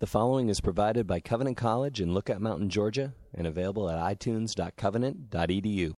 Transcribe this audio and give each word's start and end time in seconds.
The 0.00 0.06
following 0.06 0.48
is 0.48 0.60
provided 0.60 1.08
by 1.08 1.18
Covenant 1.18 1.56
College 1.56 2.00
in 2.00 2.14
Lookout 2.14 2.40
Mountain, 2.40 2.70
Georgia, 2.70 3.14
and 3.34 3.48
available 3.48 3.90
at 3.90 3.98
itunes.covenant.edu. 3.98 5.92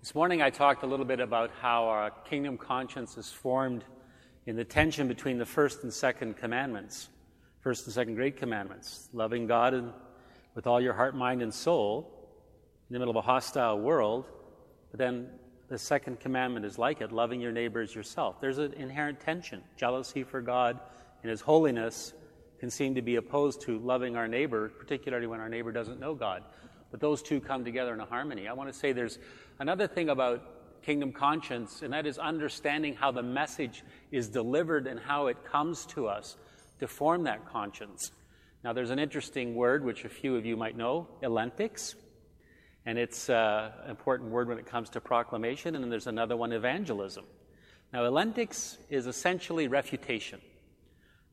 This 0.00 0.14
morning 0.14 0.40
I 0.40 0.48
talked 0.48 0.84
a 0.84 0.86
little 0.86 1.04
bit 1.04 1.20
about 1.20 1.50
how 1.60 1.84
our 1.84 2.10
kingdom 2.24 2.56
conscience 2.56 3.18
is 3.18 3.30
formed 3.30 3.84
in 4.46 4.56
the 4.56 4.64
tension 4.64 5.06
between 5.06 5.36
the 5.36 5.44
first 5.44 5.82
and 5.82 5.92
second 5.92 6.38
commandments, 6.38 7.10
first 7.60 7.84
and 7.84 7.92
second 7.92 8.14
great 8.14 8.38
commandments, 8.38 9.10
loving 9.12 9.46
God 9.46 9.92
with 10.54 10.66
all 10.66 10.80
your 10.80 10.94
heart, 10.94 11.14
mind, 11.14 11.42
and 11.42 11.52
soul 11.52 12.10
in 12.88 12.94
the 12.94 12.98
middle 12.98 13.10
of 13.10 13.16
a 13.16 13.20
hostile 13.20 13.78
world, 13.78 14.24
but 14.90 14.96
then 14.96 15.28
the 15.68 15.76
second 15.76 16.20
commandment 16.20 16.64
is 16.64 16.78
like 16.78 17.02
it 17.02 17.12
loving 17.12 17.38
your 17.38 17.52
neighbor 17.52 17.82
as 17.82 17.94
yourself. 17.94 18.40
There's 18.40 18.56
an 18.56 18.72
inherent 18.72 19.20
tension. 19.20 19.62
Jealousy 19.76 20.22
for 20.22 20.40
God 20.40 20.80
and 21.22 21.30
His 21.30 21.40
holiness 21.40 22.12
can 22.58 22.70
seem 22.70 22.94
to 22.96 23.02
be 23.02 23.16
opposed 23.16 23.60
to 23.62 23.78
loving 23.78 24.16
our 24.16 24.28
neighbor, 24.28 24.68
particularly 24.68 25.26
when 25.26 25.40
our 25.40 25.48
neighbor 25.48 25.72
doesn't 25.72 26.00
know 26.00 26.14
God. 26.14 26.42
But 26.90 27.00
those 27.00 27.22
two 27.22 27.40
come 27.40 27.64
together 27.64 27.92
in 27.92 28.00
a 28.00 28.06
harmony. 28.06 28.48
I 28.48 28.52
want 28.52 28.72
to 28.72 28.78
say 28.78 28.92
there's 28.92 29.18
another 29.58 29.86
thing 29.86 30.08
about 30.08 30.82
kingdom 30.82 31.12
conscience, 31.12 31.82
and 31.82 31.92
that 31.92 32.06
is 32.06 32.18
understanding 32.18 32.94
how 32.94 33.10
the 33.10 33.22
message 33.22 33.84
is 34.10 34.28
delivered 34.28 34.86
and 34.86 34.98
how 34.98 35.26
it 35.26 35.44
comes 35.44 35.86
to 35.86 36.06
us 36.06 36.36
to 36.78 36.88
form 36.88 37.24
that 37.24 37.46
conscience. 37.46 38.12
Now, 38.64 38.72
there's 38.72 38.90
an 38.90 38.98
interesting 38.98 39.54
word 39.54 39.84
which 39.84 40.04
a 40.04 40.08
few 40.08 40.36
of 40.36 40.44
you 40.44 40.56
might 40.56 40.76
know, 40.76 41.08
elenctics, 41.22 41.94
and 42.86 42.98
it's 42.98 43.28
uh, 43.28 43.70
an 43.84 43.90
important 43.90 44.30
word 44.30 44.48
when 44.48 44.58
it 44.58 44.66
comes 44.66 44.88
to 44.90 45.00
proclamation, 45.00 45.74
and 45.74 45.84
then 45.84 45.90
there's 45.90 46.06
another 46.06 46.36
one, 46.36 46.52
evangelism. 46.52 47.24
Now, 47.92 48.02
elenctics 48.02 48.78
is 48.88 49.06
essentially 49.06 49.68
refutation. 49.68 50.40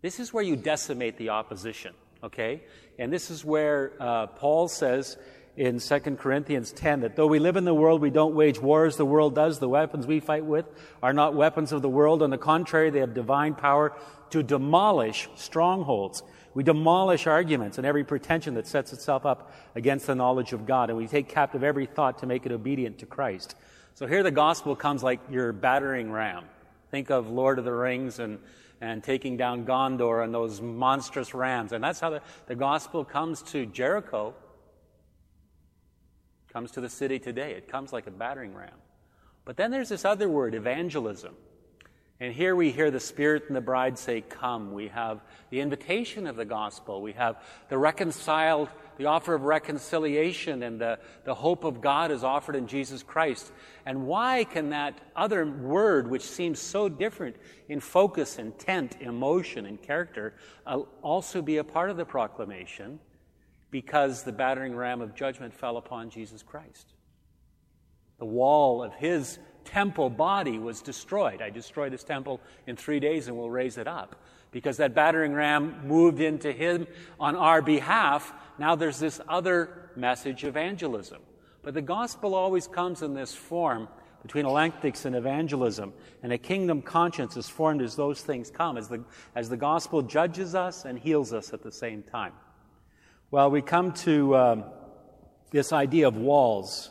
This 0.05 0.19
is 0.19 0.31
where 0.31 0.43
you 0.43 0.55
decimate 0.55 1.17
the 1.17 1.29
opposition, 1.29 1.95
okay? 2.23 2.61
And 2.99 3.11
this 3.11 3.31
is 3.31 3.43
where 3.43 3.93
uh, 3.99 4.27
Paul 4.27 4.67
says 4.67 5.17
in 5.57 5.79
2 5.79 5.99
Corinthians 6.17 6.71
10 6.73 6.99
that 6.99 7.15
though 7.15 7.25
we 7.25 7.39
live 7.39 7.55
in 7.55 7.65
the 7.65 7.73
world, 7.73 8.01
we 8.01 8.11
don't 8.11 8.35
wage 8.35 8.59
war 8.61 8.85
as 8.85 8.97
the 8.97 9.03
world 9.05 9.33
does. 9.33 9.57
The 9.57 9.67
weapons 9.67 10.05
we 10.05 10.19
fight 10.19 10.45
with 10.45 10.67
are 11.01 11.11
not 11.11 11.33
weapons 11.33 11.71
of 11.71 11.81
the 11.81 11.89
world. 11.89 12.21
On 12.21 12.29
the 12.29 12.37
contrary, 12.37 12.91
they 12.91 12.99
have 12.99 13.15
divine 13.15 13.55
power 13.55 13.93
to 14.29 14.43
demolish 14.43 15.27
strongholds. 15.33 16.21
We 16.53 16.61
demolish 16.61 17.25
arguments 17.25 17.79
and 17.79 17.87
every 17.87 18.03
pretension 18.03 18.53
that 18.53 18.67
sets 18.67 18.93
itself 18.93 19.25
up 19.25 19.51
against 19.73 20.05
the 20.05 20.13
knowledge 20.13 20.53
of 20.53 20.67
God. 20.67 20.91
And 20.91 20.99
we 20.99 21.07
take 21.07 21.29
captive 21.29 21.63
every 21.63 21.87
thought 21.87 22.19
to 22.19 22.27
make 22.27 22.45
it 22.45 22.51
obedient 22.51 22.99
to 22.99 23.07
Christ. 23.07 23.55
So 23.95 24.05
here 24.05 24.21
the 24.21 24.29
gospel 24.29 24.75
comes 24.75 25.01
like 25.01 25.19
your 25.31 25.51
battering 25.51 26.11
ram. 26.11 26.43
Think 26.91 27.09
of 27.09 27.27
Lord 27.27 27.57
of 27.57 27.65
the 27.65 27.73
Rings 27.73 28.19
and 28.19 28.37
and 28.85 29.03
taking 29.03 29.35
down 29.35 29.65
Gondor 29.65 30.23
and 30.23 30.33
those 30.33 30.61
monstrous 30.61 31.33
rams. 31.33 31.71
And 31.71 31.83
that's 31.83 31.99
how 31.99 32.11
the, 32.11 32.21
the 32.45 32.55
gospel 32.55 33.03
comes 33.03 33.41
to 33.43 33.65
Jericho, 33.65 34.35
comes 36.53 36.71
to 36.71 36.81
the 36.81 36.89
city 36.89 37.17
today. 37.17 37.53
It 37.53 37.67
comes 37.67 37.91
like 37.91 38.05
a 38.05 38.11
battering 38.11 38.53
ram. 38.53 38.75
But 39.43 39.57
then 39.57 39.71
there's 39.71 39.89
this 39.89 40.05
other 40.05 40.29
word, 40.29 40.53
evangelism. 40.53 41.35
And 42.19 42.33
here 42.33 42.55
we 42.55 42.71
hear 42.71 42.91
the 42.91 42.99
Spirit 42.99 43.43
and 43.47 43.55
the 43.55 43.61
bride 43.61 43.97
say, 43.97 44.21
Come. 44.21 44.71
We 44.71 44.87
have 44.89 45.21
the 45.49 45.61
invitation 45.61 46.27
of 46.27 46.35
the 46.35 46.45
gospel. 46.45 47.01
We 47.01 47.13
have 47.13 47.43
the 47.69 47.77
reconciled, 47.77 48.69
the 48.97 49.05
offer 49.05 49.33
of 49.33 49.43
reconciliation, 49.43 50.63
and 50.63 50.79
the, 50.79 50.99
the 51.23 51.33
hope 51.35 51.63
of 51.63 51.81
God 51.81 52.11
is 52.11 52.23
offered 52.23 52.55
in 52.55 52.67
Jesus 52.67 53.03
Christ. 53.03 53.51
And 53.85 54.07
why 54.07 54.43
can 54.43 54.69
that 54.69 54.99
other 55.15 55.45
word, 55.45 56.09
which 56.09 56.23
seems 56.23 56.59
so 56.59 56.89
different 56.89 57.35
in 57.69 57.79
focus, 57.79 58.39
intent, 58.39 58.97
emotion, 59.01 59.65
and 59.65 59.81
character, 59.81 60.33
uh, 60.65 60.79
also 61.01 61.41
be 61.41 61.57
a 61.57 61.63
part 61.63 61.89
of 61.89 61.97
the 61.97 62.05
proclamation? 62.05 62.99
Because 63.71 64.23
the 64.23 64.31
battering 64.31 64.75
ram 64.75 65.01
of 65.01 65.15
judgment 65.15 65.53
fell 65.53 65.77
upon 65.77 66.09
Jesus 66.09 66.41
Christ. 66.41 66.93
The 68.17 68.25
wall 68.25 68.81
of 68.81 68.93
his 68.93 69.39
temple 69.65 70.09
body 70.09 70.57
was 70.57 70.81
destroyed. 70.81 71.41
I 71.41 71.49
destroyed 71.49 71.91
his 71.91 72.03
temple 72.03 72.39
in 72.67 72.75
three 72.75 72.99
days 72.99 73.27
and 73.27 73.35
will 73.35 73.49
raise 73.49 73.77
it 73.77 73.87
up. 73.87 74.15
Because 74.51 74.77
that 74.77 74.95
battering 74.95 75.33
ram 75.33 75.85
moved 75.85 76.21
into 76.21 76.53
him 76.53 76.87
on 77.19 77.35
our 77.35 77.61
behalf, 77.61 78.31
now 78.57 78.75
there's 78.75 78.99
this 78.99 79.19
other 79.27 79.89
message, 79.95 80.43
evangelism. 80.43 81.21
But 81.63 81.73
the 81.73 81.81
gospel 81.81 82.35
always 82.35 82.67
comes 82.67 83.01
in 83.01 83.13
this 83.13 83.33
form 83.33 83.87
between 84.21 84.45
elenctics 84.45 85.05
and 85.05 85.15
evangelism. 85.15 85.93
And 86.23 86.33
a 86.33 86.37
kingdom 86.37 86.81
conscience 86.81 87.37
is 87.37 87.47
formed 87.47 87.81
as 87.81 87.95
those 87.95 88.21
things 88.21 88.49
come, 88.49 88.77
as 88.77 88.87
the, 88.87 89.03
as 89.35 89.49
the 89.49 89.57
gospel 89.57 90.01
judges 90.01 90.55
us 90.55 90.85
and 90.85 90.97
heals 90.97 91.33
us 91.33 91.53
at 91.53 91.61
the 91.61 91.71
same 91.71 92.01
time. 92.01 92.33
Well, 93.29 93.51
we 93.51 93.61
come 93.61 93.91
to 93.93 94.35
um, 94.35 94.63
this 95.51 95.73
idea 95.73 96.07
of 96.07 96.17
walls. 96.17 96.89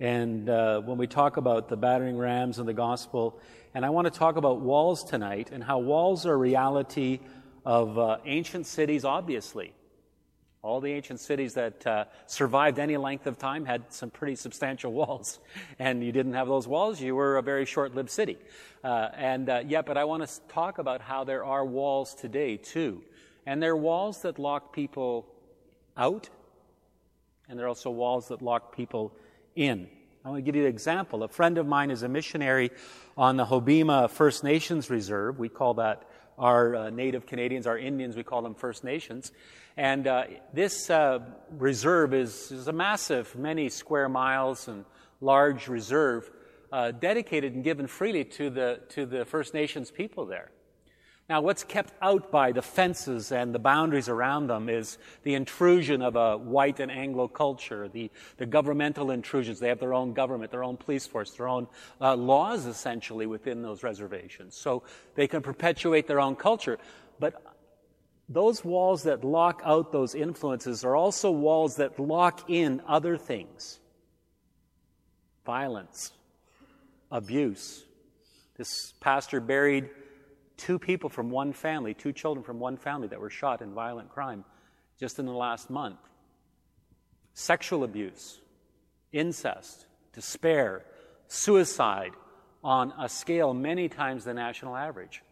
And 0.00 0.48
uh, 0.48 0.80
when 0.80 0.98
we 0.98 1.06
talk 1.06 1.36
about 1.36 1.68
the 1.68 1.76
battering 1.76 2.16
rams 2.16 2.58
and 2.58 2.66
the 2.66 2.74
gospel, 2.74 3.40
and 3.74 3.84
I 3.84 3.90
want 3.90 4.06
to 4.06 4.18
talk 4.18 4.36
about 4.36 4.60
walls 4.60 5.04
tonight 5.04 5.50
and 5.52 5.62
how 5.62 5.78
walls 5.80 6.26
are 6.26 6.32
a 6.32 6.36
reality 6.36 7.20
of 7.64 7.98
uh, 7.98 8.18
ancient 8.24 8.66
cities, 8.66 9.04
obviously. 9.04 9.74
All 10.64 10.80
the 10.80 10.92
ancient 10.92 11.20
cities 11.20 11.52
that 11.54 11.86
uh, 11.86 12.06
survived 12.24 12.78
any 12.78 12.96
length 12.96 13.26
of 13.26 13.36
time 13.36 13.66
had 13.66 13.92
some 13.92 14.08
pretty 14.08 14.34
substantial 14.34 14.92
walls. 15.00 15.38
And 15.78 16.02
you 16.02 16.10
didn't 16.10 16.32
have 16.32 16.48
those 16.48 16.66
walls, 16.66 17.02
you 17.02 17.14
were 17.14 17.36
a 17.36 17.42
very 17.42 17.66
short 17.66 17.94
lived 17.94 18.08
city. 18.08 18.38
Uh, 18.82 19.10
and 19.14 19.50
uh, 19.50 19.62
yeah, 19.66 19.82
but 19.82 19.98
I 19.98 20.04
want 20.04 20.26
to 20.26 20.40
talk 20.48 20.78
about 20.78 21.02
how 21.02 21.24
there 21.24 21.44
are 21.44 21.66
walls 21.66 22.14
today, 22.14 22.56
too. 22.56 23.02
And 23.44 23.62
there 23.62 23.72
are 23.72 23.76
walls 23.76 24.22
that 24.22 24.38
lock 24.38 24.72
people 24.72 25.26
out, 25.98 26.30
and 27.46 27.58
there 27.58 27.66
are 27.66 27.68
also 27.68 27.90
walls 27.90 28.28
that 28.28 28.40
lock 28.40 28.74
people 28.74 29.14
in. 29.54 29.86
I 30.24 30.30
want 30.30 30.38
to 30.38 30.42
give 30.42 30.56
you 30.56 30.62
an 30.62 30.70
example. 30.70 31.24
A 31.24 31.28
friend 31.28 31.58
of 31.58 31.66
mine 31.66 31.90
is 31.90 32.02
a 32.02 32.08
missionary 32.08 32.70
on 33.18 33.36
the 33.36 33.44
Hobbema 33.44 34.08
First 34.08 34.42
Nations 34.42 34.88
Reserve. 34.88 35.38
We 35.38 35.50
call 35.50 35.74
that 35.74 36.08
our 36.38 36.76
uh, 36.76 36.90
Native 36.90 37.26
Canadians, 37.26 37.66
our 37.66 37.78
Indians, 37.78 38.16
we 38.16 38.22
call 38.22 38.42
them 38.42 38.54
First 38.54 38.84
Nations. 38.84 39.32
And 39.76 40.06
uh, 40.06 40.24
this 40.52 40.88
uh, 40.90 41.20
reserve 41.50 42.14
is, 42.14 42.52
is, 42.52 42.68
a 42.68 42.72
massive, 42.72 43.34
many 43.36 43.68
square 43.68 44.08
miles 44.08 44.68
and 44.68 44.84
large 45.20 45.68
reserve 45.68 46.30
uh, 46.72 46.92
dedicated 46.92 47.54
and 47.54 47.64
given 47.64 47.86
freely 47.86 48.24
to 48.24 48.50
the, 48.50 48.80
to 48.90 49.06
the 49.06 49.24
First 49.24 49.54
Nations 49.54 49.90
people 49.90 50.26
there. 50.26 50.50
Now, 51.26 51.40
what's 51.40 51.64
kept 51.64 51.94
out 52.02 52.30
by 52.30 52.52
the 52.52 52.60
fences 52.60 53.32
and 53.32 53.54
the 53.54 53.58
boundaries 53.58 54.10
around 54.10 54.48
them 54.48 54.68
is 54.68 54.98
the 55.22 55.34
intrusion 55.34 56.02
of 56.02 56.16
a 56.16 56.36
white 56.36 56.80
and 56.80 56.92
Anglo 56.92 57.28
culture, 57.28 57.88
the, 57.88 58.10
the 58.36 58.44
governmental 58.44 59.10
intrusions. 59.10 59.58
They 59.58 59.68
have 59.68 59.80
their 59.80 59.94
own 59.94 60.12
government, 60.12 60.50
their 60.50 60.62
own 60.62 60.76
police 60.76 61.06
force, 61.06 61.30
their 61.30 61.48
own 61.48 61.66
uh, 61.98 62.14
laws 62.14 62.66
essentially 62.66 63.24
within 63.24 63.62
those 63.62 63.82
reservations. 63.82 64.54
So 64.54 64.82
they 65.14 65.26
can 65.26 65.40
perpetuate 65.40 66.06
their 66.06 66.20
own 66.20 66.36
culture. 66.36 66.78
But 67.18 67.42
those 68.28 68.62
walls 68.62 69.04
that 69.04 69.24
lock 69.24 69.62
out 69.64 69.92
those 69.92 70.14
influences 70.14 70.84
are 70.84 70.94
also 70.94 71.30
walls 71.30 71.76
that 71.76 71.98
lock 71.98 72.50
in 72.50 72.82
other 72.86 73.16
things 73.16 73.80
violence, 75.46 76.12
abuse. 77.10 77.84
This 78.56 78.92
pastor 79.00 79.40
buried 79.40 79.90
two 80.56 80.78
people 80.78 81.10
from 81.10 81.30
one 81.30 81.52
family, 81.52 81.94
two 81.94 82.12
children 82.12 82.44
from 82.44 82.58
one 82.58 82.76
family 82.76 83.08
that 83.08 83.20
were 83.20 83.30
shot 83.30 83.62
in 83.62 83.72
violent 83.72 84.10
crime 84.10 84.44
just 84.98 85.18
in 85.18 85.26
the 85.26 85.32
last 85.32 85.70
month. 85.70 85.98
Sexual 87.34 87.84
abuse, 87.84 88.40
incest, 89.12 89.86
despair, 90.12 90.84
suicide 91.26 92.12
on 92.62 92.92
a 92.98 93.08
scale 93.08 93.52
many 93.52 93.88
times 93.88 94.24
the 94.24 94.34
national 94.34 94.76
average. 94.76 95.22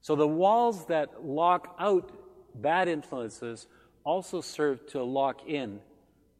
So 0.00 0.16
the 0.16 0.26
walls 0.26 0.86
that 0.86 1.24
lock 1.24 1.76
out 1.78 2.10
bad 2.54 2.88
influences 2.88 3.66
also 4.04 4.40
serve 4.40 4.86
to 4.88 5.02
lock 5.02 5.46
in 5.46 5.80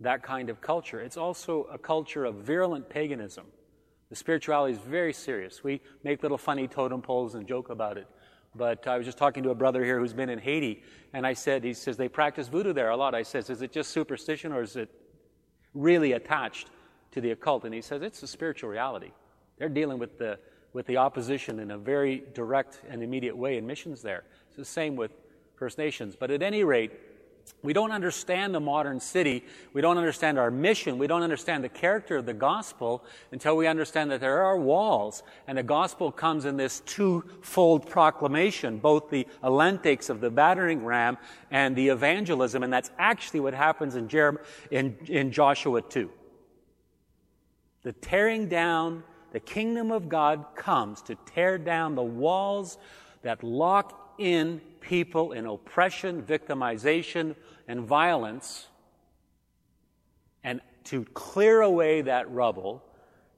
that 0.00 0.22
kind 0.22 0.48
of 0.48 0.60
culture. 0.60 1.00
It's 1.00 1.18
also 1.18 1.64
a 1.64 1.78
culture 1.78 2.24
of 2.24 2.36
virulent 2.36 2.88
paganism. 2.88 3.44
The 4.08 4.16
spirituality 4.16 4.74
is 4.74 4.80
very 4.80 5.12
serious. 5.12 5.62
We 5.62 5.82
make 6.02 6.22
little 6.22 6.38
funny 6.38 6.66
totem 6.66 7.02
poles 7.02 7.34
and 7.34 7.46
joke 7.46 7.68
about 7.68 7.98
it. 7.98 8.08
But 8.54 8.86
I 8.86 8.96
was 8.96 9.06
just 9.06 9.18
talking 9.18 9.42
to 9.44 9.50
a 9.50 9.54
brother 9.54 9.84
here 9.84 9.98
who's 10.00 10.12
been 10.12 10.28
in 10.28 10.38
Haiti, 10.38 10.82
and 11.12 11.26
I 11.26 11.34
said, 11.34 11.62
he 11.62 11.72
says, 11.72 11.96
they 11.96 12.08
practice 12.08 12.48
voodoo 12.48 12.72
there 12.72 12.90
a 12.90 12.96
lot. 12.96 13.14
I 13.14 13.22
says, 13.22 13.48
is 13.48 13.62
it 13.62 13.72
just 13.72 13.90
superstition 13.90 14.52
or 14.52 14.62
is 14.62 14.76
it 14.76 14.90
really 15.74 16.12
attached 16.12 16.68
to 17.12 17.20
the 17.20 17.30
occult? 17.30 17.64
And 17.64 17.72
he 17.72 17.80
says, 17.80 18.02
it's 18.02 18.22
a 18.22 18.26
spiritual 18.26 18.70
reality. 18.70 19.12
They're 19.58 19.68
dealing 19.68 19.98
with 19.98 20.18
the, 20.18 20.38
with 20.72 20.86
the 20.86 20.96
opposition 20.96 21.60
in 21.60 21.70
a 21.70 21.78
very 21.78 22.24
direct 22.34 22.80
and 22.88 23.02
immediate 23.02 23.36
way 23.36 23.56
in 23.56 23.66
missions 23.66 24.02
there. 24.02 24.24
It's 24.48 24.56
the 24.56 24.64
same 24.64 24.96
with 24.96 25.12
First 25.54 25.78
Nations. 25.78 26.16
But 26.18 26.30
at 26.30 26.42
any 26.42 26.64
rate, 26.64 26.92
we 27.62 27.72
don't 27.72 27.92
understand 27.92 28.54
the 28.54 28.60
modern 28.60 29.00
city. 29.00 29.44
We 29.72 29.82
don't 29.82 29.98
understand 29.98 30.38
our 30.38 30.50
mission. 30.50 30.96
We 30.96 31.06
don't 31.06 31.22
understand 31.22 31.62
the 31.62 31.68
character 31.68 32.16
of 32.16 32.26
the 32.26 32.32
gospel 32.32 33.04
until 33.32 33.56
we 33.56 33.66
understand 33.66 34.10
that 34.10 34.20
there 34.20 34.42
are 34.42 34.58
walls. 34.58 35.22
And 35.46 35.58
the 35.58 35.62
gospel 35.62 36.10
comes 36.10 36.46
in 36.46 36.56
this 36.56 36.80
twofold 36.80 37.86
proclamation, 37.88 38.78
both 38.78 39.10
the 39.10 39.26
elenctics 39.44 40.08
of 40.08 40.20
the 40.20 40.30
battering 40.30 40.84
ram 40.84 41.18
and 41.50 41.76
the 41.76 41.88
evangelism. 41.88 42.62
And 42.62 42.72
that's 42.72 42.90
actually 42.98 43.40
what 43.40 43.52
happens 43.52 43.94
in, 43.94 44.08
Jer- 44.08 44.40
in, 44.70 44.96
in 45.06 45.30
Joshua 45.30 45.82
2. 45.82 46.10
The 47.82 47.92
tearing 47.92 48.48
down, 48.48 49.02
the 49.32 49.40
kingdom 49.40 49.90
of 49.90 50.08
God 50.08 50.46
comes 50.54 51.02
to 51.02 51.14
tear 51.26 51.58
down 51.58 51.94
the 51.94 52.02
walls 52.02 52.78
that 53.22 53.44
lock 53.44 54.14
in 54.18 54.62
people 54.80 55.32
in 55.32 55.46
oppression, 55.46 56.22
victimization, 56.22 57.34
and 57.68 57.82
violence, 57.82 58.66
and 60.42 60.60
to 60.84 61.04
clear 61.14 61.60
away 61.60 62.02
that 62.02 62.30
rubble, 62.30 62.82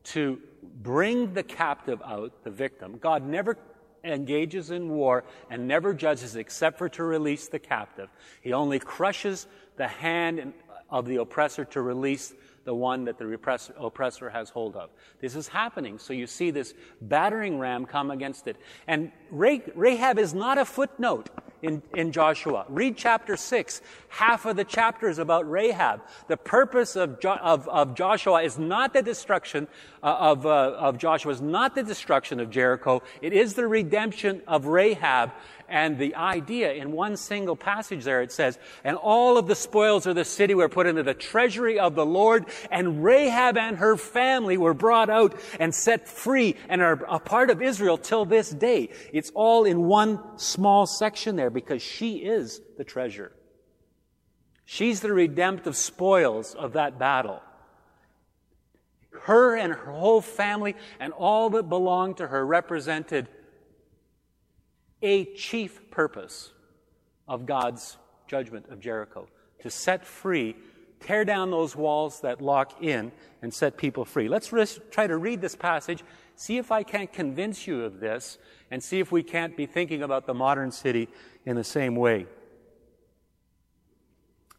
to 0.05 0.39
bring 0.83 1.35
the 1.35 1.43
captive 1.43 2.01
out, 2.05 2.45
the 2.45 2.51
victim. 2.51 2.99
God 2.99 3.27
never 3.27 3.57
engages 4.05 4.71
in 4.71 4.89
war 4.89 5.25
and 5.51 5.69
never 5.69 5.95
judges 5.95 6.37
except 6.37 6.79
for 6.79 6.89
to 6.91 7.05
release 7.05 7.49
the 7.49 7.59
captive. 7.59 8.09
He 8.41 8.53
only 8.53 8.79
crushes 8.79 9.47
the 9.77 9.89
hand 9.89 10.53
of 10.91 11.07
the 11.07 11.17
oppressor 11.17 11.65
to 11.67 11.81
release 11.81 12.35
the 12.65 12.75
one 12.75 13.05
that 13.05 13.19
the 13.19 13.33
oppressor, 13.79 14.31
has 14.31 14.51
hold 14.51 14.77
of. 14.77 14.91
This 15.21 15.35
is 15.35 15.49
happening. 15.49 15.99
So 15.99 16.13
you 16.13 16.27
see 16.27 16.51
this 16.51 16.75
battering 17.01 17.59
ram 17.59 17.87
come 17.87 18.11
against 18.11 18.47
it. 18.47 18.57
And 18.87 19.11
Rahab 19.31 20.19
is 20.19 20.33
not 20.35 20.59
a 20.59 20.65
footnote 20.65 21.29
in, 21.63 21.83
in 21.95 22.13
Joshua. 22.13 22.67
Read 22.69 22.97
chapter 22.97 23.37
6. 23.37 23.83
Half 24.09 24.47
of 24.47 24.57
the 24.57 24.65
chapter 24.65 25.09
is 25.09 25.19
about 25.19 25.49
Rahab. 25.51 26.03
The 26.29 26.37
purpose 26.37 26.97
of, 26.97 27.21
jo- 27.21 27.39
of, 27.41 27.69
of 27.69 27.95
Joshua 27.95 28.43
is 28.43 28.59
not 28.59 28.93
the 28.93 29.03
destruction 29.03 29.69
uh, 30.03 30.17
of, 30.19 30.45
uh, 30.45 30.75
of 30.79 30.99
Joshua, 30.99 31.33
is 31.33 31.41
not 31.41 31.75
the 31.75 31.83
destruction 31.83 32.41
of 32.41 32.51
Jericho. 32.51 33.03
It 33.21 33.33
is 33.33 33.55
the 33.55 33.67
redemption 33.67 34.43
of 34.47 34.67
Rahab 34.67 35.33
and 35.73 35.97
the 35.97 36.15
idea 36.17 36.71
in 36.75 36.93
one 36.93 37.17
single 37.17 37.57
passage 37.57 38.05
there, 38.05 38.21
it 38.21 38.31
says, 38.31 38.59
and 38.85 38.95
all 38.95 39.39
of 39.39 39.47
the 39.47 39.55
spoils 39.55 40.07
of 40.07 40.15
the 40.15 40.25
city 40.25 40.55
were 40.55 40.69
put 40.69 40.87
into 40.87 41.03
the 41.03 41.15
treasury 41.15 41.79
of 41.79 41.95
the 41.95 42.05
Lord, 42.05 42.45
and 42.71 43.03
Rahab 43.03 43.57
and 43.57 43.79
her 43.79 43.97
family 43.97 44.59
were 44.59 44.75
brought 44.75 45.09
out 45.09 45.35
and 45.59 45.75
set 45.75 46.07
free 46.07 46.57
and 46.69 46.83
are 46.83 47.03
a 47.09 47.19
part 47.19 47.49
of 47.49 47.63
Israel 47.63 47.97
till 47.97 48.27
this 48.27 48.51
day. 48.51 48.91
It's 49.15 49.33
all 49.35 49.65
in 49.65 49.85
one 49.85 50.39
small 50.39 50.87
section 50.87 51.37
there 51.37 51.49
because 51.49 51.81
she 51.81 52.19
is 52.19 52.61
the 52.77 52.85
treasure. 52.85 53.33
She's 54.67 55.01
the 55.01 55.15
redemptive 55.15 55.75
spoils 55.75 56.55
of 56.55 56.75
that 56.75 56.99
battle. 56.99 57.41
Her 59.23 59.57
and 59.57 59.73
her 59.73 59.93
whole 59.93 60.21
family 60.21 60.77
and 61.01 61.15
all 61.15 61.49
that 61.51 61.71
belonged 61.71 62.19
to 62.19 62.27
her 62.27 62.45
represented 62.45 63.29
a 65.03 65.25
chief 65.35 65.91
purpose 65.91 66.53
of 67.29 67.47
God's 67.47 67.97
judgment 68.27 68.67
of 68.71 68.81
Jericho 68.81 69.29
to 69.61 69.71
set 69.71 70.05
free, 70.05 70.57
tear 71.01 71.25
down 71.25 71.51
those 71.51 71.77
walls 71.77 72.21
that 72.21 72.41
lock 72.41 72.83
in, 72.83 73.13
and 73.43 73.53
set 73.53 73.77
people 73.77 74.05
free. 74.05 74.29
Let's 74.29 74.51
try 74.91 75.07
to 75.07 75.17
read 75.17 75.41
this 75.41 75.57
passage, 75.57 76.03
see 76.37 76.59
if 76.59 76.71
I 76.73 76.83
can't 76.83 77.13
convince 77.13 77.67
you 77.67 77.85
of 77.85 78.01
this, 78.01 78.39
and 78.71 78.83
see 78.83 79.01
if 79.01 79.13
we 79.13 79.23
can't 79.23 79.57
be 79.57 79.67
thinking 79.67 80.03
about 80.03 80.27
the 80.27 80.35
modern 80.35 80.71
city 80.71 81.09
in 81.45 81.57
the 81.57 81.65
same 81.65 81.97
way. 81.97 82.27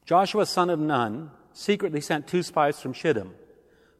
Joshua, 0.06 0.46
son 0.46 0.70
of 0.70 0.80
Nun, 0.80 1.32
secretly 1.54 2.02
sent 2.02 2.28
two 2.28 2.44
spies 2.44 2.80
from 2.80 2.94
Shittim. 2.94 3.34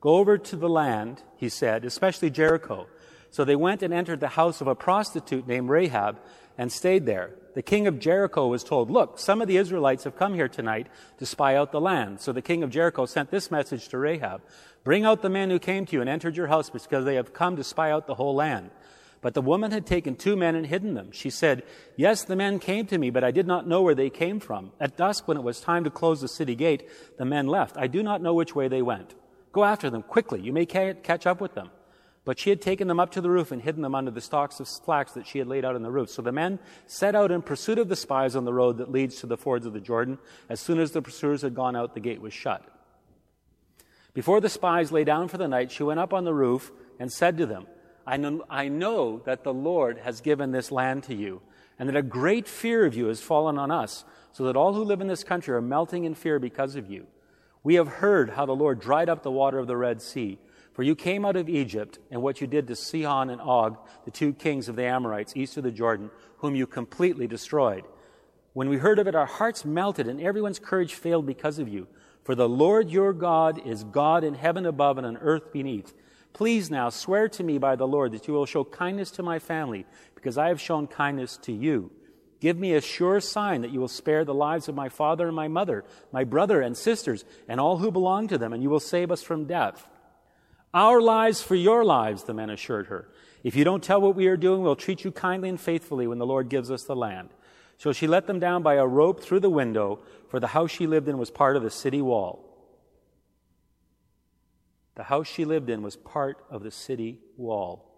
Go 0.02 0.16
over 0.16 0.38
to 0.38 0.56
the 0.58 0.68
land, 0.68 1.24
he 1.38 1.48
said, 1.48 1.86
especially 1.86 2.30
Jericho 2.30 2.88
so 3.34 3.44
they 3.44 3.56
went 3.56 3.82
and 3.82 3.92
entered 3.92 4.20
the 4.20 4.28
house 4.28 4.62
of 4.62 4.68
a 4.68 4.76
prostitute 4.76 5.48
named 5.48 5.68
Rahab 5.68 6.20
and 6.56 6.72
stayed 6.72 7.08
there. 7.08 7.32
The 7.56 7.64
king 7.64 7.88
of 7.88 7.98
Jericho 7.98 8.46
was 8.46 8.64
told, 8.64 8.92
Look, 8.92 9.18
some 9.18 9.42
of 9.42 9.48
the 9.48 9.58
Israelites 9.58 10.04
have 10.04 10.16
come 10.16 10.36
here 10.36 10.48
tonight 10.48 10.86
to 11.18 11.26
spy 11.26 11.56
out 11.56 11.72
the 11.72 11.82
land. 11.82 12.22
So 12.22 12.32
the 12.32 12.44
king 12.44 12.62
of 12.62 12.70
Jericho 12.70 13.08
sent 13.08 13.32
this 13.32 13.50
message 13.50 13.88
to 13.88 13.98
Rahab 13.98 14.44
Bring 14.84 15.04
out 15.04 15.24
the 15.24 15.32
men 15.32 15.50
who 15.50 15.58
came 15.58 15.88
to 15.88 15.94
you 15.94 16.02
and 16.02 16.10
entered 16.10 16.38
your 16.38 16.46
house 16.46 16.70
because 16.70 17.06
they 17.06 17.16
have 17.16 17.34
come 17.34 17.56
to 17.56 17.64
spy 17.64 17.90
out 17.90 18.06
the 18.06 18.14
whole 18.14 18.36
land. 18.36 18.70
But 19.22 19.34
the 19.34 19.42
woman 19.42 19.72
had 19.72 19.88
taken 19.88 20.16
two 20.16 20.36
men 20.36 20.54
and 20.54 20.68
hidden 20.68 20.94
them. 20.94 21.12
She 21.12 21.32
said, 21.32 21.64
Yes, 21.96 22.24
the 22.26 22.36
men 22.36 22.60
came 22.60 22.86
to 22.86 23.00
me, 23.00 23.10
but 23.10 23.24
I 23.24 23.32
did 23.32 23.48
not 23.48 23.68
know 23.68 23.82
where 23.82 23.96
they 23.96 24.12
came 24.12 24.40
from. 24.40 24.74
At 24.80 24.96
dusk, 24.96 25.28
when 25.28 25.38
it 25.38 25.44
was 25.44 25.60
time 25.60 25.86
to 25.86 25.90
close 25.90 26.22
the 26.22 26.28
city 26.28 26.54
gate, 26.54 26.88
the 27.18 27.26
men 27.26 27.48
left. 27.48 27.78
I 27.78 27.88
do 27.88 28.04
not 28.04 28.22
know 28.22 28.36
which 28.36 28.54
way 28.54 28.68
they 28.68 28.84
went. 28.84 29.16
Go 29.54 29.64
after 29.64 29.90
them 29.90 30.04
quickly. 30.04 30.40
You 30.40 30.54
may 30.54 30.68
catch 30.68 31.26
up 31.26 31.42
with 31.42 31.56
them. 31.56 31.72
But 32.26 32.40
she 32.40 32.50
had 32.50 32.62
taken 32.62 32.88
them 32.88 33.00
up 33.00 33.12
to 33.12 33.22
the 33.22 33.30
roof 33.30 33.52
and 33.52 33.62
hidden 33.62 33.82
them 33.82 33.96
under 33.96 34.12
the 34.12 34.22
stalks 34.22 34.60
of 34.60 34.68
flax 34.68 35.12
that 35.12 35.28
she 35.28 35.40
had 35.40 35.48
laid 35.48 35.66
out 35.66 35.76
on 35.76 35.84
the 35.84 35.92
roof. 35.92 36.10
So 36.10 36.22
the 36.22 36.32
men 36.32 36.60
set 36.88 37.16
out 37.16 37.32
in 37.32 37.42
pursuit 37.42 37.78
of 37.78 37.90
the 37.90 37.98
spies 37.98 38.36
on 38.36 38.46
the 38.46 38.54
road 38.54 38.78
that 38.78 38.92
leads 38.92 39.20
to 39.20 39.28
the 39.28 39.36
fords 39.36 39.66
of 39.66 39.74
the 39.74 39.82
Jordan. 39.82 40.18
As 40.48 40.62
soon 40.62 40.80
as 40.80 40.92
the 40.92 41.02
pursuers 41.02 41.42
had 41.42 41.54
gone 41.54 41.76
out, 41.76 41.94
the 41.94 42.00
gate 42.00 42.22
was 42.22 42.34
shut. 42.34 42.64
Before 44.14 44.40
the 44.40 44.50
spies 44.50 44.92
lay 44.92 45.04
down 45.04 45.28
for 45.28 45.38
the 45.38 45.48
night, 45.48 45.72
she 45.72 45.84
went 45.84 46.00
up 46.00 46.14
on 46.14 46.24
the 46.24 46.34
roof 46.34 46.72
and 47.00 47.12
said 47.12 47.38
to 47.40 47.46
them, 47.46 47.68
I 48.06 48.18
know, 48.18 48.46
I 48.50 48.70
know 48.70 49.22
that 49.26 49.44
the 49.44 49.54
Lord 49.54 49.98
has 50.00 50.22
given 50.22 50.52
this 50.52 50.72
land 50.72 51.04
to 51.04 51.16
you, 51.16 51.42
and 51.80 51.90
that 51.90 51.96
a 51.96 52.04
great 52.04 52.48
fear 52.48 52.86
of 52.86 52.96
you 52.96 53.08
has 53.08 53.22
fallen 53.22 53.58
on 53.58 53.72
us, 53.72 54.06
so 54.32 54.46
that 54.46 54.56
all 54.56 54.74
who 54.74 54.84
live 54.84 55.02
in 55.02 55.08
this 55.08 55.24
country 55.24 55.54
are 55.54 55.62
melting 55.62 56.04
in 56.04 56.16
fear 56.16 56.38
because 56.38 56.76
of 56.76 56.90
you. 56.90 57.08
We 57.64 57.76
have 57.76 57.88
heard 57.88 58.32
how 58.32 58.46
the 58.46 58.56
Lord 58.56 58.80
dried 58.80 59.10
up 59.10 59.24
the 59.24 59.32
water 59.32 59.58
of 59.58 59.68
the 59.68 59.78
Red 59.78 60.02
Sea 60.02 60.38
for 60.74 60.84
you 60.84 60.96
came 60.96 61.24
out 61.24 61.36
of 61.36 61.48
Egypt, 61.48 62.00
and 62.12 62.22
what 62.22 62.42
you 62.42 62.48
did 62.48 62.68
to 62.68 62.76
Sihon 62.76 63.30
and 63.30 63.40
Og, 63.40 63.78
the 64.06 64.12
two 64.12 64.34
kings 64.34 64.68
of 64.68 64.76
the 64.76 64.86
Amorites 64.86 65.34
east 65.36 65.56
of 65.58 65.64
the 65.64 65.72
Jordan, 65.72 66.10
whom 66.38 66.56
you 66.56 66.68
completely 66.68 67.28
destroyed. 67.28 67.86
When 68.54 68.70
we 68.70 68.78
heard 68.78 69.00
of 69.00 69.08
it, 69.08 69.16
our 69.16 69.26
hearts 69.26 69.66
melted, 69.66 70.08
and 70.08 70.20
everyone's 70.20 70.60
courage 70.60 70.94
failed 70.94 71.26
because 71.26 71.60
of 71.60 71.70
you. 71.70 71.88
For 72.24 72.36
the 72.36 72.50
Lord 72.50 72.90
your 72.90 73.14
God 73.14 73.66
is 73.66 73.84
God 73.84 74.24
in 74.24 74.34
heaven 74.34 74.66
above 74.66 74.98
and 74.98 75.06
on 75.06 75.18
earth 75.18 75.52
beneath. 75.52 75.94
Please 76.34 76.72
now 76.72 76.90
swear 76.90 77.30
to 77.30 77.44
me 77.44 77.58
by 77.58 77.76
the 77.76 77.88
Lord 77.88 78.12
that 78.14 78.28
you 78.28 78.34
will 78.34 78.46
show 78.46 78.64
kindness 78.64 79.12
to 79.12 79.24
my 79.24 79.40
family, 79.40 79.86
because 80.16 80.38
I 80.38 80.48
have 80.48 80.62
shown 80.62 80.88
kindness 80.88 81.38
to 81.44 81.52
you. 81.52 81.92
Give 82.40 82.58
me 82.58 82.74
a 82.74 82.82
sure 82.82 83.22
sign 83.22 83.62
that 83.62 83.72
you 83.72 83.80
will 83.80 83.88
spare 83.88 84.26
the 84.26 84.34
lives 84.34 84.68
of 84.68 84.76
my 84.76 84.90
father 84.90 85.28
and 85.28 85.36
my 85.36 85.48
mother, 85.48 85.86
my 86.12 86.24
brother 86.24 86.62
and 86.62 86.76
sisters, 86.76 87.24
and 87.48 87.60
all 87.60 87.78
who 87.78 87.92
belong 87.92 88.28
to 88.30 88.38
them, 88.38 88.52
and 88.52 88.62
you 88.62 88.70
will 88.70 88.80
save 88.80 89.12
us 89.12 89.22
from 89.22 89.46
death. 89.46 89.88
Our 90.74 91.02
lives 91.02 91.42
for 91.42 91.56
your 91.56 91.86
lives, 91.86 92.24
the 92.24 92.34
men 92.34 92.50
assured 92.50 92.88
her. 92.88 93.08
If 93.44 93.56
you 93.56 93.64
don't 93.64 93.84
tell 93.84 94.02
what 94.02 94.16
we 94.16 94.28
are 94.28 94.38
doing, 94.38 94.62
we'll 94.62 94.76
treat 94.76 95.04
you 95.04 95.12
kindly 95.12 95.50
and 95.50 95.60
faithfully 95.60 96.08
when 96.08 96.18
the 96.18 96.26
Lord 96.26 96.50
gives 96.50 96.72
us 96.72 96.84
the 96.84 96.96
land. 96.96 97.30
So 97.78 97.92
she 97.92 98.08
let 98.08 98.28
them 98.28 98.40
down 98.40 98.64
by 98.64 98.76
a 98.76 98.88
rope 98.88 99.22
through 99.22 99.42
the 99.42 99.50
window, 99.50 100.00
for 100.30 100.40
the 100.40 100.48
house 100.48 100.72
she 100.72 100.88
lived 100.88 101.08
in 101.08 101.18
was 101.18 101.30
part 101.30 101.56
of 101.56 101.64
the 101.64 101.70
city 101.70 102.02
wall. 102.02 102.50
The 104.96 105.04
house 105.04 105.28
she 105.28 105.46
lived 105.46 105.70
in 105.70 105.82
was 105.82 105.96
part 105.96 106.38
of 106.50 106.64
the 106.64 106.72
city 106.72 107.20
wall. 107.36 107.90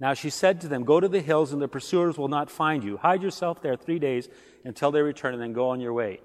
Now 0.00 0.14
she 0.14 0.30
said 0.30 0.60
to 0.62 0.68
them, 0.68 0.84
Go 0.84 1.00
to 1.00 1.08
the 1.08 1.20
hills, 1.20 1.52
and 1.52 1.62
the 1.62 1.68
pursuers 1.68 2.18
will 2.18 2.28
not 2.28 2.50
find 2.50 2.84
you. 2.84 2.96
Hide 2.96 3.22
yourself 3.22 3.62
there 3.62 3.76
three 3.76 3.98
days 3.98 4.28
until 4.64 4.90
they 4.90 5.00
return, 5.00 5.34
and 5.34 5.42
then 5.42 5.52
go 5.52 5.70
on 5.70 5.80
your 5.80 5.92
way. 5.92 6.20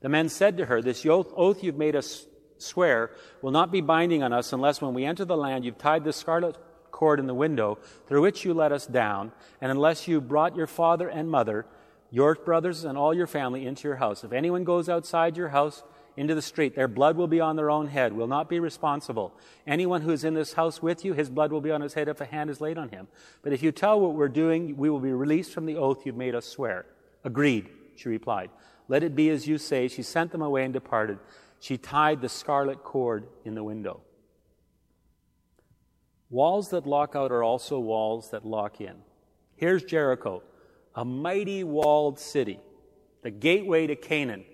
The 0.00 0.08
men 0.08 0.28
said 0.28 0.58
to 0.58 0.66
her, 0.66 0.82
This 0.82 1.04
oath 1.06 1.64
you've 1.64 1.76
made 1.76 1.96
us 1.96 2.26
swear 2.58 3.10
will 3.42 3.50
not 3.50 3.70
be 3.70 3.80
binding 3.80 4.22
on 4.22 4.32
us 4.32 4.52
unless 4.52 4.80
when 4.80 4.94
we 4.94 5.04
enter 5.04 5.24
the 5.24 5.36
land 5.36 5.64
you've 5.64 5.78
tied 5.78 6.04
the 6.04 6.12
scarlet 6.12 6.56
cord 6.96 7.20
in 7.20 7.26
the 7.26 7.34
window 7.34 7.78
through 8.06 8.22
which 8.22 8.44
you 8.44 8.54
let 8.54 8.72
us 8.72 8.86
down, 8.86 9.30
and 9.60 9.70
unless 9.70 10.08
you 10.08 10.20
brought 10.20 10.56
your 10.56 10.66
father 10.66 11.08
and 11.08 11.30
mother, 11.30 11.66
your 12.10 12.34
brothers, 12.34 12.84
and 12.84 12.96
all 12.96 13.12
your 13.12 13.26
family 13.26 13.66
into 13.66 13.86
your 13.86 13.96
house. 13.96 14.24
If 14.24 14.32
anyone 14.32 14.64
goes 14.64 14.88
outside 14.88 15.36
your 15.36 15.48
house 15.48 15.82
into 16.16 16.34
the 16.34 16.40
street, 16.40 16.74
their 16.74 16.88
blood 16.88 17.16
will 17.16 17.26
be 17.26 17.40
on 17.40 17.56
their 17.56 17.70
own 17.70 17.88
head, 17.88 18.14
will 18.14 18.26
not 18.26 18.48
be 18.48 18.58
responsible. 18.58 19.34
Anyone 19.66 20.00
who 20.00 20.10
is 20.10 20.24
in 20.24 20.32
this 20.32 20.54
house 20.54 20.80
with 20.80 21.04
you, 21.04 21.12
his 21.12 21.28
blood 21.28 21.52
will 21.52 21.60
be 21.60 21.70
on 21.70 21.82
his 21.82 21.92
head 21.92 22.08
if 22.08 22.22
a 22.22 22.24
hand 22.24 22.48
is 22.48 22.62
laid 22.62 22.78
on 22.78 22.88
him. 22.88 23.08
But 23.42 23.52
if 23.52 23.62
you 23.62 23.72
tell 23.72 24.00
what 24.00 24.14
we're 24.14 24.28
doing, 24.28 24.76
we 24.78 24.88
will 24.88 25.00
be 25.00 25.12
released 25.12 25.52
from 25.52 25.66
the 25.66 25.76
oath 25.76 26.06
you've 26.06 26.16
made 26.16 26.34
us 26.34 26.46
swear. 26.46 26.86
Agreed, 27.24 27.68
she 27.96 28.08
replied. 28.08 28.50
Let 28.88 29.02
it 29.02 29.14
be 29.14 29.28
as 29.28 29.46
you 29.46 29.58
say. 29.58 29.88
She 29.88 30.02
sent 30.02 30.32
them 30.32 30.42
away 30.42 30.64
and 30.64 30.72
departed 30.72 31.18
she 31.60 31.78
tied 31.78 32.20
the 32.20 32.28
scarlet 32.28 32.82
cord 32.82 33.26
in 33.44 33.54
the 33.54 33.64
window. 33.64 34.00
Walls 36.28 36.70
that 36.70 36.86
lock 36.86 37.14
out 37.14 37.30
are 37.30 37.42
also 37.42 37.78
walls 37.78 38.30
that 38.30 38.44
lock 38.44 38.80
in. 38.80 38.96
Here's 39.56 39.84
Jericho, 39.84 40.42
a 40.94 41.04
mighty 41.04 41.64
walled 41.64 42.18
city, 42.18 42.60
the 43.22 43.30
gateway 43.30 43.86
to 43.86 43.96
Canaan, 43.96 44.44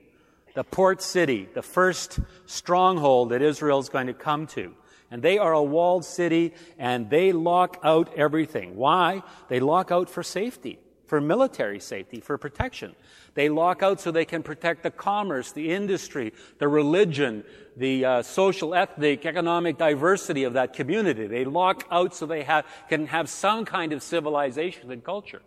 the 0.55 0.65
port 0.65 1.01
city, 1.03 1.49
the 1.55 1.63
first 1.63 2.21
stronghold 2.47 3.31
that 3.31 3.43
Israel 3.43 3.79
is 3.79 3.89
going 3.89 4.07
to 4.07 4.15
come 4.15 4.47
to. 4.49 4.75
And 5.11 5.23
they 5.23 5.39
are 5.39 5.53
a 5.53 5.63
walled 5.63 6.05
city 6.05 6.55
and 6.79 7.11
they 7.11 7.33
lock 7.33 7.79
out 7.83 8.13
everything. 8.17 8.77
Why? 8.77 9.23
They 9.49 9.61
lock 9.61 9.91
out 9.91 10.09
for 10.09 10.23
safety 10.23 10.79
for 11.13 11.21
military 11.21 11.79
safety, 11.79 12.21
for 12.21 12.39
protection. 12.39 12.97
They 13.35 13.51
lock 13.51 13.83
out 13.83 14.01
so 14.01 14.11
they 14.11 14.25
can 14.25 14.43
protect 14.43 14.83
the 14.83 14.91
commerce, 14.91 15.53
the 15.53 15.69
industry, 15.69 16.33
the 16.57 16.69
religion, 16.69 17.45
the 17.77 18.03
uh, 18.03 18.23
social, 18.23 18.75
ethnic, 18.75 19.27
economic 19.27 19.77
diversity 19.77 20.45
of 20.45 20.55
that 20.55 20.73
community. 20.73 21.27
They 21.27 21.45
lock 21.45 21.87
out 21.91 22.15
so 22.15 22.25
they 22.25 22.45
have, 22.45 22.65
can 22.89 23.09
have 23.09 23.29
some 23.29 23.67
kind 23.67 23.93
of 23.93 24.03
civilization 24.03 24.91
and 24.91 25.05
culture. 25.05 25.43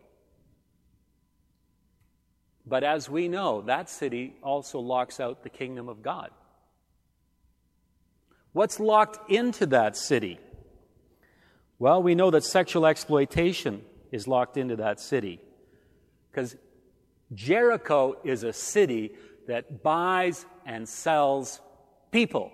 But 2.68 2.84
as 2.84 3.10
we 3.10 3.28
know, 3.28 3.62
that 3.62 3.90
city 3.90 4.36
also 4.44 4.80
locks 4.80 5.20
out 5.20 5.42
the 5.42 5.50
kingdom 5.50 5.90
of 5.90 6.04
God. 6.04 6.30
What's 8.54 8.80
locked 8.80 9.32
into 9.32 9.66
that 9.66 9.98
city? 9.98 10.40
Well, 11.80 12.04
we 12.04 12.14
know 12.14 12.30
that 12.30 12.44
sexual 12.44 12.86
exploitation 12.86 13.82
is 14.12 14.28
locked 14.28 14.58
into 14.58 14.76
that 14.76 15.00
city. 15.00 15.42
Because 16.36 16.58
Jericho 17.34 18.18
is 18.26 18.44
a 18.44 18.52
city 18.52 19.14
that 19.48 19.82
buys 19.82 20.46
and 20.66 20.90
sells 20.90 21.62
people. 22.12 22.52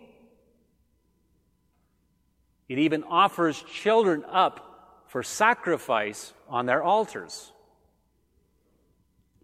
It 2.70 2.78
even 2.78 3.04
offers 3.04 3.64
children 3.64 4.24
up 4.30 5.04
for 5.08 5.24
sacrifice 5.24 6.32
on 6.48 6.68
their 6.68 6.84
altars. 6.84 7.52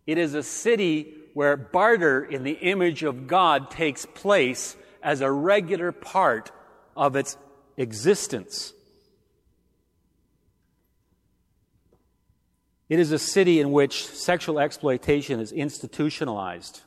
It 0.05 0.19
is 0.19 0.35
a 0.35 0.43
city 0.43 1.15
where 1.33 1.57
barter 1.57 2.23
in 2.23 2.43
the 2.43 2.51
image 2.51 3.01
of 3.01 3.25
God 3.25 3.71
takes 3.71 4.05
place 4.05 4.77
as 5.01 5.21
a 5.21 5.31
regular 5.31 5.91
part 5.91 6.51
of 6.95 7.15
its 7.15 7.37
existence. 7.75 8.73
It 12.89 12.99
is 12.99 13.11
a 13.11 13.19
city 13.19 13.59
in 13.59 13.71
which 13.71 14.05
sexual 14.05 14.59
exploitation 14.59 15.39
is 15.39 15.51
institutionalized, 15.51 16.81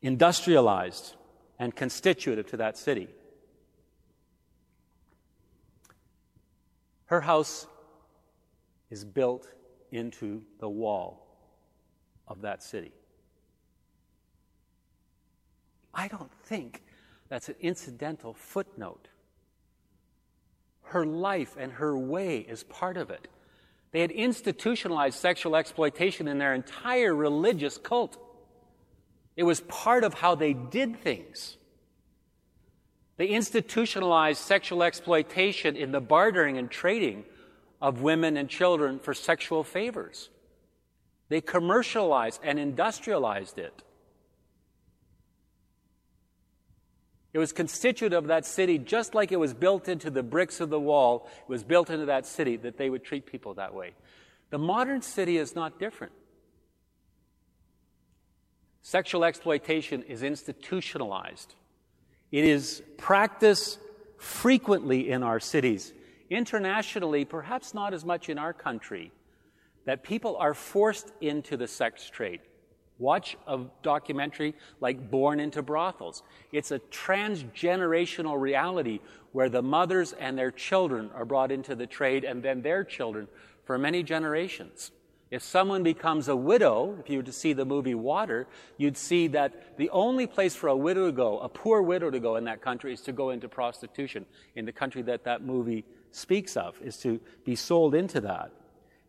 industrialized, 0.00 1.14
and 1.58 1.74
constitutive 1.74 2.46
to 2.48 2.56
that 2.58 2.78
city. 2.78 3.08
Her 7.06 7.20
house 7.20 7.66
is 8.90 9.04
built 9.04 9.48
into 9.90 10.42
the 10.60 10.68
wall 10.68 11.26
of 12.28 12.42
that 12.42 12.62
city. 12.62 12.92
I 15.92 16.06
don't 16.06 16.32
think 16.44 16.84
that's 17.28 17.48
an 17.48 17.56
incidental 17.60 18.32
footnote. 18.34 19.08
Her 20.82 21.04
life 21.04 21.56
and 21.58 21.72
her 21.72 21.98
way 21.98 22.38
is 22.38 22.62
part 22.62 22.96
of 22.96 23.10
it. 23.10 23.26
They 23.92 24.00
had 24.00 24.10
institutionalized 24.10 25.18
sexual 25.18 25.56
exploitation 25.56 26.28
in 26.28 26.38
their 26.38 26.54
entire 26.54 27.14
religious 27.14 27.76
cult. 27.76 28.16
It 29.36 29.42
was 29.42 29.60
part 29.62 30.04
of 30.04 30.14
how 30.14 30.34
they 30.34 30.52
did 30.52 31.02
things. 31.02 31.56
They 33.16 33.28
institutionalized 33.28 34.40
sexual 34.40 34.82
exploitation 34.82 35.76
in 35.76 35.92
the 35.92 36.00
bartering 36.00 36.56
and 36.56 36.70
trading 36.70 37.24
of 37.82 38.00
women 38.00 38.36
and 38.36 38.48
children 38.48 38.98
for 38.98 39.12
sexual 39.12 39.64
favors. 39.64 40.30
They 41.28 41.40
commercialized 41.40 42.40
and 42.42 42.58
industrialized 42.58 43.58
it. 43.58 43.82
It 47.32 47.38
was 47.38 47.52
constituted 47.52 48.16
of 48.16 48.26
that 48.26 48.44
city, 48.44 48.78
just 48.78 49.14
like 49.14 49.30
it 49.30 49.38
was 49.38 49.54
built 49.54 49.88
into 49.88 50.10
the 50.10 50.22
bricks 50.22 50.60
of 50.60 50.68
the 50.68 50.80
wall, 50.80 51.28
it 51.42 51.48
was 51.48 51.62
built 51.62 51.88
into 51.88 52.06
that 52.06 52.26
city 52.26 52.56
that 52.56 52.76
they 52.76 52.90
would 52.90 53.04
treat 53.04 53.24
people 53.26 53.54
that 53.54 53.72
way. 53.72 53.92
The 54.50 54.58
modern 54.58 55.00
city 55.00 55.36
is 55.36 55.54
not 55.54 55.78
different. 55.78 56.12
Sexual 58.82 59.24
exploitation 59.24 60.02
is 60.02 60.22
institutionalized. 60.22 61.54
It 62.32 62.44
is 62.44 62.82
practiced 62.96 63.78
frequently 64.18 65.10
in 65.10 65.22
our 65.22 65.38
cities. 65.38 65.92
Internationally, 66.30 67.24
perhaps 67.24 67.74
not 67.74 67.94
as 67.94 68.04
much 68.04 68.28
in 68.28 68.38
our 68.38 68.52
country, 68.52 69.12
that 69.84 70.02
people 70.02 70.36
are 70.36 70.54
forced 70.54 71.12
into 71.20 71.56
the 71.56 71.68
sex 71.68 72.08
trade. 72.08 72.40
Watch 73.00 73.38
a 73.46 73.60
documentary 73.82 74.54
like 74.80 75.10
Born 75.10 75.40
into 75.40 75.62
Brothels. 75.62 76.22
It's 76.52 76.70
a 76.70 76.78
transgenerational 76.78 78.38
reality 78.38 79.00
where 79.32 79.48
the 79.48 79.62
mothers 79.62 80.12
and 80.12 80.38
their 80.38 80.50
children 80.50 81.10
are 81.14 81.24
brought 81.24 81.50
into 81.50 81.74
the 81.74 81.86
trade 81.86 82.24
and 82.24 82.42
then 82.42 82.60
their 82.60 82.84
children 82.84 83.26
for 83.64 83.78
many 83.78 84.02
generations. 84.02 84.92
If 85.30 85.42
someone 85.42 85.82
becomes 85.82 86.28
a 86.28 86.36
widow, 86.36 86.96
if 87.00 87.08
you 87.08 87.18
were 87.18 87.22
to 87.22 87.32
see 87.32 87.54
the 87.54 87.64
movie 87.64 87.94
Water, 87.94 88.46
you'd 88.76 88.98
see 88.98 89.28
that 89.28 89.78
the 89.78 89.88
only 89.90 90.26
place 90.26 90.54
for 90.54 90.68
a 90.68 90.76
widow 90.76 91.06
to 91.06 91.12
go, 91.12 91.38
a 91.38 91.48
poor 91.48 91.80
widow 91.80 92.10
to 92.10 92.20
go 92.20 92.36
in 92.36 92.44
that 92.44 92.60
country, 92.60 92.92
is 92.92 93.00
to 93.02 93.12
go 93.12 93.30
into 93.30 93.48
prostitution. 93.48 94.26
In 94.56 94.66
the 94.66 94.72
country 94.72 95.02
that 95.02 95.24
that 95.24 95.42
movie 95.42 95.84
speaks 96.10 96.56
of, 96.56 96.78
is 96.82 96.96
to 96.98 97.20
be 97.44 97.54
sold 97.54 97.94
into 97.94 98.20
that. 98.22 98.50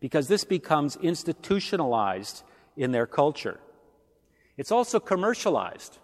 Because 0.00 0.28
this 0.28 0.44
becomes 0.44 0.96
institutionalized 0.96 2.44
in 2.76 2.92
their 2.92 3.06
culture. 3.06 3.58
It's 4.56 4.70
also 4.70 5.00
commercialized 5.00 5.98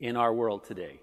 in 0.00 0.16
our 0.16 0.32
world 0.32 0.64
today. 0.64 1.00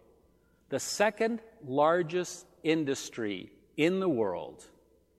The 0.70 0.80
second 0.80 1.42
largest 1.66 2.46
industry 2.64 3.52
in 3.78 4.00
the 4.00 4.10
world, 4.10 4.66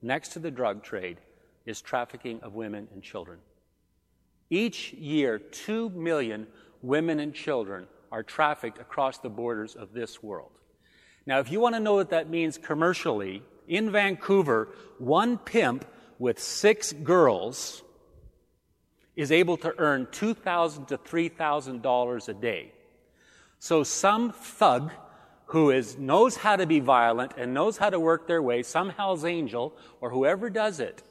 next 0.01 0.29
to 0.29 0.39
the 0.39 0.51
drug 0.51 0.83
trade, 0.83 1.17
is 1.65 1.81
trafficking 1.81 2.41
of 2.41 2.55
women 2.55 2.87
and 2.93 3.03
children. 3.03 3.39
Each 4.49 4.93
year, 4.93 5.39
2 5.39 5.89
million 5.91 6.47
women 6.81 7.19
and 7.19 7.33
children 7.33 7.87
are 8.11 8.23
trafficked 8.23 8.79
across 8.79 9.17
the 9.19 9.29
borders 9.29 9.75
of 9.75 9.93
this 9.93 10.21
world. 10.21 10.51
Now, 11.25 11.39
if 11.39 11.51
you 11.51 11.59
want 11.59 11.75
to 11.75 11.79
know 11.79 11.95
what 11.95 12.09
that 12.09 12.29
means 12.29 12.57
commercially, 12.57 13.43
in 13.67 13.91
Vancouver, 13.91 14.69
one 14.97 15.37
pimp 15.37 15.85
with 16.19 16.39
six 16.39 16.93
girls 16.93 17.81
is 19.15 19.31
able 19.31 19.57
to 19.57 19.73
earn 19.77 20.07
$2,000 20.07 20.87
to 20.87 20.97
$3,000 20.97 22.29
a 22.29 22.33
day. 22.33 22.71
So 23.59 23.83
some 23.83 24.31
thug 24.31 24.91
who 25.45 25.69
is, 25.69 25.97
knows 25.97 26.35
how 26.37 26.55
to 26.55 26.65
be 26.65 26.79
violent 26.79 27.33
and 27.37 27.53
knows 27.53 27.77
how 27.77 27.89
to 27.89 27.99
work 27.99 28.27
their 28.27 28.41
way, 28.41 28.63
some 28.63 28.89
Hell's 28.89 29.23
Angel 29.23 29.75
or 30.01 30.09
whoever 30.09 30.49
does 30.49 30.79
it, 30.79 31.03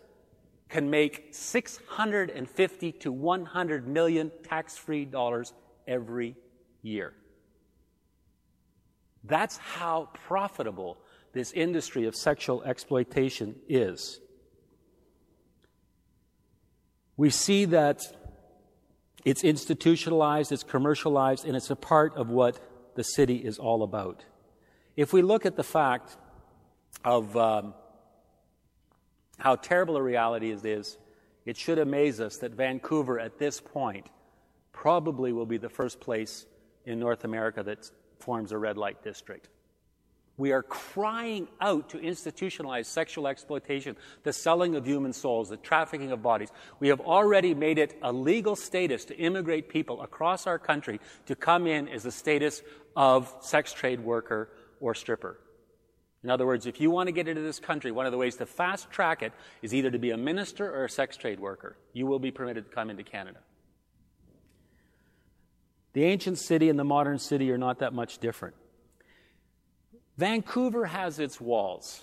can 0.69 0.91
make 0.91 1.29
650 1.31 2.93
to 2.93 3.13
100 3.13 3.87
million 3.87 4.33
tax-free 4.43 5.05
dollars 5.05 5.53
every 5.87 6.35
year. 6.83 7.13
That's 9.25 9.59
how 9.59 10.09
profitable 10.27 10.99
this 11.33 11.53
industry 11.53 12.07
of 12.07 12.17
sexual 12.17 12.63
exploitation 12.65 13.55
is 13.69 14.21
we 17.17 17.31
see 17.31 17.65
that 17.67 18.03
it's 19.25 19.45
institutionalized, 19.45 20.53
it's 20.53 20.63
commercialized, 20.63 21.47
and 21.47 21.57
it's 21.57 21.71
a 21.71 21.77
part 21.77 22.17
of 22.17 22.29
what 22.29 22.59
the 22.95 23.05
city 23.05 23.37
is 23.37 23.59
all 23.59 23.83
about. 23.83 24.25
If 24.97 25.13
we 25.13 25.23
look 25.23 25.47
at 25.47 25.57
the 25.57 25.63
fact 25.63 26.17
of 27.05 27.37
um, 27.37 27.75
how 29.39 29.57
terrible 29.57 29.97
a 29.97 30.03
reality 30.03 30.51
it 30.51 30.65
is, 30.65 30.99
it 31.45 31.57
should 31.57 31.79
amaze 31.79 32.21
us 32.21 32.37
that 32.39 32.53
Vancouver 32.53 33.19
at 33.19 33.39
this 33.39 33.61
point 33.61 34.09
probably 34.73 35.33
will 35.33 35.47
be 35.47 35.59
the 35.59 35.69
first 35.69 36.01
place 36.01 36.47
in 36.85 36.99
North 36.99 37.25
America 37.25 37.63
that 37.63 37.91
forms 38.19 38.53
a 38.53 38.59
red 38.59 38.77
light 38.77 39.03
district. 39.03 39.49
We 40.39 40.53
are 40.53 40.63
crying 40.63 41.49
out 41.61 41.91
to 41.91 41.99
institutionalize 41.99 42.87
sexual 42.87 43.29
exploitation, 43.29 43.97
the 44.23 44.33
selling 44.33 44.75
of 44.77 44.87
human 44.87 45.13
souls, 45.13 45.51
the 45.51 45.59
trafficking 45.59 46.11
of 46.11 46.23
bodies. 46.23 46.49
We 46.81 46.89
have 46.89 47.01
already 47.01 47.55
made 47.55 47.79
it 47.79 47.99
a 48.03 48.13
legal 48.13 48.57
status 48.57 49.05
to 49.07 49.17
immigrate 49.17 49.69
people 49.69 50.01
across 50.01 50.47
our 50.47 50.59
country 50.59 51.01
to 51.27 51.37
come 51.37 51.67
in 51.67 51.87
as 51.87 52.07
a 52.07 52.11
status 52.11 52.63
of 52.97 53.33
sex 53.41 53.73
trade 53.73 54.01
worker 54.01 54.49
or 54.81 54.95
stripper. 54.95 55.39
In 56.25 56.31
other 56.31 56.47
words, 56.47 56.67
if 56.67 56.81
you 56.81 56.91
want 56.91 57.09
to 57.09 57.13
get 57.13 57.29
into 57.29 57.43
this 57.43 57.59
country, 57.59 57.91
one 57.91 58.07
of 58.07 58.13
the 58.13 58.19
ways 58.19 58.37
to 58.37 58.47
fast 58.47 58.91
track 58.91 59.23
it 59.23 59.33
is 59.61 59.75
either 59.75 59.91
to 59.91 59.99
be 59.99 60.13
a 60.13 60.17
minister 60.17 60.73
or 60.73 60.85
a 60.85 60.91
sex 60.91 61.17
trade 61.17 61.41
worker. 61.41 61.77
You 61.93 62.07
will 62.07 62.21
be 62.21 62.31
permitted 62.31 62.71
to 62.71 62.75
come 62.75 62.91
into 62.91 63.03
Canada. 63.03 63.41
The 65.95 66.05
ancient 66.05 66.39
city 66.39 66.71
and 66.71 66.79
the 66.79 66.85
modern 66.85 67.19
city 67.19 67.51
are 67.51 67.59
not 67.59 67.81
that 67.81 67.93
much 67.93 68.19
different. 68.19 68.55
Vancouver 70.17 70.87
has 70.87 71.19
its 71.19 71.41
walls. 71.41 72.03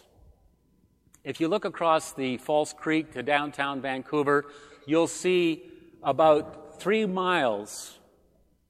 If 1.24 1.40
you 1.40 1.48
look 1.48 1.66
across 1.66 2.14
the 2.14 2.38
False 2.38 2.74
Creek 2.74 3.14
to 3.14 3.24
downtown 3.24 3.82
Vancouver, 3.82 4.46
you'll 4.86 5.08
see 5.08 5.64
about 6.02 6.80
three 6.80 7.06
miles, 7.06 8.00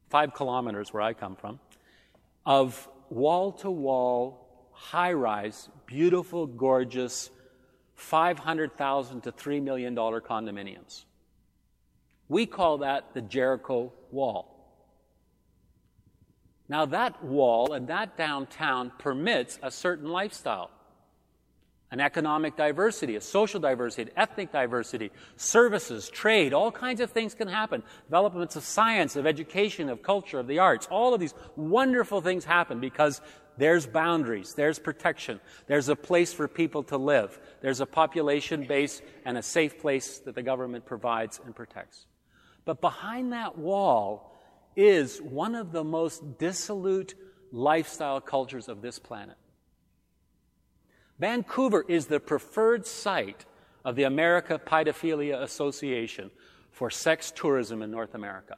five 0.10 0.34
kilometers 0.34 0.92
where 0.92 1.04
I 1.04 1.14
come 1.14 1.36
from, 1.36 1.60
of 2.46 2.90
wall 3.10 3.52
to 3.54 3.70
wall, 3.70 4.70
high 4.72 5.14
rise, 5.14 5.70
beautiful, 5.86 6.48
gorgeous, 6.48 7.30
500,000 7.96 9.22
to 9.22 9.32
$3 9.32 9.62
million 9.62 9.96
condominiums. 9.96 11.06
We 12.28 12.46
call 12.46 12.80
that 12.80 13.14
the 13.14 13.22
Jericho 13.22 13.92
Wall. 14.12 14.59
Now, 16.70 16.86
that 16.86 17.24
wall 17.24 17.74
and 17.74 17.88
that 17.88 18.16
downtown 18.16 18.92
permits 19.00 19.60
a 19.62 19.72
certain 19.72 20.10
lifestyle 20.10 20.70
an 21.92 22.00
economic 22.00 22.56
diversity, 22.56 23.16
a 23.16 23.22
social 23.22 23.60
diversity, 23.60 24.12
ethnic 24.16 24.52
diversity, 24.52 25.12
services, 25.38 26.08
trade, 26.08 26.54
all 26.54 26.72
kinds 26.72 27.02
of 27.02 27.10
things 27.10 27.34
can 27.34 27.48
happen. 27.48 27.82
Developments 28.06 28.56
of 28.56 28.64
science, 28.64 29.16
of 29.16 29.26
education, 29.26 29.90
of 29.90 30.04
culture, 30.04 30.40
of 30.40 30.46
the 30.46 30.60
arts, 30.60 30.88
all 30.92 31.14
of 31.14 31.20
these 31.20 31.34
wonderful 31.56 32.22
things 32.22 32.46
happen 32.46 32.80
because 32.80 33.22
there's 33.58 33.88
boundaries, 33.88 34.54
there's 34.54 34.78
protection, 34.78 35.40
there's 35.66 35.90
a 35.90 35.96
place 35.96 36.32
for 36.32 36.48
people 36.48 36.84
to 36.84 36.98
live, 36.98 37.40
there's 37.62 37.82
a 37.82 37.86
population 37.86 38.66
base 38.66 39.02
and 39.26 39.38
a 39.38 39.42
safe 39.42 39.80
place 39.80 40.20
that 40.20 40.36
the 40.36 40.44
government 40.44 40.86
provides 40.86 41.42
and 41.44 41.56
protects. 41.56 42.06
But 42.66 42.82
behind 42.82 43.34
that 43.34 43.58
wall 43.58 44.29
is 44.80 45.22
one 45.22 45.56
of 45.56 45.74
the 45.74 45.84
most 45.84 46.38
dissolute 46.38 47.14
lifestyle 47.52 48.22
cultures 48.22 48.70
of 48.70 48.82
this 48.82 48.98
planet. 48.98 49.36
Vancouver 51.20 51.84
is 51.90 52.06
the 52.06 52.22
preferred 52.22 52.88
site 52.88 53.46
of 53.84 53.98
the 53.98 54.04
America 54.04 54.58
Pedophilia 54.58 55.42
Association 55.42 56.32
for 56.72 56.90
sex 56.90 57.30
tourism 57.36 57.82
in 57.82 57.92
North 57.92 58.16
America. 58.16 58.56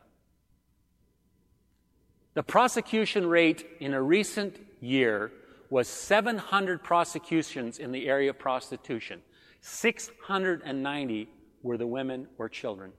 The 2.35 2.43
prosecution 2.43 3.25
rate 3.25 3.65
in 3.79 3.95
a 3.95 4.01
recent 4.01 4.63
year 4.79 5.31
was 5.71 5.87
700 5.87 6.83
prosecutions 6.83 7.79
in 7.79 7.91
the 7.91 8.07
area 8.07 8.29
of 8.29 8.37
prostitution. 8.37 9.23
690 9.61 11.29
were 11.63 11.77
the 11.77 11.87
women 11.87 12.27
or 12.37 12.47
children. 12.47 12.91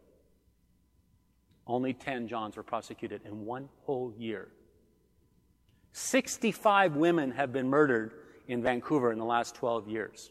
Only 1.66 1.94
10 1.94 2.28
Johns 2.28 2.56
were 2.56 2.62
prosecuted 2.62 3.22
in 3.24 3.44
one 3.44 3.68
whole 3.84 4.12
year. 4.18 4.48
65 5.92 6.96
women 6.96 7.30
have 7.32 7.52
been 7.52 7.68
murdered 7.68 8.12
in 8.48 8.62
Vancouver 8.62 9.12
in 9.12 9.18
the 9.18 9.24
last 9.24 9.54
12 9.54 9.88
years. 9.88 10.30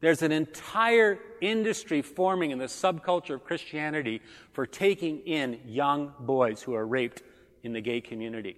There's 0.00 0.22
an 0.22 0.32
entire 0.32 1.18
industry 1.42 2.00
forming 2.00 2.52
in 2.52 2.58
the 2.58 2.64
subculture 2.64 3.34
of 3.34 3.44
Christianity 3.44 4.22
for 4.52 4.66
taking 4.66 5.20
in 5.20 5.60
young 5.66 6.14
boys 6.18 6.62
who 6.62 6.74
are 6.74 6.86
raped 6.86 7.22
in 7.62 7.72
the 7.74 7.82
gay 7.82 8.00
community. 8.00 8.56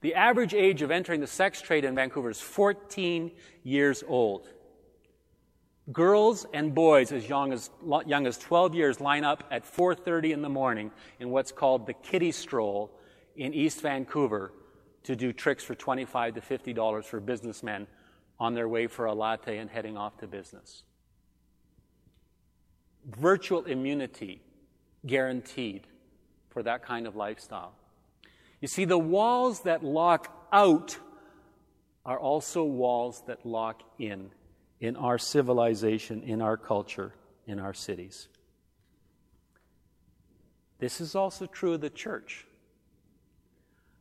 The 0.00 0.14
average 0.14 0.54
age 0.54 0.82
of 0.82 0.92
entering 0.92 1.20
the 1.20 1.26
sex 1.26 1.60
trade 1.60 1.84
in 1.84 1.96
Vancouver 1.96 2.30
is 2.30 2.40
14 2.40 3.32
years 3.64 4.04
old. 4.06 4.48
Girls 5.92 6.44
and 6.52 6.74
boys 6.74 7.12
as 7.12 7.28
young 7.28 7.52
as, 7.52 7.70
young 8.06 8.26
as 8.26 8.36
12 8.36 8.74
years 8.74 9.00
line 9.00 9.24
up 9.24 9.44
at 9.50 9.64
4.30 9.64 10.32
in 10.32 10.42
the 10.42 10.48
morning 10.48 10.90
in 11.18 11.30
what's 11.30 11.50
called 11.50 11.86
the 11.86 11.94
Kitty 11.94 12.30
Stroll 12.30 12.90
in 13.36 13.54
East 13.54 13.80
Vancouver 13.80 14.52
to 15.04 15.16
do 15.16 15.32
tricks 15.32 15.64
for 15.64 15.74
25 15.74 16.34
to 16.34 16.40
$50 16.40 17.04
for 17.04 17.20
businessmen 17.20 17.86
on 18.38 18.54
their 18.54 18.68
way 18.68 18.86
for 18.86 19.06
a 19.06 19.14
latte 19.14 19.56
and 19.56 19.70
heading 19.70 19.96
off 19.96 20.18
to 20.18 20.26
business. 20.26 20.82
Virtual 23.06 23.64
immunity 23.64 24.42
guaranteed 25.06 25.86
for 26.50 26.62
that 26.62 26.84
kind 26.84 27.06
of 27.06 27.16
lifestyle. 27.16 27.72
You 28.60 28.68
see, 28.68 28.84
the 28.84 28.98
walls 28.98 29.60
that 29.60 29.82
lock 29.82 30.46
out 30.52 30.98
are 32.04 32.18
also 32.18 32.64
walls 32.64 33.22
that 33.26 33.46
lock 33.46 33.82
in 33.98 34.30
in 34.80 34.96
our 34.96 35.18
civilization, 35.18 36.22
in 36.22 36.40
our 36.40 36.56
culture, 36.56 37.14
in 37.46 37.58
our 37.58 37.74
cities. 37.74 38.28
This 40.78 41.00
is 41.00 41.14
also 41.14 41.46
true 41.46 41.74
of 41.74 41.80
the 41.80 41.90
church. 41.90 42.46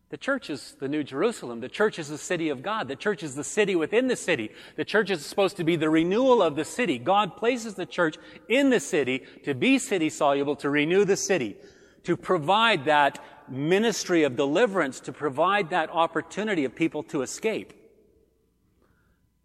The 0.10 0.18
church 0.18 0.50
is 0.50 0.76
the 0.80 0.88
New 0.88 1.04
Jerusalem. 1.04 1.60
The 1.60 1.68
church 1.68 2.00
is 2.00 2.08
the 2.08 2.18
city 2.18 2.48
of 2.48 2.64
God. 2.64 2.88
The 2.88 2.96
church 2.96 3.24
is 3.24 3.36
the 3.36 3.44
city 3.44 3.76
within 3.76 4.08
the 4.08 4.16
city. 4.16 4.52
The 4.78 4.86
church 4.86 5.10
is 5.10 5.26
supposed 5.26 5.58
to 5.58 5.66
be 5.66 5.76
the 5.76 5.90
renewal 5.90 6.42
of 6.42 6.56
the 6.56 6.64
city. 6.64 6.98
God 6.98 7.36
places 7.36 7.74
the 7.74 7.86
church 7.86 8.16
in 8.48 8.70
the 8.70 8.80
city 8.80 9.24
to 9.44 9.54
be 9.54 9.80
city 9.80 10.10
soluble, 10.10 10.56
to 10.58 10.70
renew 10.70 11.04
the 11.04 11.18
city, 11.18 11.58
to 12.04 12.16
provide 12.16 12.86
that 12.86 13.20
ministry 13.50 14.24
of 14.24 14.38
deliverance, 14.38 15.02
to 15.02 15.12
provide 15.12 15.72
that 15.72 15.90
opportunity 15.90 16.64
of 16.64 16.74
people 16.74 17.04
to 17.04 17.22
escape. 17.22 17.74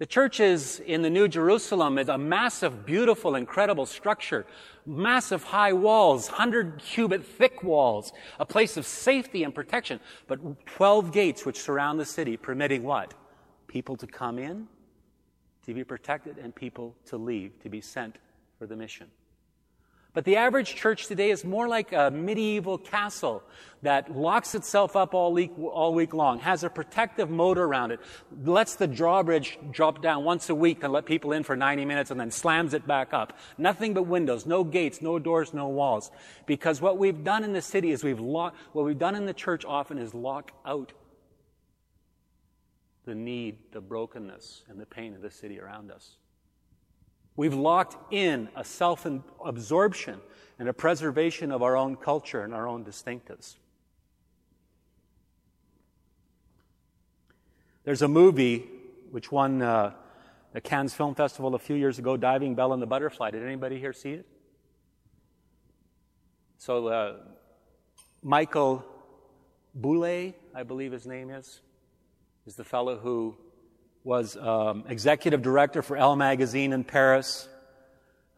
The 0.03 0.07
churches 0.07 0.81
in 0.81 1.03
the 1.03 1.11
New 1.11 1.29
Jerusalem 1.29 1.97
is 1.97 2.09
a 2.09 2.19
massive, 2.19 2.85
beautiful, 2.85 3.37
incredible 3.37 3.87
structure. 3.87 4.45
Massive 4.85 5.45
high 5.45 5.73
walls, 5.73 6.27
100 6.27 6.81
cubit 6.81 7.25
thick 7.25 7.63
walls, 7.63 8.13
a 8.41 8.45
place 8.45 8.77
of 8.77 8.85
safety 8.85 9.45
and 9.45 9.55
protection, 9.55 10.01
but 10.27 10.41
12 10.67 11.13
gates 11.13 11.47
which 11.47 11.57
surround 11.57 12.01
the 12.01 12.05
city, 12.05 12.37
permitting 12.37 12.83
what? 12.83 13.15
People 13.69 13.95
to 13.95 14.09
come 14.09 14.41
in, 14.41 14.67
to 15.67 15.73
be 15.73 15.85
protected, 15.85 16.37
and 16.37 16.53
people 16.53 16.97
to 17.07 17.17
leave, 17.17 17.57
to 17.61 17.69
be 17.69 17.81
sent 17.81 18.19
for 18.59 18.67
the 18.67 18.75
mission. 18.75 19.07
But 20.15 20.27
the 20.27 20.37
average 20.37 20.75
church 20.75 21.07
today 21.07 21.31
is 21.31 21.43
more 21.43 21.69
like 21.69 21.93
a 21.93 22.11
medieval 22.11 22.77
castle 22.77 23.43
that 23.81 24.15
locks 24.15 24.55
itself 24.55 24.95
up 24.95 25.15
all 25.15 25.33
week, 25.33 25.53
all 25.59 25.95
week 25.95 26.13
long, 26.13 26.39
has 26.41 26.65
a 26.65 26.69
protective 26.69 27.31
moat 27.31 27.57
around 27.57 27.93
it, 27.93 28.01
lets 28.45 28.77
the 28.77 28.87
drawbridge 28.87 29.59
drop 29.71 30.03
down 30.03 30.23
once 30.23 30.51
a 30.51 30.55
week 30.55 30.83
and 30.83 30.93
let 30.93 31.07
people 31.07 31.33
in 31.33 31.43
for 31.43 31.57
90 31.57 31.87
minutes 31.87 32.11
and 32.11 32.21
then 32.21 32.31
slams 32.31 32.75
it 32.75 32.87
back 32.87 33.15
up. 33.15 33.39
Nothing 33.57 33.95
but 33.95 34.03
windows, 34.03 34.45
no 34.45 34.65
gates, 34.65 35.01
no 35.01 35.19
doors, 35.19 35.55
no 35.55 35.69
walls. 35.69 36.11
Because 36.45 36.83
what 36.83 36.99
we've 36.99 37.25
done 37.25 37.43
in 37.43 37.55
the 37.55 37.63
city 37.63 37.91
is 37.91 38.05
we've 38.05 38.21
locked, 38.21 38.59
what 38.75 38.85
we've 38.85 38.99
done 38.99 39.17
in 39.17 39.25
the 39.25 39.33
church 39.33 39.65
often 39.65 39.97
is 39.97 40.13
lock 40.13 40.53
out 40.67 40.93
the 43.07 43.15
need, 43.15 43.59
the 43.73 43.81
brokenness, 43.81 44.63
and 44.69 44.79
the 44.79 44.87
pain 44.87 45.15
of 45.15 45.23
the 45.23 45.31
city 45.31 45.59
around 45.59 45.91
us. 45.91 46.19
We've 47.37 47.55
locked 47.55 48.13
in 48.13 48.49
a 48.55 48.65
self 48.65 49.07
absorption 49.45 50.21
and 50.59 50.69
a 50.69 50.73
preservation 50.73 51.51
of 51.51 51.63
our 51.63 51.77
own 51.77 51.97
culture 51.97 52.43
and 52.45 52.55
our 52.55 52.69
own 52.69 52.85
distinctives. 52.85 53.57
There's 57.85 58.03
a 58.03 58.09
movie 58.09 58.69
which 59.11 59.33
won 59.33 59.61
uh, 59.61 59.93
the 60.53 60.61
Cannes 60.61 60.95
Film 60.95 61.15
Festival 61.15 61.55
a 61.55 61.59
few 61.59 61.75
years 61.75 61.99
ago, 61.99 62.17
Diving 62.17 62.55
Bell 62.55 62.73
and 62.73 62.81
the 62.81 62.87
Butterfly. 62.87 63.31
Did 63.31 63.43
anybody 63.43 63.79
here 63.81 63.93
see 63.93 64.13
it? 64.13 64.27
So, 66.59 66.87
uh, 66.87 67.17
Michael 68.23 68.85
Bublé, 69.79 70.35
I 70.55 70.63
believe 70.63 70.93
his 70.93 71.07
name 71.07 71.31
is, 71.31 71.61
is 72.47 72.55
the 72.55 72.65
fellow 72.65 72.99
who 72.99 73.37
was 74.05 74.37
um, 74.37 74.85
executive 74.89 75.43
director 75.43 75.83
for 75.83 75.97
Elle 75.97 76.17
magazine 76.17 76.73
in 76.73 76.85
Paris, 76.85 77.49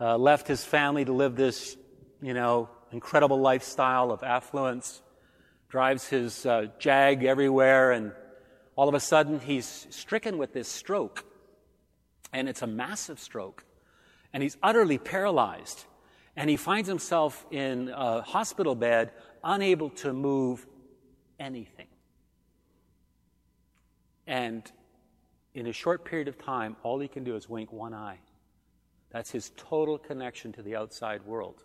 uh, 0.01 0.17
left 0.17 0.47
his 0.47 0.65
family 0.65 1.05
to 1.05 1.13
live 1.13 1.37
this, 1.37 1.77
you 2.21 2.35
know, 2.35 2.69
incredible 2.93 3.41
lifestyle 3.41 4.11
of 4.11 4.23
affluence, 4.23 5.03
drives 5.69 6.07
his 6.07 6.45
uh, 6.45 6.67
Jag 6.79 7.25
everywhere, 7.25 7.93
and 7.93 8.13
all 8.77 8.89
of 8.89 8.95
a 8.95 9.01
sudden 9.01 9.41
he's 9.41 9.87
stricken 9.91 10.39
with 10.39 10.53
this 10.53 10.69
stroke. 10.69 11.25
And 12.33 12.49
it's 12.49 12.63
a 12.63 12.67
massive 12.67 13.19
stroke. 13.19 13.65
And 14.33 14.43
he's 14.43 14.57
utterly 14.63 14.99
paralyzed. 14.99 15.85
And 16.37 16.51
he 16.51 16.57
finds 16.57 16.89
himself 16.89 17.47
in 17.51 17.91
a 17.95 18.23
hospital 18.23 18.75
bed, 18.75 19.13
unable 19.43 19.91
to 19.91 20.13
move 20.13 20.67
anything. 21.39 21.87
And 24.27 24.71
in 25.55 25.67
a 25.67 25.73
short 25.73 26.05
period 26.05 26.29
of 26.29 26.37
time, 26.39 26.77
all 26.83 26.99
he 26.99 27.09
can 27.09 27.25
do 27.25 27.37
is 27.37 27.49
wink 27.49 27.73
one 27.73 27.95
eye. 27.95 28.19
That's 29.11 29.31
his 29.31 29.53
total 29.57 29.99
connection 29.99 30.53
to 30.53 30.63
the 30.63 30.75
outside 30.75 31.25
world. 31.25 31.63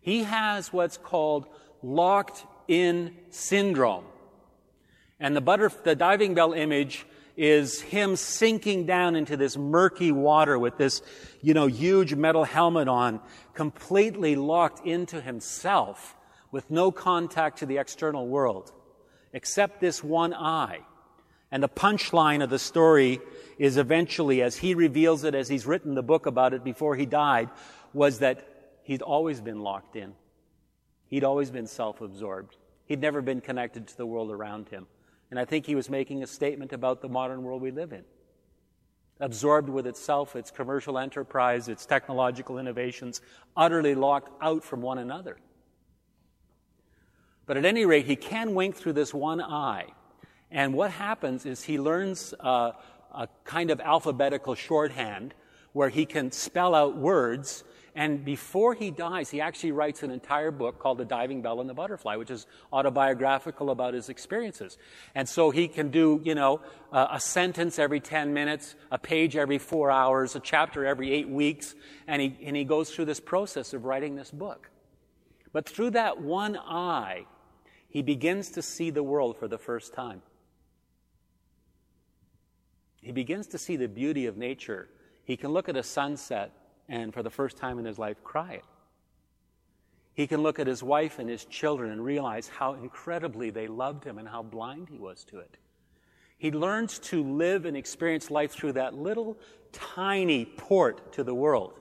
He 0.00 0.24
has 0.24 0.72
what's 0.72 0.98
called 0.98 1.46
locked 1.82 2.44
in 2.68 3.16
syndrome. 3.30 4.04
And 5.18 5.34
the, 5.34 5.40
butter, 5.40 5.72
the 5.84 5.96
diving 5.96 6.34
bell 6.34 6.52
image 6.52 7.06
is 7.36 7.80
him 7.80 8.16
sinking 8.16 8.84
down 8.84 9.16
into 9.16 9.36
this 9.36 9.56
murky 9.56 10.12
water 10.12 10.58
with 10.58 10.76
this, 10.76 11.02
you 11.40 11.54
know, 11.54 11.66
huge 11.66 12.14
metal 12.14 12.44
helmet 12.44 12.88
on, 12.88 13.20
completely 13.54 14.36
locked 14.36 14.86
into 14.86 15.20
himself 15.20 16.16
with 16.50 16.70
no 16.70 16.90
contact 16.90 17.58
to 17.58 17.66
the 17.66 17.78
external 17.78 18.26
world, 18.26 18.72
except 19.32 19.80
this 19.80 20.02
one 20.02 20.34
eye. 20.34 20.80
And 21.50 21.62
the 21.62 21.68
punchline 21.68 22.42
of 22.42 22.50
the 22.50 22.58
story 22.58 23.20
is 23.58 23.76
eventually, 23.76 24.42
as 24.42 24.56
he 24.56 24.74
reveals 24.74 25.24
it, 25.24 25.34
as 25.34 25.48
he's 25.48 25.66
written 25.66 25.94
the 25.94 26.02
book 26.02 26.26
about 26.26 26.52
it 26.52 26.62
before 26.62 26.94
he 26.94 27.06
died, 27.06 27.48
was 27.92 28.18
that 28.18 28.46
he'd 28.82 29.02
always 29.02 29.40
been 29.40 29.60
locked 29.60 29.96
in. 29.96 30.14
He'd 31.06 31.24
always 31.24 31.50
been 31.50 31.66
self 31.66 32.00
absorbed. 32.00 32.56
He'd 32.84 33.00
never 33.00 33.22
been 33.22 33.40
connected 33.40 33.88
to 33.88 33.96
the 33.96 34.06
world 34.06 34.30
around 34.30 34.68
him. 34.68 34.86
And 35.30 35.38
I 35.38 35.44
think 35.44 35.66
he 35.66 35.74
was 35.74 35.90
making 35.90 36.22
a 36.22 36.26
statement 36.26 36.72
about 36.72 37.00
the 37.00 37.08
modern 37.08 37.42
world 37.42 37.62
we 37.62 37.70
live 37.70 37.92
in. 37.92 38.04
absorbed 39.20 39.68
with 39.68 39.86
itself, 39.86 40.36
its 40.36 40.50
commercial 40.50 40.96
enterprise, 40.96 41.68
its 41.68 41.84
technological 41.86 42.58
innovations, 42.58 43.20
utterly 43.56 43.94
locked 43.94 44.30
out 44.40 44.62
from 44.62 44.80
one 44.80 44.98
another. 44.98 45.36
But 47.44 47.56
at 47.56 47.64
any 47.64 47.84
rate, 47.84 48.06
he 48.06 48.14
can 48.14 48.54
wink 48.54 48.76
through 48.76 48.92
this 48.92 49.12
one 49.12 49.40
eye. 49.40 49.86
And 50.50 50.74
what 50.74 50.90
happens 50.90 51.46
is 51.46 51.62
he 51.62 51.78
learns 51.78 52.34
uh, 52.40 52.72
a 53.14 53.28
kind 53.44 53.70
of 53.70 53.80
alphabetical 53.80 54.54
shorthand 54.54 55.34
where 55.72 55.88
he 55.88 56.06
can 56.06 56.32
spell 56.32 56.74
out 56.74 56.96
words 56.96 57.64
and 57.98 58.24
before 58.24 58.74
he 58.74 58.92
dies, 58.92 59.28
he 59.28 59.40
actually 59.40 59.72
writes 59.72 60.04
an 60.04 60.12
entire 60.12 60.52
book 60.52 60.78
called 60.78 60.98
The 60.98 61.04
Diving 61.04 61.42
Bell 61.42 61.60
and 61.60 61.68
the 61.68 61.74
Butterfly, 61.74 62.14
which 62.14 62.30
is 62.30 62.46
autobiographical 62.72 63.70
about 63.70 63.92
his 63.92 64.08
experiences. 64.08 64.78
And 65.16 65.28
so 65.28 65.50
he 65.50 65.66
can 65.66 65.90
do, 65.90 66.20
you 66.22 66.36
know, 66.36 66.60
uh, 66.92 67.08
a 67.10 67.18
sentence 67.18 67.76
every 67.76 67.98
10 67.98 68.32
minutes, 68.32 68.76
a 68.92 68.98
page 68.98 69.34
every 69.34 69.58
four 69.58 69.90
hours, 69.90 70.36
a 70.36 70.40
chapter 70.40 70.86
every 70.86 71.10
eight 71.10 71.28
weeks, 71.28 71.74
and 72.06 72.22
he, 72.22 72.38
and 72.44 72.54
he 72.54 72.62
goes 72.62 72.90
through 72.90 73.06
this 73.06 73.18
process 73.18 73.74
of 73.74 73.84
writing 73.84 74.14
this 74.14 74.30
book. 74.30 74.70
But 75.52 75.68
through 75.68 75.90
that 75.90 76.20
one 76.20 76.56
eye, 76.56 77.26
he 77.88 78.02
begins 78.02 78.50
to 78.50 78.62
see 78.62 78.90
the 78.90 79.02
world 79.02 79.36
for 79.38 79.48
the 79.48 79.58
first 79.58 79.92
time. 79.92 80.22
He 83.00 83.12
begins 83.12 83.46
to 83.48 83.58
see 83.58 83.76
the 83.76 83.88
beauty 83.88 84.26
of 84.26 84.36
nature. 84.36 84.88
He 85.24 85.36
can 85.36 85.50
look 85.52 85.68
at 85.68 85.76
a 85.76 85.82
sunset 85.82 86.52
and 86.88 87.12
for 87.12 87.22
the 87.22 87.30
first 87.30 87.56
time 87.56 87.78
in 87.78 87.84
his 87.84 87.98
life 87.98 88.22
cry 88.24 88.54
it. 88.54 88.64
He 90.14 90.26
can 90.26 90.42
look 90.42 90.58
at 90.58 90.66
his 90.66 90.82
wife 90.82 91.20
and 91.20 91.30
his 91.30 91.44
children 91.44 91.92
and 91.92 92.04
realize 92.04 92.48
how 92.48 92.74
incredibly 92.74 93.50
they 93.50 93.68
loved 93.68 94.02
him 94.02 94.18
and 94.18 94.28
how 94.28 94.42
blind 94.42 94.88
he 94.88 94.98
was 94.98 95.22
to 95.24 95.38
it. 95.38 95.56
He 96.38 96.50
learns 96.50 96.98
to 97.00 97.22
live 97.22 97.66
and 97.66 97.76
experience 97.76 98.30
life 98.30 98.52
through 98.52 98.72
that 98.72 98.94
little 98.94 99.38
tiny 99.70 100.44
port 100.44 101.12
to 101.12 101.22
the 101.22 101.34
world. 101.34 101.78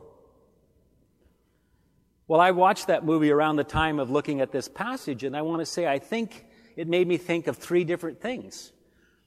Well, 2.27 2.41
I 2.41 2.51
watched 2.51 2.87
that 2.87 3.05
movie 3.05 3.31
around 3.31 3.55
the 3.55 3.63
time 3.63 3.99
of 3.99 4.11
looking 4.11 4.41
at 4.41 4.51
this 4.51 4.67
passage, 4.67 5.23
and 5.23 5.35
I 5.35 5.41
want 5.41 5.61
to 5.61 5.65
say 5.65 5.87
I 5.87 5.97
think 5.97 6.45
it 6.75 6.87
made 6.87 7.07
me 7.07 7.17
think 7.17 7.47
of 7.47 7.57
three 7.57 7.83
different 7.83 8.19
things. 8.19 8.73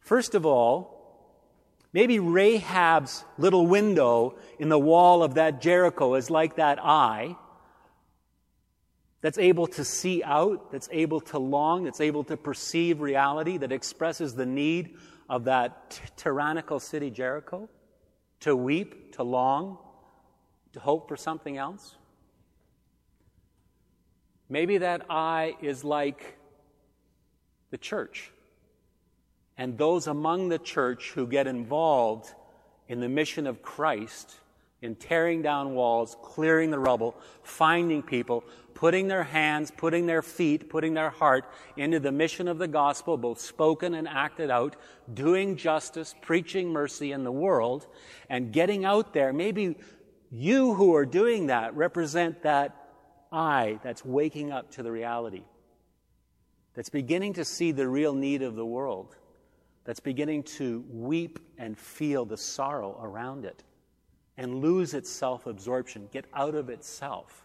First 0.01 0.35
of 0.35 0.45
all, 0.45 1.00
Maybe 1.93 2.19
Rahab's 2.19 3.25
little 3.37 3.67
window 3.67 4.37
in 4.59 4.69
the 4.69 4.79
wall 4.79 5.23
of 5.23 5.35
that 5.35 5.61
Jericho 5.61 6.15
is 6.15 6.31
like 6.31 6.57
that 6.57 6.79
eye 6.83 7.37
that's 9.23 9.39
able 9.39 9.67
to 9.67 9.85
see 9.85 10.23
out, 10.23 10.71
that's 10.71 10.89
able 10.93 11.21
to 11.21 11.39
long, 11.39 11.85
that's 11.85 12.01
able 12.01 12.25
to 12.25 12.37
perceive 12.37 13.01
reality, 13.01 13.59
that 13.59 13.73
expresses 13.73 14.35
the 14.35 14.47
need 14.47 14.97
of 15.29 15.45
that 15.45 15.91
t- 15.91 16.01
tyrannical 16.17 16.81
city, 16.81 17.11
Jericho, 17.11 17.69
to 18.41 18.57
weep, 18.57 19.15
to 19.17 19.23
long, 19.23 19.79
to 20.73 20.81
hope 20.81 21.09
for 21.09 21.17
something 21.17 21.59
else. 21.59 21.97
Maybe 24.49 24.79
that 24.79 25.07
eye 25.11 25.55
is 25.61 25.85
like 25.85 26.39
the 27.71 27.79
church 27.79 28.33
and 29.61 29.77
those 29.77 30.07
among 30.07 30.49
the 30.49 30.59
church 30.59 31.13
who 31.15 31.27
get 31.27 31.47
involved 31.47 32.33
in 32.89 32.99
the 32.99 33.11
mission 33.11 33.47
of 33.47 33.61
Christ 33.61 34.35
in 34.81 34.95
tearing 34.95 35.43
down 35.43 35.75
walls, 35.75 36.17
clearing 36.23 36.71
the 36.71 36.79
rubble, 36.79 37.15
finding 37.43 38.03
people, 38.03 38.43
putting 38.73 39.07
their 39.07 39.23
hands, 39.23 39.71
putting 39.71 40.07
their 40.07 40.23
feet, 40.23 40.71
putting 40.71 40.95
their 40.95 41.11
heart 41.11 41.45
into 41.77 42.01
the 42.01 42.11
mission 42.11 42.49
of 42.49 42.57
the 42.57 42.67
gospel, 42.67 43.19
both 43.19 43.39
spoken 43.39 43.93
and 43.93 44.09
acted 44.09 44.51
out, 44.51 44.77
doing 45.13 45.59
justice, 45.59 46.15
preaching 46.23 46.73
mercy 46.73 47.13
in 47.13 47.23
the 47.23 47.31
world, 47.31 47.87
and 48.31 48.55
getting 48.55 48.87
out 48.87 49.13
there. 49.13 49.31
Maybe 49.31 49.77
you 50.31 50.73
who 50.73 50.95
are 50.95 51.05
doing 51.05 51.49
that 51.49 51.77
represent 51.77 52.45
that 52.45 52.75
eye 53.31 53.79
that's 53.83 54.07
waking 54.07 54.53
up 54.53 54.71
to 54.71 54.83
the 54.83 54.91
reality, 54.91 55.45
that's 56.73 56.89
beginning 56.89 57.35
to 57.35 57.45
see 57.45 57.73
the 57.73 57.87
real 57.87 58.15
need 58.15 58.41
of 58.41 58.57
the 58.57 58.65
world 58.65 59.17
that's 59.85 60.01
beginning 60.01 60.43
to 60.43 60.85
weep 60.91 61.39
and 61.59 61.77
feel 61.79 62.25
the 62.25 62.37
sorrow 62.37 62.99
around 63.03 63.45
it 63.45 63.63
and 64.37 64.57
lose 64.57 64.95
its 64.95 65.11
self 65.11 65.47
absorption, 65.47 66.09
get 66.13 66.25
out 66.35 66.55
of 66.55 66.71
itself. 66.71 67.45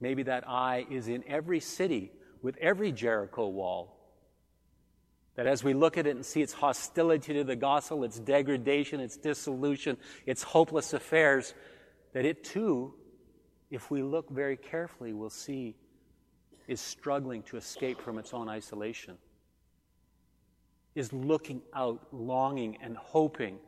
Maybe 0.00 0.22
that 0.24 0.48
eye 0.48 0.86
is 0.90 1.08
in 1.08 1.24
every 1.26 1.60
city 1.60 2.12
with 2.42 2.56
every 2.56 2.92
Jericho 2.92 3.48
wall. 3.48 3.96
That 5.34 5.46
as 5.46 5.62
we 5.62 5.74
look 5.74 5.98
at 5.98 6.06
it 6.06 6.16
and 6.16 6.24
see 6.24 6.42
its 6.42 6.52
hostility 6.52 7.34
to 7.34 7.44
the 7.44 7.56
gospel, 7.56 8.04
its 8.04 8.18
degradation, 8.18 9.00
its 9.00 9.16
dissolution, 9.16 9.96
its 10.26 10.42
hopeless 10.42 10.92
affairs, 10.92 11.54
that 12.12 12.24
it 12.24 12.44
too, 12.44 12.94
if 13.70 13.90
we 13.90 14.02
look 14.02 14.30
very 14.30 14.56
carefully, 14.56 15.12
will 15.12 15.30
see 15.30 15.76
is 16.70 16.80
struggling 16.80 17.42
to 17.42 17.56
escape 17.56 18.00
from 18.00 18.16
its 18.16 18.32
own 18.32 18.48
isolation, 18.48 19.18
is 20.94 21.12
looking 21.12 21.60
out, 21.74 22.06
longing, 22.12 22.78
and 22.80 22.96
hoping 22.96 23.58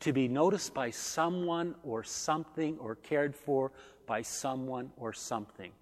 to 0.00 0.12
be 0.12 0.28
noticed 0.28 0.74
by 0.74 0.90
someone 0.90 1.74
or 1.82 2.04
something 2.04 2.76
or 2.80 2.96
cared 2.96 3.34
for 3.34 3.72
by 4.06 4.20
someone 4.20 4.90
or 4.98 5.14
something, 5.14 5.72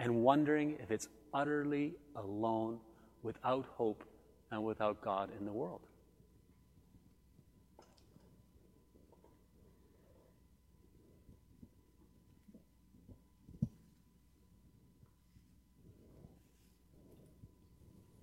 and 0.00 0.12
wondering 0.12 0.76
if 0.82 0.90
it's 0.90 1.08
utterly 1.32 1.94
alone, 2.16 2.80
without 3.22 3.66
hope, 3.76 4.02
and 4.50 4.64
without 4.64 5.00
God 5.00 5.30
in 5.38 5.46
the 5.46 5.52
world. 5.52 5.82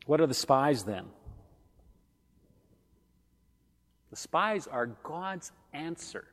What 0.05 0.21
are 0.21 0.27
the 0.27 0.33
spies 0.33 0.83
then? 0.83 1.05
The 4.09 4.15
spies 4.17 4.67
are 4.67 4.87
God's 4.87 5.51
answer. 5.73 6.25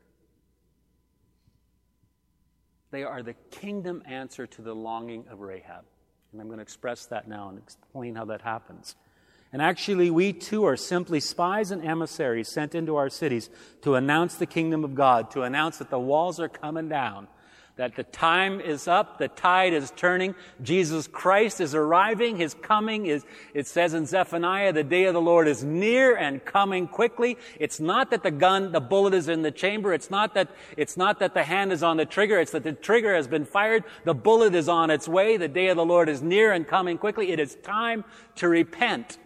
They 2.91 3.05
are 3.05 3.23
the 3.23 3.35
kingdom 3.51 4.03
answer 4.07 4.47
to 4.47 4.63
the 4.63 4.75
longing 4.75 5.27
of 5.31 5.41
Rahab. 5.41 5.85
And 6.33 6.41
I'm 6.41 6.49
going 6.49 6.59
to 6.59 6.63
express 6.63 7.07
that 7.07 7.29
now 7.29 7.49
and 7.49 7.59
explain 7.59 8.15
how 8.15 8.25
that 8.27 8.43
happens. 8.43 8.97
And 9.53 9.63
actually, 9.63 10.11
we 10.11 10.33
too 10.33 10.65
are 10.65 10.77
simply 10.77 11.21
spies 11.21 11.71
and 11.71 11.83
emissaries 11.83 12.49
sent 12.49 12.75
into 12.75 12.97
our 12.97 13.09
cities 13.09 13.49
to 13.83 13.95
announce 13.95 14.35
the 14.35 14.47
kingdom 14.47 14.85
of 14.85 14.95
God, 14.95 15.31
to 15.31 15.43
announce 15.43 15.79
that 15.79 15.89
the 15.89 15.99
walls 15.99 16.39
are 16.39 16.49
coming 16.49 16.89
down, 16.89 17.29
that 17.79 17.95
the 17.95 18.03
time 18.03 18.61
is 18.61 18.89
up, 18.89 19.19
the 19.19 19.29
tide 19.29 19.73
is 19.73 19.93
turning, 19.95 20.35
Jesus 20.61 21.07
Christ 21.07 21.61
is 21.61 21.77
arriving, 21.77 22.37
His 22.37 22.53
coming 22.55 23.07
is, 23.07 23.25
it 23.55 23.69
says 23.69 23.95
in 23.95 24.05
Zephaniah, 24.05 24.73
the 24.73 24.83
day 24.83 25.05
of 25.05 25.15
the 25.15 25.21
Lord 25.21 25.47
is 25.47 25.63
near 25.63 26.17
and 26.17 26.45
coming 26.45 26.89
quickly. 26.89 27.39
It's 27.61 27.79
not 27.79 28.11
that 28.11 28.25
the 28.25 28.33
gun, 28.33 28.73
the 28.73 28.81
bullet 28.81 29.15
is 29.15 29.29
in 29.29 29.43
the 29.43 29.53
chamber, 29.53 29.95
it's 29.95 30.11
not 30.11 30.35
that, 30.35 30.51
it's 30.77 30.97
not 30.97 31.21
that 31.21 31.35
the 31.35 31.45
hand 31.45 31.73
is 31.73 31.85
on 31.85 31.97
the 31.97 32.05
trigger, 32.05 32.41
it's 32.41 32.51
that 32.51 32.65
the 32.65 32.73
trigger 32.73 33.15
has 33.15 33.29
been 33.29 33.45
fired, 33.45 33.85
the 34.05 34.13
bullet 34.13 34.57
is 34.57 34.69
on 34.69 34.91
its 34.91 35.07
way, 35.07 35.37
the 35.37 35.47
day 35.47 35.69
of 35.69 35.77
the 35.77 35.87
Lord 35.87 36.09
is 36.09 36.21
near 36.21 36.51
and 36.51 36.67
coming 36.67 36.99
quickly. 36.99 37.31
It 37.31 37.39
is 37.39 37.55
time 37.63 38.05
to 38.35 38.49
repent. 38.49 39.19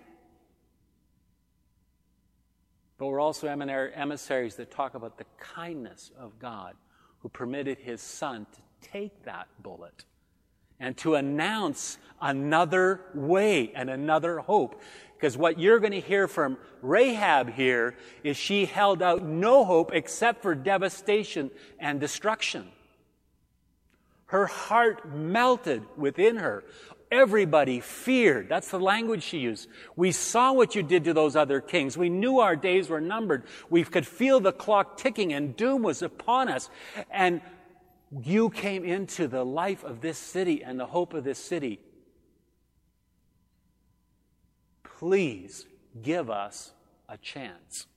But 2.99 3.07
we're 3.07 3.19
also 3.19 3.49
emissaries 3.49 4.57
that 4.57 4.71
talk 4.71 4.95
about 4.95 5.17
the 5.17 5.25
kindness 5.39 6.11
of 6.19 6.39
God 6.39 6.75
who 7.23 7.29
permitted 7.29 7.79
his 7.79 8.01
son 8.01 8.47
to 8.53 8.89
take 8.89 9.25
that 9.25 9.47
bullet 9.63 10.05
and 10.81 10.97
to 10.99 11.15
announce 11.15 11.99
another 12.21 13.01
way 13.15 13.73
and 13.75 13.89
another 13.89 14.41
hope. 14.41 14.81
Because 15.15 15.37
what 15.37 15.59
you're 15.61 15.79
going 15.79 15.93
to 15.93 16.01
hear 16.01 16.27
from 16.27 16.59
Rahab 16.83 17.53
here 17.53 17.97
is 18.25 18.37
she 18.37 18.67
held 18.67 19.01
out 19.03 19.23
no 19.23 19.65
hope 19.65 19.93
except 19.95 20.43
for 20.43 20.55
devastation 20.57 21.53
and 21.79 22.01
destruction. 22.01 22.69
Her 24.27 24.47
heart 24.47 25.15
melted 25.15 25.85
within 25.97 26.37
her. 26.37 26.65
Everybody 27.13 27.81
feared. 27.81 28.49
That's 28.49 28.71
the 28.71 28.81
language 28.81 29.23
she 29.23 29.37
used. 29.37 29.69
We 29.97 30.13
saw 30.13 30.55
what 30.55 30.75
you 30.75 30.83
did 30.83 31.05
to 31.05 31.13
those 31.13 31.37
other 31.37 31.61
kings. 31.61 31.95
We 31.95 32.09
knew 32.09 32.39
our 32.39 32.57
days 32.57 32.89
were 32.89 33.03
numbered. 33.03 33.45
We 33.69 33.85
could 33.85 34.07
feel 34.07 34.41
the 34.41 34.51
clock 34.51 34.97
ticking 34.97 35.35
and 35.35 35.55
doom 35.55 35.83
was 35.83 36.01
upon 36.01 36.49
us. 36.49 36.71
And 37.11 37.43
you 38.25 38.49
came 38.49 38.87
into 38.87 39.29
the 39.29 39.45
life 39.45 39.85
of 39.85 40.01
this 40.01 40.17
city 40.17 40.65
and 40.65 40.81
the 40.81 40.87
hope 40.87 41.13
of 41.13 41.23
this 41.23 41.39
city. 41.39 41.81
Please 44.83 45.67
give 46.01 46.31
us 46.31 46.73
a 47.11 47.19
chance. 47.19 47.89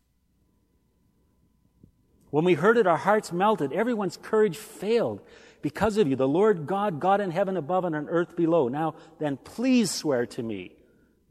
When 2.31 2.43
we 2.43 2.55
heard 2.55 2.75
it, 2.75 2.85
our 2.85 2.97
hearts 2.97 3.31
melted. 3.31 3.71
Everyone's 3.71 4.17
courage 4.17 4.57
failed 4.57 5.21
because 5.65 5.97
of 5.97 6.07
you, 6.07 6.15
the 6.15 6.27
Lord 6.27 6.67
God, 6.67 6.99
God 6.99 7.19
in 7.21 7.31
heaven 7.31 7.57
above 7.57 7.85
and 7.85 7.95
on 7.95 8.07
earth 8.07 8.35
below. 8.35 8.67
Now 8.67 8.93
then, 9.17 9.35
please 9.35 9.89
swear 9.89 10.27
to 10.27 10.43
me 10.43 10.73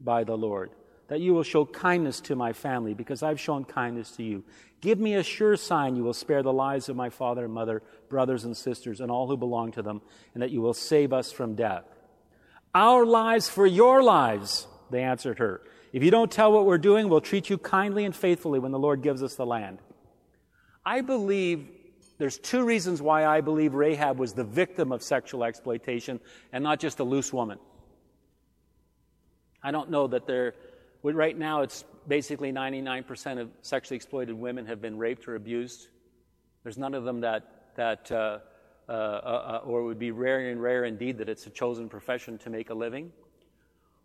by 0.01 0.25
the 0.25 0.35
Lord 0.35 0.71
that 1.07 1.21
you 1.21 1.33
will 1.33 1.41
show 1.43 1.65
kindness 1.65 2.19
to 2.19 2.35
my 2.35 2.51
family 2.51 2.93
because 2.93 3.23
I've 3.23 3.39
shown 3.39 3.63
kindness 3.63 4.11
to 4.17 4.23
you. 4.23 4.43
Give 4.81 4.99
me 4.99 5.13
a 5.13 5.23
sure 5.23 5.55
sign 5.55 5.95
you 5.95 6.03
will 6.03 6.13
spare 6.13 6.43
the 6.43 6.51
lives 6.51 6.89
of 6.89 6.97
my 6.97 7.09
father 7.09 7.45
and 7.45 7.53
mother, 7.53 7.81
brothers 8.09 8.43
and 8.43 8.57
sisters, 8.57 8.99
and 8.99 9.09
all 9.09 9.25
who 9.25 9.37
belong 9.37 9.71
to 9.71 9.81
them, 9.81 10.01
and 10.33 10.43
that 10.43 10.51
you 10.51 10.59
will 10.59 10.73
save 10.73 11.13
us 11.13 11.31
from 11.31 11.55
death. 11.55 11.85
Our 12.73 13.05
lives 13.05 13.47
for 13.47 13.65
your 13.65 14.03
lives, 14.03 14.67
they 14.91 15.01
answered 15.01 15.39
her. 15.39 15.61
If 15.93 16.03
you 16.03 16.11
don't 16.11 16.29
tell 16.29 16.51
what 16.51 16.65
we're 16.65 16.77
doing, 16.77 17.07
we'll 17.07 17.21
treat 17.21 17.49
you 17.49 17.57
kindly 17.57 18.03
and 18.03 18.13
faithfully 18.13 18.59
when 18.59 18.73
the 18.73 18.79
Lord 18.79 19.01
gives 19.01 19.23
us 19.23 19.35
the 19.35 19.45
land. 19.45 19.79
I 20.85 20.99
believe 20.99 21.69
there's 22.17 22.37
two 22.37 22.63
reasons 22.63 23.01
why 23.01 23.25
I 23.25 23.41
believe 23.41 23.73
Rahab 23.73 24.17
was 24.17 24.33
the 24.33 24.43
victim 24.43 24.91
of 24.91 25.03
sexual 25.03 25.43
exploitation 25.43 26.19
and 26.53 26.63
not 26.63 26.79
just 26.79 26.99
a 26.99 27.03
loose 27.03 27.33
woman. 27.33 27.59
I 29.61 29.71
don't 29.71 29.89
know 29.89 30.07
that 30.07 30.27
there, 30.27 30.53
right 31.03 31.37
now 31.37 31.61
it's 31.61 31.83
basically 32.07 32.53
99% 32.53 33.39
of 33.39 33.49
sexually 33.61 33.95
exploited 33.95 34.33
women 34.35 34.65
have 34.67 34.81
been 34.81 34.97
raped 34.97 35.27
or 35.27 35.35
abused. 35.35 35.87
There's 36.63 36.77
none 36.77 36.93
of 36.93 37.03
them 37.03 37.21
that, 37.21 37.73
that 37.75 38.11
uh, 38.11 38.39
uh, 38.87 38.91
uh, 38.91 39.61
or 39.65 39.81
it 39.81 39.85
would 39.85 39.99
be 39.99 40.11
rare 40.11 40.51
and 40.51 40.61
rare 40.61 40.85
indeed 40.85 41.17
that 41.17 41.27
it's 41.27 41.47
a 41.47 41.49
chosen 41.49 41.89
profession 41.89 42.37
to 42.37 42.49
make 42.49 42.69
a 42.69 42.73
living. 42.73 43.11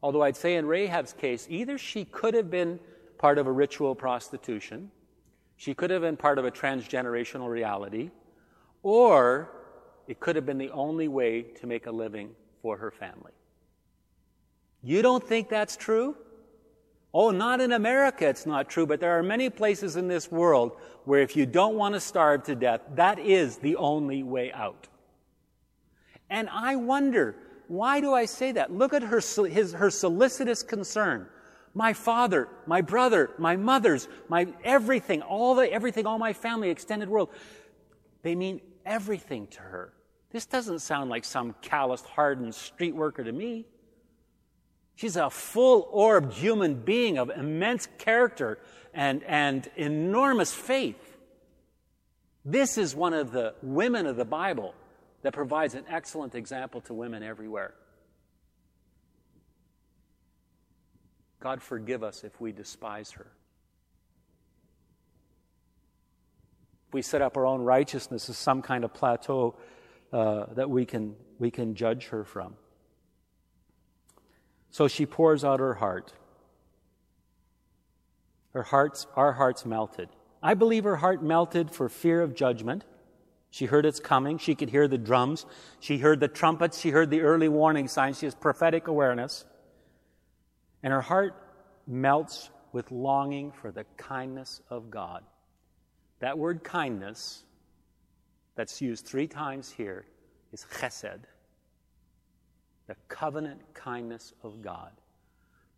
Although 0.03 0.23
I'd 0.23 0.37
say 0.37 0.57
in 0.57 0.67
Rahab's 0.67 1.13
case, 1.13 1.47
either 1.51 1.77
she 1.77 2.07
could 2.07 2.33
have 2.35 2.51
been 2.51 2.81
part 3.19 3.37
of 3.37 3.47
a 3.47 3.53
ritual 3.53 3.95
prostitution, 3.95 4.91
she 5.61 5.75
could 5.75 5.91
have 5.91 6.01
been 6.01 6.17
part 6.17 6.39
of 6.39 6.47
a 6.47 6.51
transgenerational 6.51 7.51
reality, 7.51 8.11
or 8.83 9.53
it 10.09 10.19
could 10.19 10.35
have 10.35 10.47
been 10.47 10.57
the 10.57 10.71
only 10.71 11.07
way 11.07 11.43
to 11.43 11.67
make 11.67 11.85
a 11.85 11.91
living 11.91 12.31
for 12.63 12.79
her 12.79 12.91
family. 12.91 13.33
You 14.83 15.03
don't 15.03 15.23
think 15.23 15.51
that's 15.51 15.77
true? 15.77 16.17
Oh, 17.13 17.31
not 17.31 17.61
in 17.61 17.73
America, 17.73 18.27
it's 18.27 18.47
not 18.47 18.71
true, 18.71 18.87
but 18.87 19.01
there 19.01 19.19
are 19.19 19.23
many 19.23 19.51
places 19.51 19.97
in 19.97 20.09
this 20.09 20.33
world 20.33 20.79
where 21.05 21.21
if 21.21 21.37
you 21.37 21.45
don't 21.45 21.75
want 21.75 21.93
to 21.93 22.01
starve 22.01 22.45
to 22.45 22.55
death, 22.55 22.81
that 22.95 23.19
is 23.19 23.59
the 23.59 23.77
only 23.77 24.23
way 24.23 24.51
out. 24.53 24.89
And 26.31 26.49
I 26.49 26.77
wonder, 26.77 27.37
why 27.69 28.01
do 28.01 28.15
I 28.15 28.25
say 28.25 28.53
that? 28.53 28.73
Look 28.73 28.95
at 28.95 29.03
her, 29.03 29.21
his, 29.47 29.75
her 29.75 29.91
solicitous 29.91 30.63
concern 30.63 31.29
my 31.75 31.93
father, 31.93 32.49
my 32.67 32.81
brother, 32.81 33.31
my 33.39 33.57
mother's, 33.57 34.09
my 34.29 34.49
everything, 34.65 35.23
all 35.23 35.55
the 35.55 35.73
everything, 35.73 36.07
all 36.07 36.19
my 36.19 36.33
family, 36.33 36.71
extended 36.71 37.09
world. 37.09 37.31
They 38.23 38.35
mean 38.35 38.61
everything 38.85 39.47
to 39.49 39.61
her. 39.61 39.93
This 40.31 40.47
doesn't 40.47 40.81
sound 40.81 41.11
like 41.11 41.25
some 41.25 41.55
calloused, 41.61 42.07
hardened 42.07 42.55
street 42.55 42.95
worker 42.95 43.25
to 43.25 43.33
me. 43.33 43.67
She's 44.95 45.17
a 45.17 45.31
full 45.31 45.89
orbed 45.91 46.35
human 46.35 46.75
being 46.75 47.19
of 47.19 47.31
immense 47.31 47.89
character 47.99 48.59
and, 48.93 49.23
and 49.25 49.69
enormous 49.77 50.53
faith. 50.53 51.17
This 52.45 52.79
is 52.79 52.95
one 52.95 53.15
of 53.15 53.33
the 53.33 53.55
women 53.63 54.07
of 54.07 54.17
the 54.17 54.25
Bible 54.25 54.75
that 55.23 55.33
provides 55.33 55.75
an 55.75 55.85
excellent 55.89 56.35
example 56.35 56.81
to 56.83 56.95
women 56.95 57.23
everywhere. 57.23 57.75
God 61.41 61.63
forgive 61.63 62.03
us 62.03 62.23
if 62.23 62.39
we 62.41 62.53
despise 62.53 63.11
her. 63.13 63.27
If 66.89 66.95
we 66.95 67.03
set 67.03 67.23
up 67.23 67.37
our 67.37 67.47
own 67.47 67.63
righteousness 67.63 68.29
as 68.29 68.37
some 68.37 68.63
kind 68.63 68.85
of 68.85 68.93
plateau 68.93 69.57
uh, 70.13 70.47
that 70.55 70.69
we 70.69 70.85
can, 70.85 71.17
we 71.39 71.51
can 71.51 71.75
judge 71.75 72.09
her 72.09 72.25
from. 72.25 72.55
So 74.71 74.87
she 74.87 75.07
pours 75.07 75.45
out 75.45 75.61
her 75.61 75.75
heart. 75.75 76.13
Her 78.53 78.63
hearts, 78.63 79.07
our 79.17 79.33
hearts 79.33 79.65
melted. 79.65 80.09
I 80.43 80.55
believe 80.55 80.85
her 80.85 80.97
heart 80.97 81.23
melted 81.23 81.71
for 81.71 81.89
fear 81.89 82.21
of 82.21 82.35
judgment. 82.35 82.85
She 83.51 83.67
heard 83.67 83.87
its 83.87 83.99
coming. 83.99 84.39
She 84.39 84.55
could 84.55 84.71
hear 84.71 84.87
the 84.87 84.99
drums. 84.99 85.47
She 85.81 85.99
heard 85.99 86.21
the 86.21 86.29
trumpets. 86.29 86.81
She 86.81 86.91
heard 86.91 87.11
the 87.11 87.23
early 87.23 87.49
warning 87.49 87.89
signs. 87.89 88.19
She 88.19 88.27
has 88.27 88.35
prophetic 88.35 88.87
awareness. 88.87 89.45
And 90.83 90.93
her 90.93 91.01
heart 91.01 91.35
melts 91.87 92.51
with 92.73 92.91
longing 92.91 93.53
for 93.53 93.71
the 93.71 93.85
kindness 93.97 94.61
of 94.71 94.91
God. 94.91 95.25
That 96.21 96.39
word 96.39 96.63
kindness, 96.63 97.45
that's 98.55 98.81
used 98.81 99.07
three 99.07 99.27
times 99.27 99.71
here, 99.71 100.07
is 100.53 100.67
chesed, 100.73 101.21
the 102.87 102.97
covenant 103.09 103.61
kindness 103.75 104.33
of 104.43 104.63
God. 104.63 104.91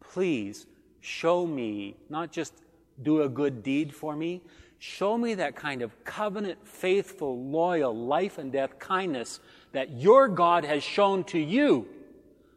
Please 0.00 0.66
show 1.00 1.46
me, 1.46 1.96
not 2.08 2.32
just 2.32 2.54
do 3.02 3.22
a 3.22 3.28
good 3.28 3.62
deed 3.62 3.94
for 3.94 4.14
me, 4.14 4.42
show 4.78 5.16
me 5.16 5.34
that 5.34 5.54
kind 5.54 5.82
of 5.82 6.04
covenant, 6.04 6.66
faithful, 6.66 7.40
loyal, 7.44 7.94
life 7.94 8.38
and 8.38 8.52
death 8.52 8.78
kindness 8.78 9.40
that 9.72 9.92
your 9.92 10.28
God 10.28 10.64
has 10.64 10.82
shown 10.82 11.24
to 11.24 11.38
you. 11.38 11.86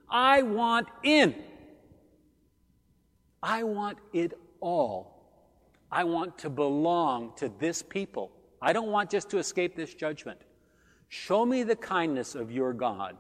I 0.10 0.42
want 0.42 0.88
in. 1.04 1.36
I 3.46 3.62
want 3.62 4.00
it 4.12 4.34
all. 4.60 5.22
I 5.92 6.04
want 6.04 6.40
to 6.40 6.50
belong 6.50 7.34
to 7.36 7.48
this 7.60 7.84
people. 7.84 8.32
I 8.60 8.74
don't 8.74 8.90
want 8.90 9.12
just 9.12 9.30
to 9.30 9.38
escape 9.38 9.76
this 9.76 9.94
judgment. 9.94 10.42
Show 11.10 11.46
me 11.46 11.62
the 11.62 11.76
kindness 11.76 12.34
of 12.34 12.52
your 12.52 12.74
God, 12.74 13.16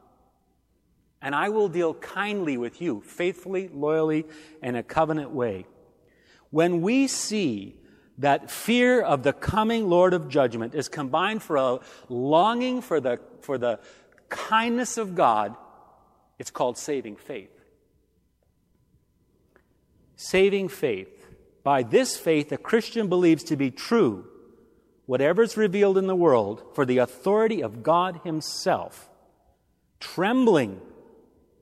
and 1.22 1.36
I 1.36 1.50
will 1.50 1.70
deal 1.70 1.94
kindly 1.94 2.58
with 2.58 2.82
you, 2.82 3.02
faithfully, 3.06 3.68
loyally, 3.68 4.26
in 4.64 4.76
a 4.76 4.82
covenant 4.82 5.30
way. 5.30 5.68
When 6.50 6.82
we 6.82 7.06
see 7.06 7.76
that 8.18 8.50
fear 8.50 9.04
of 9.04 9.22
the 9.22 9.32
coming 9.32 9.88
Lord 9.90 10.16
of 10.16 10.28
judgment 10.28 10.74
is 10.74 10.90
combined 10.90 11.44
for 11.44 11.58
a 11.58 11.80
longing 12.10 12.82
for 12.82 13.00
the, 13.00 13.20
for 13.42 13.60
the 13.60 13.80
kindness 14.30 14.98
of 14.98 15.14
God, 15.14 15.56
it's 16.40 16.50
called 16.50 16.80
saving 16.80 17.18
faith 17.18 17.55
saving 20.16 20.70
faith. 20.70 21.28
By 21.64 21.84
this 21.84 22.18
faith, 22.18 22.52
a 22.52 22.58
Christian 22.58 23.08
believes 23.08 23.44
to 23.46 23.56
be 23.56 23.72
true 23.72 24.28
whatever 25.06 25.44
is 25.44 25.58
revealed 25.58 25.98
in 25.98 26.08
the 26.08 26.16
world 26.16 26.64
for 26.74 26.86
the 26.86 26.98
authority 26.98 27.62
of 27.62 27.84
God 27.84 28.22
Himself, 28.24 29.10
trembling 30.00 30.82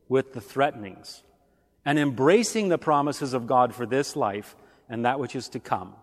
with 0.08 0.34
the 0.34 0.42
threatenings, 0.42 1.24
and 1.86 2.00
embracing 2.00 2.70
the 2.70 2.78
promises 2.78 3.34
of 3.34 3.48
God 3.48 3.76
for 3.76 3.86
this 3.86 4.16
life 4.16 4.56
and 4.88 5.06
that 5.06 5.20
which 5.20 5.36
is 5.36 5.50
to 5.50 5.60
come. 5.60 5.96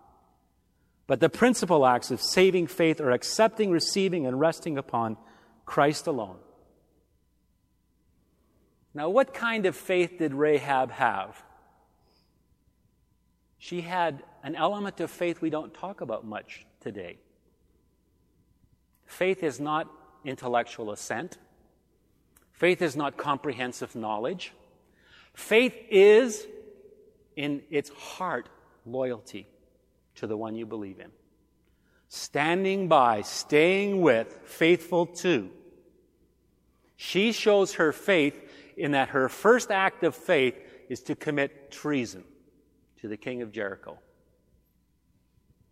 But 1.07 1.19
the 1.19 1.29
principal 1.29 1.85
acts 1.85 2.11
of 2.11 2.21
saving 2.21 2.67
faith 2.67 3.01
are 3.01 3.11
accepting, 3.11 3.71
receiving, 3.71 4.27
and 4.27 4.39
resting 4.39 4.77
upon 4.77 5.17
Christ 5.65 6.07
alone. 6.07 6.37
Now, 8.93 9.09
what 9.09 9.33
kind 9.33 9.65
of 9.65 9.75
faith 9.75 10.19
did 10.19 10.33
Rahab 10.33 10.91
have? 10.91 11.41
She 13.61 13.81
had 13.81 14.23
an 14.43 14.55
element 14.55 14.99
of 15.01 15.11
faith 15.11 15.39
we 15.39 15.51
don't 15.51 15.71
talk 15.71 16.01
about 16.01 16.25
much 16.25 16.65
today. 16.79 17.19
Faith 19.05 19.43
is 19.43 19.59
not 19.59 19.87
intellectual 20.25 20.89
assent. 20.89 21.37
Faith 22.53 22.81
is 22.81 22.95
not 22.95 23.17
comprehensive 23.17 23.95
knowledge. 23.95 24.51
Faith 25.35 25.75
is, 25.91 26.47
in 27.35 27.61
its 27.69 27.91
heart, 27.91 28.49
loyalty 28.83 29.45
to 30.15 30.25
the 30.25 30.35
one 30.35 30.55
you 30.55 30.65
believe 30.65 30.99
in. 30.99 31.11
Standing 32.09 32.87
by, 32.87 33.21
staying 33.21 34.01
with, 34.01 34.39
faithful 34.43 35.05
to. 35.05 35.51
She 36.95 37.31
shows 37.31 37.75
her 37.75 37.91
faith 37.91 38.41
in 38.75 38.93
that 38.93 39.09
her 39.09 39.29
first 39.29 39.69
act 39.69 40.03
of 40.03 40.15
faith 40.15 40.55
is 40.89 41.01
to 41.01 41.15
commit 41.15 41.69
treason 41.69 42.23
to 43.01 43.07
the 43.07 43.17
king 43.17 43.41
of 43.41 43.51
Jericho. 43.51 43.99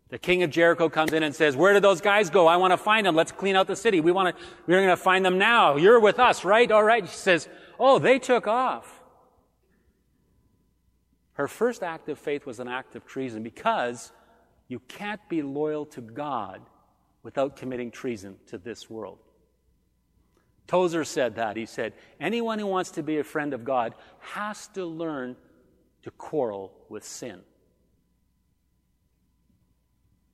The 0.10 0.18
king 0.18 0.42
of 0.42 0.50
Jericho 0.50 0.90
comes 0.90 1.14
in 1.14 1.22
and 1.22 1.36
says, 1.36 1.56
Where 1.56 1.74
did 1.74 1.84
those 1.84 2.02
guys 2.02 2.30
go? 2.32 2.48
I 2.48 2.58
want 2.58 2.72
to 2.72 2.78
find 2.78 3.06
them. 3.06 3.16
Let's 3.16 3.32
clean 3.32 3.56
out 3.56 3.68
the 3.68 3.76
city. 3.76 4.02
We 4.02 4.12
want 4.12 4.36
to, 4.36 4.46
we're 4.66 4.80
going 4.80 4.90
to 4.90 4.98
find 4.98 5.24
them 5.24 5.38
now. 5.38 5.76
You're 5.76 6.00
with 6.00 6.20
us, 6.20 6.44
right? 6.44 6.70
All 6.72 6.84
right. 6.84 7.08
She 7.08 7.16
says, 7.16 7.48
Oh, 7.80 8.00
they 8.00 8.18
took 8.18 8.48
off. 8.48 9.02
Her 11.34 11.48
first 11.48 11.84
act 11.84 12.10
of 12.10 12.18
faith 12.18 12.46
was 12.46 12.60
an 12.60 12.68
act 12.68 12.96
of 12.96 13.06
treason 13.06 13.44
because 13.44 14.12
you 14.68 14.80
can't 14.88 15.22
be 15.30 15.42
loyal 15.42 15.86
to 15.86 16.02
God 16.02 16.62
without 17.22 17.56
committing 17.56 17.92
treason 17.92 18.36
to 18.48 18.58
this 18.58 18.90
world. 18.90 19.20
Tozer 20.66 21.04
said 21.04 21.36
that. 21.36 21.56
He 21.56 21.68
said, 21.68 21.94
Anyone 22.20 22.58
who 22.58 22.68
wants 22.68 22.92
to 22.92 23.04
be 23.04 23.20
a 23.20 23.24
friend 23.24 23.54
of 23.54 23.64
God 23.64 23.94
has 24.20 24.68
to 24.70 24.86
learn 24.86 25.36
to 26.04 26.12
quarrel 26.12 26.72
with 26.90 27.04
sin. 27.04 27.42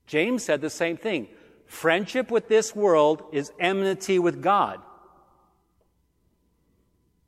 James 0.07 0.43
said 0.43 0.61
the 0.61 0.69
same 0.69 0.97
thing. 0.97 1.27
Friendship 1.65 2.29
with 2.29 2.47
this 2.47 2.75
world 2.75 3.23
is 3.31 3.51
enmity 3.59 4.19
with 4.19 4.41
God. 4.41 4.81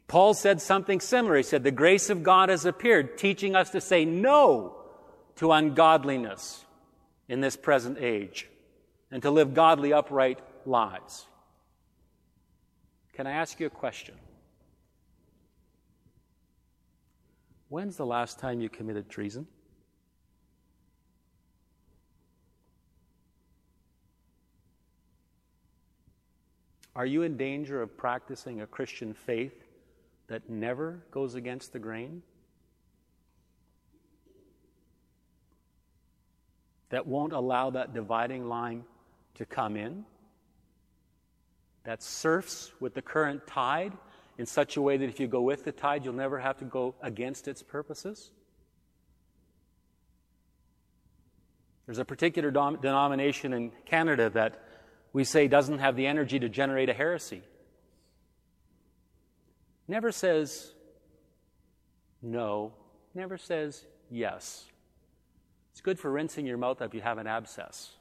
Paul 0.07 0.33
said 0.33 0.61
something 0.61 0.99
similar. 0.99 1.35
He 1.37 1.43
said, 1.43 1.63
The 1.63 1.71
grace 1.71 2.09
of 2.09 2.23
God 2.23 2.49
has 2.49 2.65
appeared, 2.65 3.17
teaching 3.17 3.55
us 3.55 3.71
to 3.71 3.81
say 3.81 4.05
no 4.05 4.77
to 5.35 5.51
ungodliness 5.51 6.65
in 7.27 7.41
this 7.41 7.57
present 7.57 7.97
age 7.99 8.47
and 9.11 9.21
to 9.21 9.31
live 9.31 9.53
godly, 9.53 9.91
upright 9.91 10.39
lives. 10.65 11.27
Can 13.13 13.27
I 13.27 13.31
ask 13.31 13.59
you 13.59 13.67
a 13.67 13.71
question? 13.71 14.15
When's 17.69 17.97
the 17.97 18.05
last 18.05 18.39
time 18.39 18.61
you 18.61 18.69
committed 18.69 19.09
treason? 19.09 19.47
Are 26.95 27.05
you 27.05 27.21
in 27.21 27.37
danger 27.37 27.81
of 27.81 27.95
practicing 27.95 28.61
a 28.61 28.67
Christian 28.67 29.13
faith 29.13 29.65
that 30.27 30.49
never 30.49 31.03
goes 31.11 31.35
against 31.35 31.73
the 31.73 31.79
grain? 31.79 32.23
That 36.89 37.05
won't 37.05 37.33
allow 37.33 37.69
that 37.71 37.93
dividing 37.93 38.47
line 38.47 38.83
to 39.35 39.45
come 39.45 39.75
in? 39.75 40.05
That 41.83 42.01
surfs 42.01 42.71
with 42.79 42.93
the 42.95 43.01
current 43.01 43.45
tide 43.45 43.93
in 44.37 44.45
such 44.45 44.77
a 44.77 44.81
way 44.81 44.97
that 44.97 45.09
if 45.09 45.19
you 45.19 45.27
go 45.27 45.41
with 45.41 45.65
the 45.65 45.71
tide, 45.71 46.05
you'll 46.05 46.13
never 46.13 46.39
have 46.39 46.57
to 46.57 46.65
go 46.65 46.95
against 47.01 47.47
its 47.47 47.63
purposes? 47.63 48.31
There's 51.85 51.99
a 51.99 52.05
particular 52.05 52.51
dom- 52.51 52.77
denomination 52.81 53.53
in 53.53 53.71
Canada 53.85 54.29
that 54.31 54.61
we 55.13 55.23
say 55.23 55.47
doesn't 55.47 55.79
have 55.79 55.95
the 55.95 56.05
energy 56.05 56.37
to 56.39 56.49
generate 56.49 56.89
a 56.89 56.93
heresy. 56.93 57.41
Never 59.87 60.11
says 60.11 60.73
no, 62.21 62.73
never 63.15 63.37
says 63.37 63.85
yes. 64.11 64.65
It's 65.71 65.81
good 65.81 65.97
for 65.99 66.11
rinsing 66.11 66.45
your 66.45 66.57
mouth 66.57 66.81
up 66.81 66.89
if 66.89 66.93
you 66.93 67.01
have 67.01 67.19
an 67.19 67.27
abscess. 67.27 67.96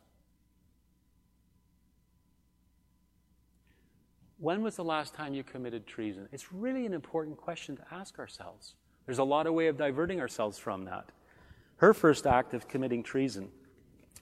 When 4.39 4.63
was 4.63 4.77
the 4.77 4.85
last 4.85 5.15
time 5.15 5.33
you 5.33 5.43
committed 5.43 5.87
treason? 5.87 6.29
It's 6.31 6.53
really 6.53 6.85
an 6.85 6.93
important 6.93 7.37
question 7.37 7.77
to 7.77 7.83
ask 7.91 8.19
ourselves. 8.19 8.75
There's 9.07 9.19
a 9.19 9.25
lot 9.25 9.47
of 9.47 9.55
way 9.55 9.69
of 9.69 9.79
diverting 9.79 10.21
ourselves 10.21 10.59
from 10.59 10.85
that. 10.85 11.11
Her 11.77 11.95
first 11.95 12.27
act 12.27 12.53
of 12.53 12.69
committing 12.69 13.03
treason, 13.03 13.49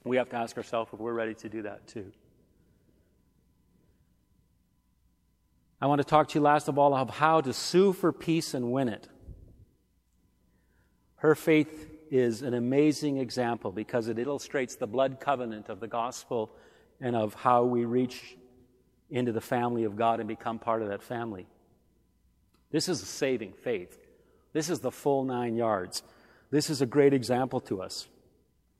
we 0.03 0.17
have 0.17 0.29
to 0.29 0.35
ask 0.37 0.57
ourselves 0.57 0.91
if 0.93 0.99
we're 0.99 1.13
ready 1.13 1.33
to 1.35 1.49
do 1.49 1.63
that 1.63 1.87
too. 1.87 2.11
I 5.81 5.87
want 5.87 5.99
to 5.99 6.05
talk 6.05 6.29
to 6.29 6.39
you 6.39 6.41
last 6.41 6.67
of 6.67 6.77
all 6.77 6.93
of 6.95 7.09
how 7.09 7.41
to 7.41 7.51
sue 7.51 7.91
for 7.91 8.13
peace 8.13 8.53
and 8.53 8.71
win 8.71 8.87
it. 8.87 9.09
Her 11.17 11.35
faith 11.35 11.91
is 12.09 12.41
an 12.41 12.53
amazing 12.53 13.17
example 13.17 13.71
because 13.71 14.07
it 14.07 14.17
illustrates 14.17 14.75
the 14.75 14.87
blood 14.87 15.19
covenant 15.19 15.69
of 15.69 15.79
the 15.79 15.87
gospel 15.87 16.55
and 17.01 17.15
of 17.15 17.33
how 17.33 17.63
we 17.63 17.83
reach 17.83 18.37
into 19.09 19.31
the 19.31 19.41
family 19.41 19.83
of 19.83 19.95
God 19.95 20.19
and 20.19 20.27
become 20.27 20.59
part 20.59 20.81
of 20.81 20.89
that 20.89 21.03
family. 21.03 21.47
This 22.71 22.89
is 22.89 23.01
a 23.01 23.05
saving 23.05 23.53
faith. 23.53 23.97
This 24.53 24.69
is 24.69 24.79
the 24.79 24.91
full 24.91 25.23
nine 25.23 25.55
yards. 25.55 26.03
This 26.51 26.69
is 26.69 26.81
a 26.81 26.85
great 26.85 27.13
example 27.13 27.59
to 27.61 27.81
us. 27.81 28.07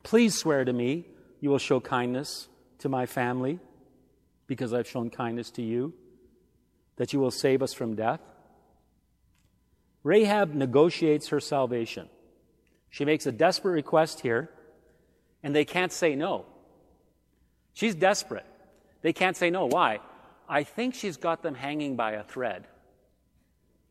Please 0.02 0.38
swear 0.38 0.64
to 0.64 0.72
me 0.72 1.06
you 1.40 1.50
will 1.50 1.58
show 1.58 1.80
kindness 1.80 2.48
to 2.78 2.88
my 2.88 3.06
family 3.06 3.58
because 4.46 4.72
I've 4.72 4.88
shown 4.88 5.10
kindness 5.10 5.50
to 5.52 5.62
you, 5.62 5.92
that 6.96 7.12
you 7.12 7.20
will 7.20 7.30
save 7.30 7.62
us 7.62 7.72
from 7.72 7.96
death. 7.96 8.20
Rahab 10.02 10.54
negotiates 10.54 11.28
her 11.28 11.40
salvation. 11.40 12.08
She 12.90 13.04
makes 13.04 13.26
a 13.26 13.32
desperate 13.32 13.72
request 13.72 14.20
here, 14.20 14.48
and 15.42 15.54
they 15.54 15.64
can't 15.64 15.92
say 15.92 16.14
no. 16.14 16.46
She's 17.74 17.94
desperate. 17.94 18.46
They 19.02 19.12
can't 19.12 19.36
say 19.36 19.50
no. 19.50 19.66
Why? 19.66 19.98
I 20.48 20.62
think 20.62 20.94
she's 20.94 21.16
got 21.16 21.42
them 21.42 21.54
hanging 21.54 21.96
by 21.96 22.12
a 22.12 22.22
thread. 22.22 22.66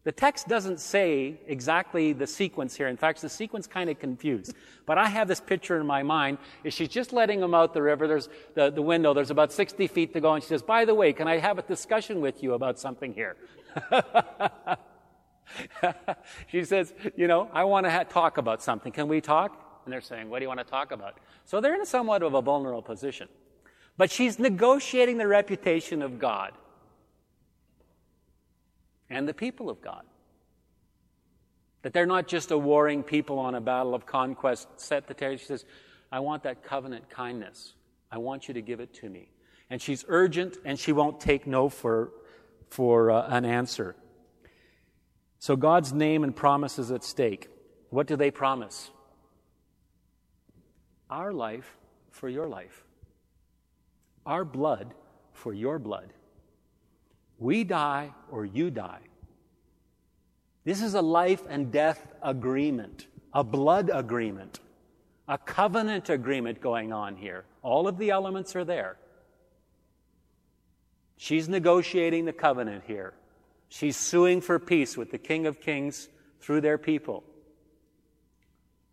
The 0.06 0.12
text 0.12 0.48
doesn't 0.48 0.80
say 0.80 1.40
exactly 1.48 2.14
the 2.14 2.28
sequence 2.28 2.76
here. 2.76 2.88
In 2.88 2.96
fact, 2.96 3.22
the 3.22 3.30
sequence 3.30 3.66
kind 3.66 3.90
of 3.90 3.98
confused. 3.98 4.54
But 4.86 5.00
I 5.00 5.08
have 5.08 5.28
this 5.28 5.42
picture 5.42 5.82
in 5.82 5.88
my 5.88 6.04
mind. 6.04 6.38
Is 6.64 6.76
she's 6.76 6.90
just 6.90 7.12
letting 7.12 7.40
them 7.40 7.56
out 7.56 7.74
the 7.74 7.82
river? 7.82 8.08
There's 8.08 8.30
the, 8.54 8.70
the 8.70 8.84
window. 8.84 9.16
There's 9.16 9.32
about 9.32 9.52
60 9.52 9.88
feet 9.88 10.14
to 10.14 10.22
go. 10.22 10.34
And 10.34 10.44
she 10.44 10.50
says, 10.50 10.62
by 10.62 10.86
the 10.86 10.94
way, 10.94 11.12
can 11.12 11.28
I 11.28 11.40
have 11.40 11.58
a 11.58 11.64
discussion 11.64 12.22
with 12.22 12.44
you 12.44 12.54
about 12.54 12.78
something 12.78 13.16
here? 13.16 13.36
she 16.48 16.64
says, 16.64 16.94
you 17.16 17.26
know, 17.28 17.50
I 17.52 17.64
want 17.64 17.88
to 17.88 17.92
ha- 17.92 18.04
talk 18.04 18.38
about 18.38 18.62
something. 18.62 18.92
Can 18.92 19.08
we 19.08 19.22
talk? 19.22 19.82
And 19.86 19.92
they're 19.92 20.02
saying, 20.02 20.30
what 20.30 20.38
do 20.38 20.44
you 20.44 20.50
want 20.50 20.60
to 20.60 20.66
talk 20.66 20.92
about? 20.92 21.18
So 21.46 21.60
they're 21.60 21.74
in 21.74 21.84
somewhat 21.84 22.22
of 22.22 22.36
a 22.36 22.44
vulnerable 22.44 22.84
position. 22.84 23.28
But 23.98 24.12
she's 24.12 24.40
negotiating 24.40 25.18
the 25.18 25.28
reputation 25.28 26.02
of 26.02 26.20
God 26.20 26.52
and 29.10 29.28
the 29.28 29.34
people 29.34 29.70
of 29.70 29.82
God. 29.82 30.04
That 31.84 31.94
they're 31.94 32.06
not 32.06 32.28
just 32.28 32.52
a 32.52 32.58
warring 32.58 33.04
people 33.04 33.40
on 33.40 33.56
a 33.56 33.62
battle 33.62 33.94
of 33.94 34.06
conquest 34.06 34.68
set 34.78 35.08
the 35.08 35.14
territory. 35.14 35.38
She 35.38 35.46
says, 35.46 35.66
I 36.12 36.20
want 36.20 36.44
that 36.44 36.64
covenant 36.64 37.10
kindness. 37.10 37.74
I 38.12 38.18
want 38.18 38.48
you 38.48 38.54
to 38.56 38.62
give 38.62 38.80
it 38.80 38.94
to 38.96 39.10
me. 39.10 39.30
And 39.70 39.82
she's 39.82 40.04
urgent 40.08 40.58
and 40.66 40.80
she 40.80 40.92
won't 40.92 41.20
take 41.20 41.48
no 41.48 41.70
for, 41.70 42.12
for 42.70 43.12
uh, 43.12 43.28
an 43.30 43.46
answer. 43.46 43.96
So 45.40 45.56
God's 45.56 45.94
name 45.94 46.24
and 46.24 46.36
promise 46.36 46.80
is 46.80 46.92
at 46.92 47.04
stake. 47.04 47.50
What 47.90 48.08
do 48.08 48.16
they 48.16 48.32
promise? 48.32 48.90
Our 51.10 51.32
life 51.32 51.78
for 52.10 52.28
your 52.28 52.48
life 52.48 52.84
our 54.26 54.46
blood 54.46 54.94
for 55.34 55.54
your 55.54 55.80
blood. 55.80 56.14
We 57.38 57.64
die 57.64 58.12
or 58.32 58.46
you 58.46 58.72
die. 58.72 59.02
This 60.64 60.82
is 60.82 60.96
a 60.96 61.02
life 61.02 61.44
and 61.48 61.72
death 61.72 62.08
agreement, 62.24 63.08
a 63.34 63.44
blood 63.44 63.92
agreement, 63.94 64.60
a 65.28 65.38
covenant 65.38 66.10
agreement 66.10 66.62
going 66.62 66.92
on 66.92 67.16
here. 67.16 67.46
All 67.62 67.88
of 67.88 67.98
the 67.98 68.10
elements 68.10 68.56
are 68.56 68.66
there. 68.66 68.98
She's 71.18 71.48
negotiating 71.48 72.26
the 72.26 72.34
covenant 72.34 72.84
here. 72.88 73.14
She's 73.70 73.98
suing 73.98 74.42
for 74.42 74.60
peace 74.60 74.98
with 74.98 75.12
the 75.12 75.18
King 75.18 75.46
of 75.46 75.60
Kings 75.60 76.10
through 76.40 76.62
their 76.62 76.78
people. 76.78 77.24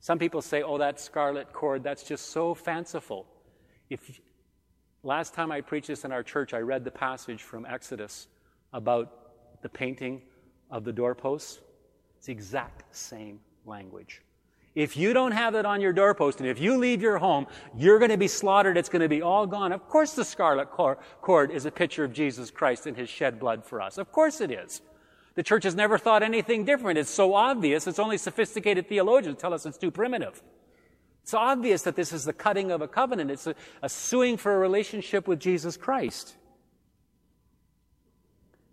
Some 0.00 0.18
people 0.18 0.42
say, 0.42 0.62
oh, 0.62 0.78
that 0.78 1.00
scarlet 1.00 1.52
cord, 1.52 1.84
that's 1.84 2.02
just 2.02 2.30
so 2.30 2.54
fanciful. 2.54 3.26
If, 3.88 4.20
Last 5.04 5.34
time 5.34 5.50
I 5.50 5.60
preached 5.60 5.88
this 5.88 6.04
in 6.04 6.12
our 6.12 6.22
church, 6.22 6.54
I 6.54 6.58
read 6.58 6.84
the 6.84 6.90
passage 6.90 7.42
from 7.42 7.66
Exodus 7.66 8.28
about 8.72 9.60
the 9.62 9.68
painting 9.68 10.22
of 10.70 10.84
the 10.84 10.92
doorposts. 10.92 11.60
It's 12.18 12.26
the 12.26 12.32
exact 12.32 12.94
same 12.94 13.40
language. 13.66 14.22
If 14.76 14.96
you 14.96 15.12
don't 15.12 15.32
have 15.32 15.56
it 15.56 15.66
on 15.66 15.80
your 15.80 15.92
doorpost 15.92 16.38
and 16.38 16.48
if 16.48 16.60
you 16.60 16.78
leave 16.78 17.02
your 17.02 17.18
home, 17.18 17.48
you're 17.76 17.98
going 17.98 18.12
to 18.12 18.16
be 18.16 18.28
slaughtered. 18.28 18.76
It's 18.76 18.88
going 18.88 19.02
to 19.02 19.08
be 19.08 19.22
all 19.22 19.44
gone. 19.44 19.72
Of 19.72 19.88
course, 19.88 20.12
the 20.12 20.24
scarlet 20.24 20.70
cord 20.70 21.50
is 21.50 21.66
a 21.66 21.70
picture 21.72 22.04
of 22.04 22.12
Jesus 22.12 22.52
Christ 22.52 22.86
and 22.86 22.96
his 22.96 23.10
shed 23.10 23.40
blood 23.40 23.64
for 23.64 23.82
us. 23.82 23.98
Of 23.98 24.12
course 24.12 24.40
it 24.40 24.52
is. 24.52 24.82
The 25.34 25.42
church 25.42 25.64
has 25.64 25.74
never 25.74 25.98
thought 25.98 26.22
anything 26.22 26.64
different. 26.64 26.98
It's 26.98 27.10
so 27.10 27.34
obvious. 27.34 27.88
It's 27.88 27.98
only 27.98 28.18
sophisticated 28.18 28.88
theologians 28.88 29.40
tell 29.40 29.52
us 29.52 29.66
it's 29.66 29.78
too 29.78 29.90
primitive. 29.90 30.42
It's 31.22 31.34
obvious 31.34 31.82
that 31.82 31.96
this 31.96 32.12
is 32.12 32.24
the 32.24 32.32
cutting 32.32 32.70
of 32.70 32.82
a 32.82 32.88
covenant. 32.88 33.30
It's 33.30 33.46
a, 33.46 33.54
a 33.80 33.88
suing 33.88 34.36
for 34.36 34.52
a 34.52 34.58
relationship 34.58 35.28
with 35.28 35.38
Jesus 35.38 35.76
Christ. 35.76 36.34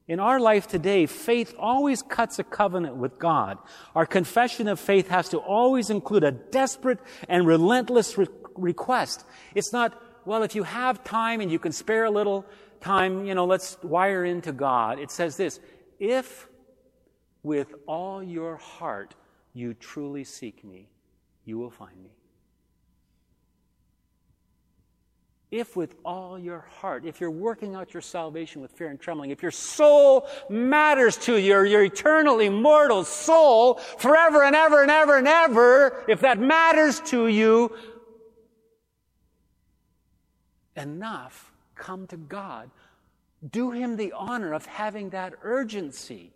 In 0.07 0.19
our 0.19 0.39
life 0.39 0.67
today, 0.67 1.05
faith 1.05 1.53
always 1.59 2.01
cuts 2.01 2.39
a 2.39 2.43
covenant 2.43 2.95
with 2.95 3.19
God. 3.19 3.59
Our 3.93 4.07
confession 4.07 4.67
of 4.67 4.79
faith 4.79 5.09
has 5.09 5.29
to 5.29 5.37
always 5.37 5.91
include 5.91 6.23
a 6.23 6.31
desperate 6.31 6.97
and 7.27 7.45
relentless 7.45 8.17
re- 8.17 8.27
request. 8.55 9.23
It's 9.53 9.71
not, 9.71 10.01
well, 10.25 10.41
if 10.41 10.55
you 10.55 10.63
have 10.63 11.03
time 11.03 11.41
and 11.41 11.51
you 11.51 11.59
can 11.59 11.71
spare 11.71 12.05
a 12.05 12.11
little 12.11 12.47
time, 12.81 13.25
you 13.25 13.35
know, 13.35 13.45
let's 13.45 13.77
wire 13.83 14.25
into 14.25 14.51
God. 14.51 14.97
It 14.97 15.11
says 15.11 15.37
this, 15.37 15.59
if 15.99 16.47
with 17.43 17.75
all 17.85 18.23
your 18.23 18.57
heart 18.57 19.13
you 19.53 19.75
truly 19.75 20.23
seek 20.23 20.63
me, 20.63 20.89
you 21.45 21.59
will 21.59 21.69
find 21.69 22.01
me. 22.01 22.09
If 25.51 25.75
with 25.75 25.95
all 26.05 26.37
your 26.37 26.59
heart, 26.79 27.05
if 27.05 27.19
you're 27.19 27.31
working 27.31 27.73
out 27.73 27.93
your 27.93 28.01
salvation 28.01 28.61
with 28.61 28.71
fear 28.71 28.89
and 28.89 28.99
trembling, 28.99 29.31
if 29.31 29.41
your 29.41 29.51
soul 29.51 30.27
matters 30.47 31.17
to 31.17 31.37
you, 31.37 31.63
your 31.63 31.83
eternal, 31.83 32.39
immortal 32.39 33.03
soul, 33.03 33.75
forever 33.97 34.43
and 34.43 34.55
ever 34.55 34.83
and 34.83 34.91
ever 34.91 35.17
and 35.17 35.27
ever, 35.27 36.05
if 36.07 36.19
that 36.21 36.39
matters 36.39 36.99
to 37.01 37.27
you, 37.27 37.75
enough, 40.75 41.51
come 41.75 42.05
to 42.07 42.17
God. 42.17 42.69
Do 43.51 43.71
Him 43.71 43.95
the 43.95 44.13
honor 44.13 44.53
of 44.53 44.65
having 44.67 45.09
that 45.09 45.33
urgency. 45.41 46.31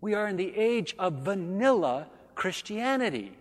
We 0.00 0.14
are 0.14 0.28
in 0.28 0.36
the 0.36 0.56
age 0.56 0.94
of 0.98 1.14
vanilla 1.24 2.06
Christianity. 2.34 3.36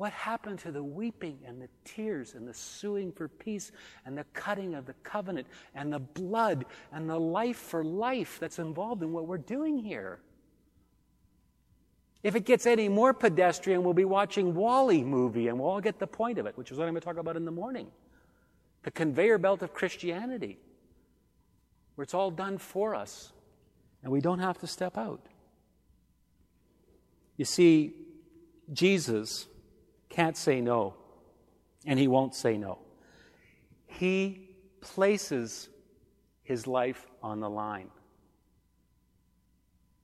What 0.00 0.12
happened 0.12 0.60
to 0.60 0.72
the 0.72 0.82
weeping 0.82 1.40
and 1.46 1.60
the 1.60 1.68
tears 1.84 2.32
and 2.32 2.48
the 2.48 2.54
suing 2.54 3.12
for 3.12 3.28
peace 3.28 3.70
and 4.06 4.16
the 4.16 4.24
cutting 4.32 4.74
of 4.74 4.86
the 4.86 4.94
covenant 5.02 5.46
and 5.74 5.92
the 5.92 5.98
blood 5.98 6.64
and 6.90 7.06
the 7.06 7.20
life 7.20 7.58
for 7.58 7.84
life 7.84 8.38
that's 8.40 8.58
involved 8.58 9.02
in 9.02 9.12
what 9.12 9.26
we're 9.26 9.36
doing 9.36 9.76
here? 9.76 10.20
If 12.22 12.34
it 12.34 12.46
gets 12.46 12.64
any 12.64 12.88
more 12.88 13.12
pedestrian, 13.12 13.84
we'll 13.84 13.92
be 13.92 14.06
watching 14.06 14.54
WALL-E 14.54 15.04
movie 15.04 15.48
and 15.48 15.58
we'll 15.58 15.68
all 15.68 15.82
get 15.82 15.98
the 15.98 16.06
point 16.06 16.38
of 16.38 16.46
it, 16.46 16.56
which 16.56 16.72
is 16.72 16.78
what 16.78 16.84
I'm 16.84 16.94
going 16.94 17.02
to 17.02 17.04
talk 17.04 17.18
about 17.18 17.36
in 17.36 17.44
the 17.44 17.50
morning. 17.50 17.88
The 18.84 18.90
conveyor 18.90 19.36
belt 19.36 19.60
of 19.60 19.74
Christianity, 19.74 20.56
where 21.96 22.04
it's 22.04 22.14
all 22.14 22.30
done 22.30 22.56
for 22.56 22.94
us 22.94 23.34
and 24.02 24.10
we 24.10 24.22
don't 24.22 24.38
have 24.38 24.56
to 24.60 24.66
step 24.66 24.96
out. 24.96 25.20
You 27.36 27.44
see, 27.44 27.92
Jesus 28.72 29.46
can't 30.10 30.36
say 30.36 30.60
no, 30.60 30.94
and 31.86 31.98
he 31.98 32.08
won't 32.08 32.34
say 32.34 32.58
no. 32.58 32.78
He 33.86 34.50
places 34.80 35.68
his 36.42 36.66
life 36.66 37.06
on 37.22 37.40
the 37.40 37.48
line. 37.48 37.88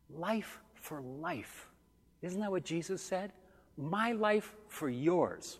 Life 0.08 0.60
for 0.74 1.02
life. 1.02 1.68
Isn't 2.22 2.40
that 2.40 2.50
what 2.50 2.64
Jesus 2.64 3.02
said? 3.02 3.32
My 3.76 4.12
life 4.12 4.54
for 4.68 4.88
yours. 4.88 5.58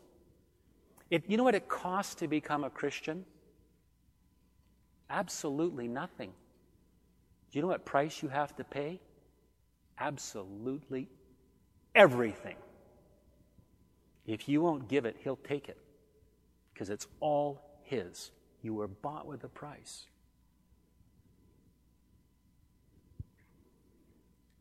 It, 1.10 1.24
you 1.28 1.36
know 1.36 1.44
what 1.44 1.54
it 1.54 1.68
costs 1.68 2.14
to 2.16 2.28
become 2.28 2.64
a 2.64 2.70
Christian? 2.70 3.24
Absolutely 5.10 5.86
nothing. 5.86 6.30
Do 7.50 7.58
you 7.58 7.62
know 7.62 7.68
what 7.68 7.84
price 7.84 8.22
you 8.22 8.28
have 8.28 8.54
to 8.56 8.64
pay? 8.64 9.00
Absolutely 9.98 11.08
everything. 11.94 12.56
If 14.26 14.48
you 14.48 14.60
won't 14.60 14.88
give 14.88 15.04
it, 15.04 15.16
he'll 15.22 15.36
take 15.36 15.68
it 15.68 15.78
because 16.72 16.90
it's 16.90 17.06
all 17.20 17.62
his. 17.84 18.30
You 18.62 18.74
were 18.74 18.88
bought 18.88 19.26
with 19.26 19.44
a 19.44 19.48
price. 19.48 20.06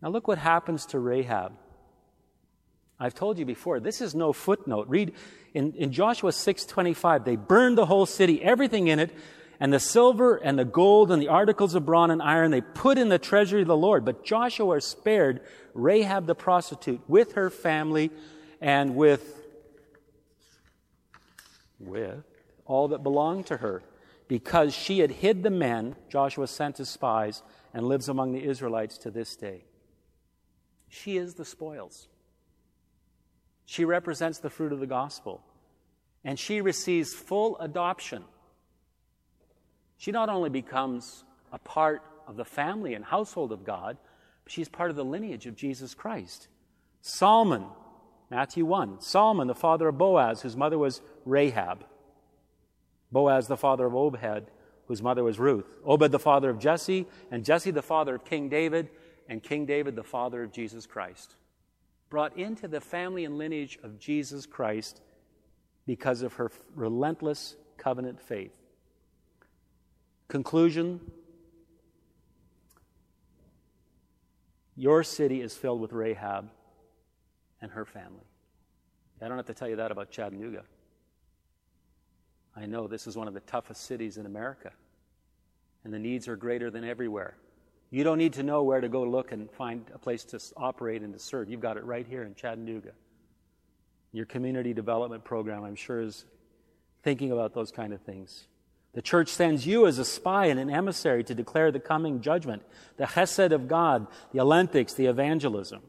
Now, 0.02 0.10
look 0.10 0.28
what 0.28 0.38
happens 0.38 0.86
to 0.88 1.00
Rahab. 1.00 1.54
I've 3.00 3.16
told 3.16 3.40
you 3.40 3.46
before, 3.46 3.80
this 3.80 4.02
is 4.02 4.14
no 4.14 4.32
footnote. 4.34 4.88
Read 4.88 5.14
in, 5.54 5.74
in 5.74 5.92
Joshua 5.92 6.32
6:25, 6.32 7.26
they 7.26 7.36
burned 7.36 7.78
the 7.78 7.88
whole 7.88 8.06
city, 8.06 8.42
everything 8.44 8.88
in 8.88 9.00
it, 9.00 9.12
and 9.60 9.74
the 9.74 9.80
silver 9.80 10.36
and 10.36 10.60
the 10.60 10.66
gold 10.66 11.12
and 11.12 11.22
the 11.22 11.28
articles 11.28 11.76
of 11.76 11.86
bronze 11.86 12.12
and 12.12 12.22
iron 12.22 12.52
they 12.52 12.62
put 12.62 12.98
in 12.98 13.10
the 13.10 13.20
treasury 13.20 13.62
of 13.62 13.68
the 13.68 13.76
Lord. 13.76 14.06
But 14.06 14.24
Joshua 14.24 14.80
spared 14.80 15.42
Rahab 15.74 16.26
the 16.26 16.36
prostitute 16.36 17.02
with 17.08 17.34
her 17.34 17.50
family 17.50 18.12
and 18.62 18.96
with 18.96 19.45
with 21.88 22.24
all 22.66 22.88
that 22.90 23.04
belonged 23.04 23.46
to 23.48 23.58
her, 23.58 23.84
because 24.28 24.74
she 24.74 25.00
had 25.00 25.12
hid 25.12 25.44
the 25.44 25.50
men 25.50 25.96
Joshua 26.10 26.48
sent 26.48 26.80
as 26.80 26.90
spies 26.90 27.44
and 27.74 27.88
lives 27.88 28.10
among 28.10 28.32
the 28.32 28.44
Israelites 28.44 28.98
to 29.00 29.12
this 29.12 29.36
day. 29.36 29.66
She 30.88 31.18
is 31.18 31.36
the 31.36 31.46
spoils. 31.46 32.08
She 33.66 33.86
represents 33.86 34.40
the 34.40 34.50
fruit 34.50 34.72
of 34.72 34.80
the 34.80 34.88
gospel. 34.88 35.44
And 36.24 36.40
she 36.40 36.62
receives 36.62 37.14
full 37.14 37.58
adoption. 37.60 38.24
She 39.98 40.12
not 40.12 40.30
only 40.30 40.50
becomes 40.50 41.24
a 41.52 41.60
part 41.60 42.02
of 42.28 42.36
the 42.36 42.46
family 42.46 42.94
and 42.94 43.06
household 43.06 43.52
of 43.52 43.64
God, 43.64 43.98
but 44.44 44.52
she's 44.52 44.70
part 44.70 44.90
of 44.90 44.96
the 44.96 45.06
lineage 45.06 45.46
of 45.46 45.56
Jesus 45.56 45.94
Christ. 45.94 46.48
Solomon, 47.02 47.66
Matthew 48.32 48.66
1. 48.66 49.02
Solomon, 49.02 49.48
the 49.48 49.54
father 49.56 49.88
of 49.88 49.98
Boaz, 49.98 50.42
whose 50.42 50.58
mother 50.58 50.78
was 50.78 51.02
Rahab. 51.26 51.86
Boaz, 53.12 53.48
the 53.48 53.58
father 53.58 53.86
of 53.86 53.96
Obed, 53.96 54.52
whose 54.88 55.02
mother 55.02 55.24
was 55.24 55.40
Ruth. 55.40 55.66
Obed, 55.84 56.12
the 56.12 56.20
father 56.20 56.50
of 56.50 56.60
Jesse, 56.60 57.06
and 57.32 57.44
Jesse, 57.44 57.72
the 57.72 57.82
father 57.82 58.16
of 58.16 58.26
King 58.26 58.50
David, 58.50 58.90
and 59.28 59.42
King 59.42 59.66
David, 59.66 59.96
the 59.96 60.04
father 60.04 60.44
of 60.44 60.52
Jesus 60.52 60.86
Christ. 60.86 61.36
Brought 62.10 62.38
into 62.38 62.68
the 62.68 62.82
family 62.82 63.26
and 63.26 63.38
lineage 63.38 63.80
of 63.84 64.00
Jesus 64.00 64.46
Christ 64.46 65.02
because 65.86 66.22
of 66.22 66.34
her 66.34 66.52
relentless 66.76 67.56
covenant 67.78 68.22
faith. 68.22 68.56
Conclusion 70.28 71.00
Your 74.76 75.04
city 75.04 75.42
is 75.42 75.56
filled 75.56 75.80
with 75.80 75.94
Rahab 75.94 76.50
and 77.62 77.72
her 77.72 77.86
family. 77.86 78.26
I 79.22 79.28
don't 79.28 79.38
have 79.38 79.46
to 79.46 79.54
tell 79.54 79.70
you 79.70 79.78
that 79.78 79.92
about 79.92 80.12
Chattanooga. 80.12 80.64
I 82.56 82.66
know 82.66 82.88
this 82.88 83.06
is 83.08 83.18
one 83.18 83.28
of 83.28 83.34
the 83.34 83.42
toughest 83.42 83.86
cities 83.86 84.18
in 84.18 84.26
America, 84.26 84.72
and 85.84 85.94
the 85.94 86.00
needs 86.00 86.28
are 86.28 86.36
greater 86.36 86.72
than 86.72 86.84
everywhere. 86.84 87.36
You 87.92 88.04
don't 88.04 88.18
need 88.18 88.34
to 88.34 88.44
know 88.44 88.64
where 88.64 88.82
to 88.82 88.90
go 88.90 89.04
look 89.04 89.32
and 89.32 89.52
find 89.52 89.86
a 89.94 89.98
place 89.98 90.24
to 90.26 90.40
operate 90.58 91.02
and 91.02 91.14
to 91.14 91.20
serve. 91.20 91.50
You've 91.50 91.60
got 91.60 91.78
it 91.78 91.84
right 91.84 92.06
here 92.08 92.24
in 92.24 92.34
Chattanooga. 92.36 92.92
Your 94.12 94.26
community 94.26 94.74
development 94.74 95.24
program, 95.24 95.64
I'm 95.64 95.76
sure, 95.76 96.02
is 96.02 96.26
thinking 97.04 97.32
about 97.32 97.54
those 97.54 97.72
kind 97.72 97.94
of 97.94 98.02
things. 98.02 98.48
The 98.94 99.02
church 99.02 99.28
sends 99.28 99.68
you 99.68 99.88
as 99.88 100.00
a 100.00 100.06
spy 100.06 100.46
and 100.46 100.60
an 100.60 100.70
emissary 100.70 101.24
to 101.26 101.36
declare 101.36 101.70
the 101.72 101.82
coming 101.82 102.22
judgment, 102.22 102.64
the 102.96 103.04
chesed 103.04 103.52
of 103.52 103.68
God, 103.68 104.08
the 104.32 104.40
elenctics, 104.40 104.96
the 104.96 105.08
evangelism. 105.08 105.82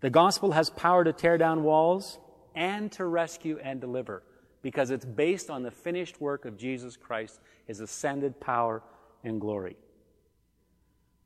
The 0.00 0.10
gospel 0.10 0.52
has 0.52 0.68
power 0.68 1.02
to 1.02 1.14
tear 1.14 1.38
down 1.38 1.62
walls 1.62 2.18
and 2.54 2.92
to 2.92 3.06
rescue 3.06 3.58
and 3.62 3.80
deliver 3.80 4.22
because 4.64 4.90
it's 4.90 5.04
based 5.04 5.50
on 5.50 5.62
the 5.62 5.70
finished 5.70 6.22
work 6.22 6.46
of 6.46 6.56
Jesus 6.56 6.96
Christ, 6.96 7.38
his 7.66 7.80
ascended 7.80 8.40
power 8.40 8.82
and 9.22 9.38
glory. 9.38 9.76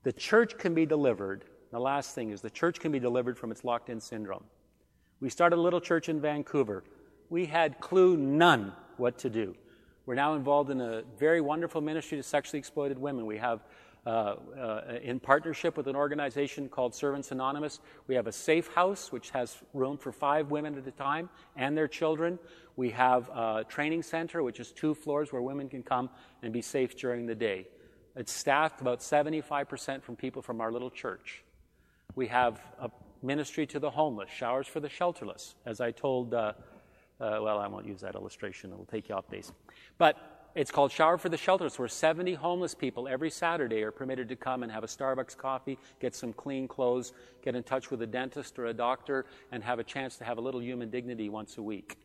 The 0.03 0.13
church 0.13 0.59
can 0.59 0.75
be 0.75 0.85
delivered. 0.85 1.45
The 1.71 1.79
last 1.79 2.17
thing 2.17 2.33
is 2.33 2.41
the 2.41 2.51
church 2.51 2.81
can 2.81 2.91
be 2.91 2.99
delivered 2.99 3.39
from 3.39 3.53
its 3.53 3.63
locked 3.63 3.91
in 3.91 4.01
syndrome. 4.01 4.43
We 5.21 5.31
started 5.31 5.55
a 5.55 5.63
little 5.63 5.81
church 5.81 6.09
in 6.09 6.21
Vancouver. 6.21 6.83
We 7.31 7.47
had 7.47 7.79
clue 7.79 8.17
none 8.17 8.73
what 8.97 9.19
to 9.19 9.31
do. 9.31 9.55
We're 10.05 10.17
now 10.17 10.35
involved 10.35 10.71
in 10.71 10.81
a 10.81 11.05
very 11.17 11.41
wonderful 11.41 11.81
ministry 11.81 12.19
to 12.19 12.25
sexually 12.25 12.59
exploited 12.59 12.99
women. 12.99 13.25
We 13.25 13.39
have 13.39 13.61
uh, 14.09 14.37
uh, 14.59 14.99
in 15.03 15.21
partnership 15.21 15.77
with 15.77 15.87
an 15.87 15.95
organization 15.95 16.67
called 16.67 16.95
Servants 16.95 17.31
Anonymous. 17.31 17.81
We 18.07 18.15
have 18.15 18.27
a 18.27 18.33
safe 18.33 18.69
house, 18.69 19.13
which 19.13 19.29
has 19.31 19.59
room 19.75 19.99
for 19.99 20.13
five 20.13 20.51
women 20.51 20.79
at 20.79 20.87
a 20.87 20.93
time 20.93 21.29
and 21.57 21.77
their 21.77 21.89
children. 21.89 22.39
We 22.77 22.89
have 22.93 23.29
a 23.29 23.67
training 23.69 24.03
center, 24.05 24.43
which 24.43 24.61
is 24.61 24.73
two 24.73 24.95
floors 24.95 25.31
where 25.31 25.43
women 25.43 25.69
can 25.69 25.83
come 25.83 26.09
and 26.43 26.55
be 26.55 26.63
safe 26.63 26.97
during 26.97 27.27
the 27.27 27.35
day. 27.35 27.69
It's 28.17 28.33
staffed 28.33 28.81
about 28.81 29.01
75% 29.01 30.03
from 30.03 30.17
people 30.17 30.41
from 30.41 30.63
our 30.63 30.73
little 30.73 30.91
church. 30.91 31.45
We 32.15 32.29
have 32.29 32.63
a 32.81 32.91
ministry 33.23 33.67
to 33.67 33.79
the 33.79 33.91
homeless, 33.91 34.31
showers 34.31 34.67
for 34.67 34.81
the 34.81 34.89
shelterless. 34.89 35.55
As 35.67 35.83
I 35.83 35.91
told, 35.91 36.33
uh, 36.33 36.55
uh, 37.21 37.41
well, 37.43 37.59
I 37.59 37.69
won't 37.69 37.87
use 37.87 38.01
that 38.01 38.15
illustration, 38.15 38.73
it'll 38.73 38.87
take 38.87 39.11
you 39.11 39.17
off 39.17 39.29
base. 39.29 39.53
But 39.99 40.38
it's 40.59 40.73
called 40.73 40.91
Shower 40.91 41.17
for 41.19 41.29
the 41.29 41.37
Shelters, 41.37 41.79
where 41.79 41.87
70 41.87 42.35
homeless 42.35 42.75
people 42.75 43.07
every 43.07 43.31
Saturday 43.31 43.85
are 43.85 43.93
permitted 43.93 44.29
to 44.31 44.35
come 44.35 44.65
and 44.65 44.73
have 44.73 44.83
a 44.83 44.89
Starbucks 44.89 45.37
coffee, 45.37 45.79
get 46.01 46.17
some 46.17 46.33
clean 46.33 46.67
clothes, 46.67 47.13
get 47.43 47.55
in 47.55 47.63
touch 47.63 47.93
with 47.93 48.03
a 48.03 48.07
dentist 48.09 48.59
or 48.59 48.67
a 48.67 48.75
doctor, 48.75 49.25
and 49.53 49.63
have 49.63 49.79
a 49.79 49.85
chance 49.85 50.17
to 50.17 50.25
have 50.25 50.37
a 50.37 50.41
little 50.41 50.61
human 50.61 50.91
dignity 50.91 51.29
once 51.29 51.59
a 51.59 51.63
week. 51.63 51.97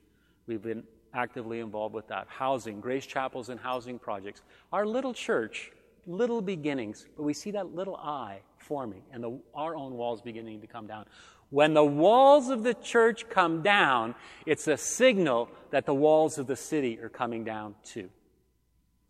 We've 0.45 0.61
been 0.61 0.83
actively 1.15 1.61
involved 1.61 1.95
with 1.95 2.07
that. 2.09 2.27
Housing, 2.29 2.79
Grace 2.79 3.07
Chapels 3.07 3.49
and 3.49 3.59
housing 3.59 3.97
projects. 3.97 4.43
Our 4.71 4.85
little 4.85 5.15
church, 5.15 5.71
little 6.05 6.39
beginnings, 6.39 7.07
but 7.17 7.23
we 7.23 7.33
see 7.33 7.49
that 7.51 7.73
little 7.73 7.95
eye 7.95 8.41
forming 8.59 9.01
and 9.11 9.23
the, 9.23 9.39
our 9.55 9.75
own 9.75 9.93
walls 9.93 10.21
beginning 10.21 10.61
to 10.61 10.67
come 10.67 10.85
down. 10.85 11.05
When 11.49 11.73
the 11.73 11.83
walls 11.83 12.49
of 12.49 12.61
the 12.61 12.75
church 12.75 13.27
come 13.29 13.63
down, 13.63 14.13
it's 14.45 14.67
a 14.67 14.77
signal 14.77 15.49
that 15.71 15.87
the 15.87 15.95
walls 15.95 16.37
of 16.37 16.45
the 16.45 16.55
city 16.55 16.99
are 16.99 17.09
coming 17.09 17.43
down 17.43 17.73
too 17.83 18.11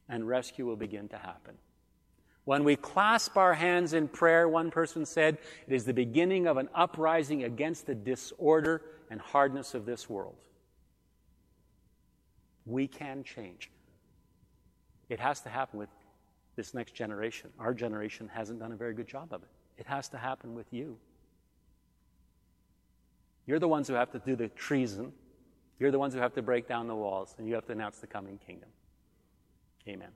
and 0.10 0.28
rescue 0.28 0.66
will 0.66 0.76
begin 0.76 1.08
to 1.10 1.18
happen. 1.18 1.56
When 2.46 2.64
we 2.64 2.76
clasp 2.76 3.38
our 3.38 3.54
hands 3.54 3.94
in 3.94 4.10
prayer, 4.10 4.50
one 4.50 4.70
person 4.70 5.06
said, 5.06 5.38
it 5.66 5.74
is 5.74 5.86
the 5.86 5.94
beginning 5.94 6.46
of 6.46 6.58
an 6.58 6.70
uprising 6.76 7.44
against 7.44 7.86
the 7.86 7.96
disorder 7.96 8.82
and 9.10 9.22
hardness 9.22 9.74
of 9.74 9.86
this 9.86 10.10
world. 10.10 10.36
We 12.66 12.88
can 12.88 13.24
change. 13.24 13.72
It 15.10 15.20
has 15.20 15.42
to 15.42 15.50
happen 15.50 15.80
with 15.80 15.90
this 16.56 16.74
next 16.74 16.94
generation. 16.94 17.50
Our 17.60 17.74
generation 17.74 18.30
hasn't 18.34 18.60
done 18.60 18.72
a 18.72 18.76
very 18.76 18.94
good 18.94 19.08
job 19.08 19.30
of 19.32 19.42
it. 19.44 19.50
It 19.78 19.86
has 19.88 20.10
to 20.10 20.18
happen 20.18 20.54
with 20.54 20.68
you. 20.72 20.98
You're 23.46 23.60
the 23.60 23.68
ones 23.68 23.88
who 23.88 23.94
have 23.94 24.12
to 24.12 24.20
do 24.20 24.36
the 24.36 24.50
treason. 24.50 25.12
You're 25.80 25.92
the 25.92 26.00
ones 26.00 26.14
who 26.14 26.20
have 26.20 26.34
to 26.34 26.42
break 26.42 26.68
down 26.68 26.88
the 26.88 26.96
walls, 26.96 27.36
and 27.38 27.48
you 27.48 27.56
have 27.56 27.66
to 27.66 27.74
announce 27.74 28.00
the 28.00 28.08
coming 28.08 28.38
kingdom. 28.46 28.70
Amen. 29.84 30.08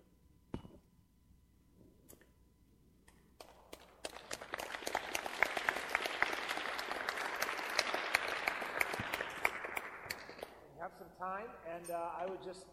We 10.63 10.79
have 10.79 10.95
some 10.95 11.11
time, 11.19 11.51
and 11.67 11.91
uh, 11.91 12.15
I 12.15 12.23
would 12.31 12.39
just 12.39 12.63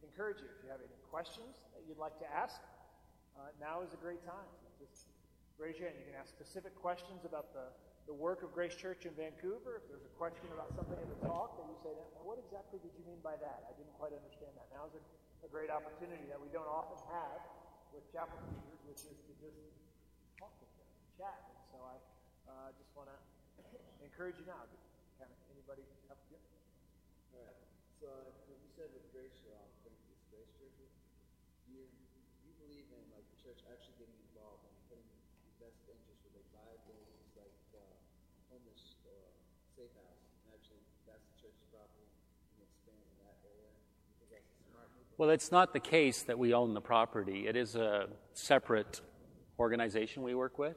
encourage 0.00 0.40
you 0.40 0.48
if 0.48 0.64
you 0.64 0.72
have 0.72 0.80
any 0.80 0.88
questions 1.12 1.68
that 1.76 1.84
you'd 1.84 2.00
like 2.00 2.16
to 2.24 2.28
ask, 2.32 2.56
uh, 3.36 3.52
now 3.60 3.84
is 3.84 3.92
a 3.92 4.00
great 4.00 4.24
time. 4.24 4.48
Just 4.80 5.12
raise 5.60 5.76
your 5.76 5.92
hand. 5.92 6.00
You 6.00 6.08
can 6.08 6.16
ask 6.16 6.32
specific 6.32 6.72
questions 6.80 7.28
about 7.28 7.52
the, 7.52 7.68
the 8.08 8.16
work 8.16 8.40
of 8.40 8.56
Grace 8.56 8.72
Church 8.72 9.04
in 9.04 9.12
Vancouver. 9.20 9.84
If 9.84 9.92
there's 9.92 10.08
a 10.08 10.14
question 10.16 10.48
about 10.56 10.72
something 10.72 10.96
in 10.96 11.12
the 11.12 11.20
talk 11.28 11.60
that 11.60 11.68
you 11.68 11.76
say, 11.84 11.92
well, 11.92 12.08
what 12.24 12.40
exactly 12.40 12.80
did 12.80 12.96
you 12.96 13.04
mean 13.04 13.20
by 13.20 13.36
that? 13.36 13.68
I 13.68 13.76
didn't 13.76 13.92
quite 14.00 14.16
understand 14.16 14.56
that. 14.56 14.72
Now 14.72 14.88
is 14.88 14.96
a 14.96 15.04
a 15.44 15.48
great 15.50 15.70
opportunity 15.70 16.26
that 16.26 16.40
we 16.40 16.50
don't 16.50 16.66
often 16.66 16.98
have 17.14 17.40
with 17.94 18.02
chapel 18.10 18.34
teachers, 18.50 18.82
which 18.90 19.02
is 19.06 19.18
to 19.22 19.32
just 19.38 19.58
talk 20.34 20.50
with 20.58 20.72
them, 20.74 20.90
chat. 21.14 21.38
And 21.46 21.58
so 21.70 21.78
I 21.86 21.96
uh, 22.50 22.68
just 22.74 22.90
want 22.98 23.06
to 23.06 23.18
encourage 24.08 24.34
you 24.42 24.46
now. 24.50 24.66
Can 25.18 25.30
anybody 25.54 25.86
have 26.10 26.18
yeah? 26.30 26.42
All 27.34 27.42
right. 27.46 27.60
So 28.02 28.10
uh, 28.10 28.50
you 28.50 28.70
said 28.74 28.90
with 28.90 29.06
Grace, 29.14 29.38
um, 29.54 29.66
Grace 29.86 30.02
Church, 30.30 30.50
you, 31.70 31.86
you 32.42 32.52
believe 32.58 32.86
in 32.90 33.04
like 33.14 33.26
the 33.30 33.38
church 33.38 33.62
actually 33.70 33.94
getting 33.98 34.18
involved 34.30 34.66
and 34.66 34.74
putting 34.90 35.06
the 35.06 35.54
best 35.62 35.78
interest 35.86 36.18
where 36.26 36.34
they 36.34 36.46
buy 36.50 36.72
buildings 36.86 37.30
like 37.38 37.58
uh, 37.78 37.82
homeless 38.50 38.98
uh, 39.06 39.30
safe 39.74 39.94
house 40.02 40.22
and 40.42 40.54
actually 40.54 40.82
that's 41.06 41.22
the 41.34 41.36
church's 41.46 41.66
property 41.70 42.10
and 42.54 42.62
expand 42.62 43.02
in 43.06 43.18
that 43.22 43.38
area? 43.46 43.68
Well, 45.18 45.30
it's 45.30 45.50
not 45.50 45.72
the 45.72 45.80
case 45.80 46.22
that 46.22 46.38
we 46.38 46.54
own 46.54 46.74
the 46.74 46.80
property. 46.80 47.48
It 47.48 47.56
is 47.56 47.74
a 47.74 48.06
separate 48.34 49.00
organization 49.58 50.22
we 50.22 50.36
work 50.36 50.60
with. 50.60 50.76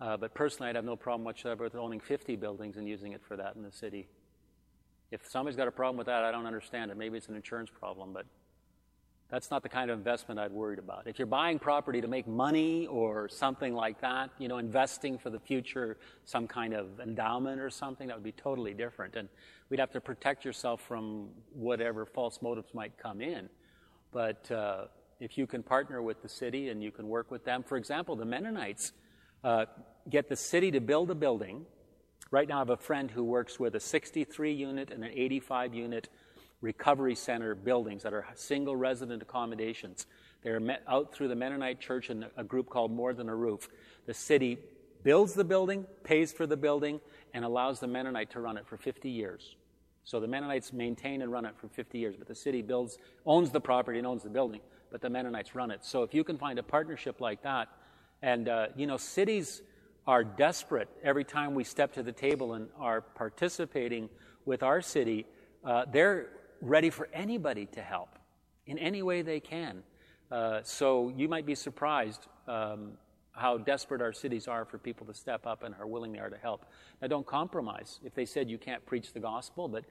Uh, 0.00 0.16
but 0.16 0.32
personally, 0.32 0.70
I'd 0.70 0.76
have 0.76 0.84
no 0.84 0.94
problem 0.94 1.24
whatsoever 1.24 1.64
with 1.64 1.74
owning 1.74 1.98
50 1.98 2.36
buildings 2.36 2.76
and 2.76 2.86
using 2.86 3.14
it 3.14 3.20
for 3.26 3.36
that 3.36 3.56
in 3.56 3.64
the 3.64 3.72
city. 3.72 4.06
If 5.10 5.28
somebody's 5.28 5.56
got 5.56 5.66
a 5.66 5.72
problem 5.72 5.96
with 5.96 6.06
that, 6.06 6.22
I 6.22 6.30
don't 6.30 6.46
understand 6.46 6.92
it. 6.92 6.96
Maybe 6.96 7.18
it's 7.18 7.26
an 7.26 7.34
insurance 7.34 7.68
problem, 7.68 8.12
but 8.12 8.26
that's 9.30 9.50
not 9.50 9.62
the 9.62 9.68
kind 9.68 9.90
of 9.90 9.98
investment 9.98 10.40
I'd 10.40 10.52
worried 10.52 10.78
about. 10.78 11.06
If 11.06 11.18
you're 11.18 11.26
buying 11.26 11.58
property 11.58 12.00
to 12.00 12.08
make 12.08 12.26
money 12.26 12.86
or 12.86 13.28
something 13.28 13.74
like 13.74 14.00
that, 14.00 14.30
you 14.38 14.48
know, 14.48 14.56
investing 14.56 15.18
for 15.18 15.28
the 15.28 15.38
future, 15.38 15.98
some 16.24 16.46
kind 16.46 16.72
of 16.72 16.98
endowment 17.00 17.60
or 17.60 17.68
something, 17.68 18.08
that 18.08 18.16
would 18.16 18.24
be 18.24 18.32
totally 18.32 18.72
different. 18.72 19.16
And 19.16 19.28
we'd 19.68 19.80
have 19.80 19.92
to 19.92 20.00
protect 20.00 20.46
yourself 20.46 20.80
from 20.80 21.28
whatever 21.52 22.06
false 22.06 22.40
motives 22.40 22.72
might 22.72 22.96
come 22.96 23.20
in. 23.20 23.50
But 24.12 24.50
uh, 24.50 24.86
if 25.20 25.36
you 25.36 25.46
can 25.46 25.62
partner 25.62 26.00
with 26.00 26.22
the 26.22 26.28
city 26.28 26.70
and 26.70 26.82
you 26.82 26.90
can 26.90 27.06
work 27.06 27.30
with 27.30 27.44
them, 27.44 27.62
for 27.62 27.76
example, 27.76 28.16
the 28.16 28.24
Mennonites 28.24 28.92
uh, 29.44 29.66
get 30.08 30.30
the 30.30 30.36
city 30.36 30.70
to 30.70 30.80
build 30.80 31.10
a 31.10 31.14
building. 31.14 31.66
Right 32.30 32.48
now, 32.48 32.56
I 32.56 32.58
have 32.60 32.70
a 32.70 32.76
friend 32.78 33.10
who 33.10 33.24
works 33.24 33.60
with 33.60 33.74
a 33.74 33.80
63 33.80 34.52
unit 34.52 34.90
and 34.90 35.04
an 35.04 35.10
85 35.14 35.74
unit 35.74 36.08
recovery 36.60 37.14
center 37.14 37.54
buildings 37.54 38.02
that 38.02 38.12
are 38.12 38.26
single 38.34 38.76
resident 38.76 39.22
accommodations. 39.22 40.06
They're 40.42 40.60
met 40.60 40.82
out 40.88 41.12
through 41.12 41.28
the 41.28 41.36
Mennonite 41.36 41.80
church 41.80 42.10
and 42.10 42.26
a 42.36 42.44
group 42.44 42.68
called 42.68 42.92
More 42.92 43.12
Than 43.12 43.28
a 43.28 43.34
Roof. 43.34 43.68
The 44.06 44.14
city 44.14 44.58
builds 45.02 45.34
the 45.34 45.44
building, 45.44 45.86
pays 46.04 46.32
for 46.32 46.46
the 46.46 46.56
building, 46.56 47.00
and 47.34 47.44
allows 47.44 47.80
the 47.80 47.86
Mennonite 47.86 48.30
to 48.30 48.40
run 48.40 48.56
it 48.56 48.66
for 48.66 48.76
50 48.76 49.08
years. 49.08 49.56
So 50.04 50.20
the 50.20 50.26
Mennonites 50.26 50.72
maintain 50.72 51.22
and 51.22 51.30
run 51.30 51.44
it 51.44 51.54
for 51.56 51.68
50 51.68 51.98
years, 51.98 52.16
but 52.16 52.26
the 52.26 52.34
city 52.34 52.62
builds, 52.62 52.98
owns 53.26 53.50
the 53.50 53.60
property 53.60 53.98
and 53.98 54.06
owns 54.06 54.22
the 54.22 54.30
building, 54.30 54.60
but 54.90 55.00
the 55.00 55.10
Mennonites 55.10 55.54
run 55.54 55.70
it. 55.70 55.84
So 55.84 56.02
if 56.02 56.14
you 56.14 56.24
can 56.24 56.38
find 56.38 56.58
a 56.58 56.62
partnership 56.62 57.20
like 57.20 57.42
that, 57.42 57.68
and, 58.22 58.48
uh, 58.48 58.68
you 58.74 58.86
know, 58.86 58.96
cities 58.96 59.62
are 60.06 60.24
desperate 60.24 60.88
every 61.04 61.24
time 61.24 61.54
we 61.54 61.62
step 61.62 61.92
to 61.92 62.02
the 62.02 62.12
table 62.12 62.54
and 62.54 62.68
are 62.78 63.02
participating 63.02 64.08
with 64.46 64.62
our 64.62 64.80
city. 64.80 65.26
Uh, 65.62 65.84
they're 65.92 66.30
ready 66.60 66.90
for 66.90 67.08
anybody 67.12 67.66
to 67.66 67.82
help 67.82 68.18
in 68.66 68.78
any 68.78 69.02
way 69.02 69.22
they 69.22 69.40
can. 69.40 69.82
Uh, 70.30 70.60
so 70.62 71.12
you 71.16 71.28
might 71.28 71.46
be 71.46 71.54
surprised 71.54 72.26
um, 72.46 72.92
how 73.32 73.56
desperate 73.56 74.02
our 74.02 74.12
cities 74.12 74.48
are 74.48 74.64
for 74.64 74.78
people 74.78 75.06
to 75.06 75.14
step 75.14 75.46
up 75.46 75.62
and 75.62 75.74
how 75.74 75.86
willing 75.86 76.12
they 76.12 76.18
are 76.18 76.30
to 76.30 76.36
help. 76.36 76.66
Now, 77.00 77.08
don't 77.08 77.26
compromise. 77.26 78.00
If 78.04 78.14
they 78.14 78.26
said 78.26 78.50
you 78.50 78.58
can't 78.58 78.84
preach 78.84 79.12
the 79.12 79.20
gospel, 79.20 79.68
but 79.68 79.84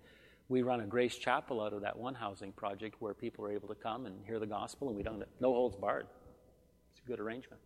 we 0.49 0.61
run 0.61 0.81
a 0.81 0.85
Grace 0.85 1.17
Chapel 1.17 1.61
out 1.61 1.73
of 1.73 1.81
that 1.81 1.97
one 1.97 2.13
housing 2.13 2.51
project 2.51 2.95
where 2.99 3.13
people 3.13 3.45
are 3.45 3.51
able 3.51 3.67
to 3.67 3.75
come 3.75 4.05
and 4.05 4.15
hear 4.25 4.39
the 4.39 4.45
gospel, 4.45 4.87
and 4.87 4.97
we 4.97 5.03
don't 5.03 5.23
no 5.39 5.53
holds 5.53 5.75
barred. 5.75 6.07
It's 6.91 7.01
a 7.03 7.07
good 7.07 7.19
arrangement. 7.19 7.61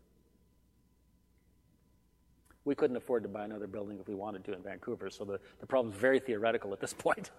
We 2.63 2.75
couldn't 2.75 2.95
afford 2.95 3.23
to 3.23 3.29
buy 3.29 3.43
another 3.43 3.67
building 3.67 3.99
if 3.99 4.07
we 4.07 4.15
wanted 4.15 4.45
to 4.45 4.53
in 4.53 4.61
Vancouver, 4.61 5.09
so 5.09 5.25
the, 5.25 5.39
the 5.59 5.65
problem 5.65 5.93
is 5.93 5.99
very 5.99 6.19
theoretical 6.19 6.73
at 6.73 6.79
this 6.79 6.93
point. 6.97 7.31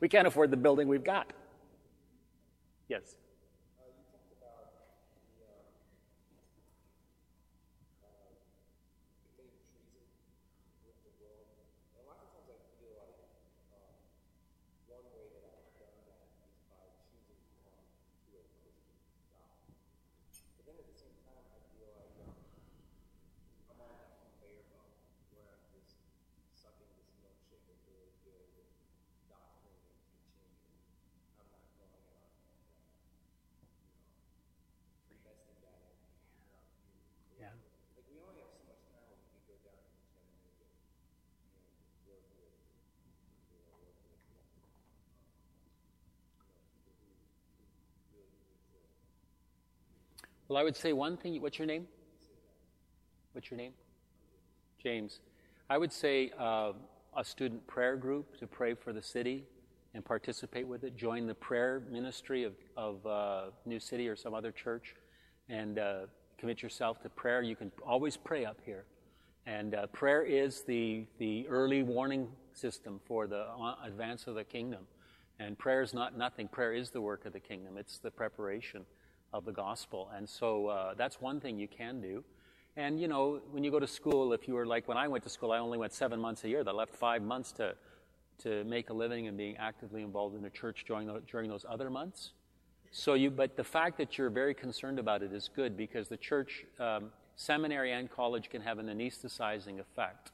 We 0.00 0.08
can't 0.08 0.26
afford 0.26 0.50
the 0.50 0.56
building 0.56 0.88
we've 0.88 1.04
got. 1.04 1.32
Yes? 2.88 3.16
Well, 50.46 50.58
I 50.58 50.62
would 50.62 50.76
say 50.76 50.92
one 50.92 51.16
thing. 51.16 51.40
What's 51.40 51.58
your 51.58 51.66
name? 51.66 51.86
What's 53.32 53.50
your 53.50 53.56
name? 53.56 53.72
James. 54.82 55.20
I 55.70 55.78
would 55.78 55.92
say 55.92 56.32
uh, 56.38 56.72
a 57.16 57.24
student 57.24 57.66
prayer 57.66 57.96
group 57.96 58.38
to 58.40 58.46
pray 58.46 58.74
for 58.74 58.92
the 58.92 59.00
city 59.00 59.44
and 59.94 60.04
participate 60.04 60.66
with 60.66 60.84
it. 60.84 60.98
Join 60.98 61.26
the 61.26 61.34
prayer 61.34 61.82
ministry 61.90 62.44
of, 62.44 62.52
of 62.76 63.06
uh, 63.06 63.44
New 63.64 63.80
City 63.80 64.06
or 64.06 64.16
some 64.16 64.34
other 64.34 64.52
church 64.52 64.94
and 65.48 65.78
uh, 65.78 66.00
commit 66.36 66.62
yourself 66.62 67.00
to 67.04 67.08
prayer. 67.08 67.40
You 67.40 67.56
can 67.56 67.72
always 67.86 68.18
pray 68.18 68.44
up 68.44 68.58
here. 68.66 68.84
And 69.46 69.74
uh, 69.74 69.86
prayer 69.88 70.22
is 70.22 70.62
the, 70.62 71.06
the 71.18 71.48
early 71.48 71.82
warning 71.82 72.28
system 72.52 73.00
for 73.06 73.26
the 73.26 73.46
uh, 73.46 73.76
advance 73.82 74.26
of 74.26 74.34
the 74.34 74.44
kingdom. 74.44 74.86
And 75.38 75.58
prayer 75.58 75.80
is 75.80 75.94
not 75.94 76.18
nothing. 76.18 76.48
Prayer 76.48 76.74
is 76.74 76.90
the 76.90 77.00
work 77.00 77.24
of 77.24 77.32
the 77.32 77.40
kingdom, 77.40 77.78
it's 77.78 77.96
the 77.98 78.10
preparation 78.10 78.84
of 79.34 79.44
the 79.44 79.52
gospel. 79.52 80.08
And 80.16 80.26
so 80.26 80.68
uh, 80.68 80.94
that's 80.94 81.20
one 81.20 81.40
thing 81.40 81.58
you 81.58 81.68
can 81.68 82.00
do. 82.00 82.24
And, 82.76 83.00
you 83.00 83.08
know, 83.08 83.40
when 83.50 83.64
you 83.64 83.70
go 83.70 83.80
to 83.80 83.86
school, 83.86 84.32
if 84.32 84.48
you 84.48 84.54
were 84.54 84.66
like 84.66 84.88
when 84.88 84.96
I 84.96 85.08
went 85.08 85.24
to 85.24 85.30
school, 85.30 85.50
I 85.52 85.58
only 85.58 85.76
went 85.76 85.92
seven 85.92 86.20
months 86.20 86.44
a 86.44 86.48
year. 86.48 86.62
That 86.64 86.74
left 86.74 86.94
five 86.94 87.22
months 87.22 87.52
to, 87.52 87.74
to 88.44 88.64
make 88.64 88.90
a 88.90 88.92
living 88.92 89.26
and 89.28 89.36
being 89.36 89.56
actively 89.56 90.02
involved 90.02 90.36
in 90.36 90.44
a 90.44 90.50
church 90.50 90.84
during, 90.86 91.08
the, 91.08 91.20
during 91.30 91.50
those 91.50 91.66
other 91.68 91.90
months. 91.90 92.30
So 92.92 93.14
you, 93.14 93.30
but 93.30 93.56
the 93.56 93.64
fact 93.64 93.98
that 93.98 94.16
you're 94.16 94.30
very 94.30 94.54
concerned 94.54 95.00
about 95.00 95.22
it 95.22 95.32
is 95.32 95.50
good 95.54 95.76
because 95.76 96.08
the 96.08 96.16
church, 96.16 96.64
um, 96.78 97.10
seminary 97.34 97.92
and 97.92 98.08
college 98.08 98.48
can 98.48 98.62
have 98.62 98.78
an 98.78 98.86
anesthetizing 98.86 99.80
effect 99.80 100.30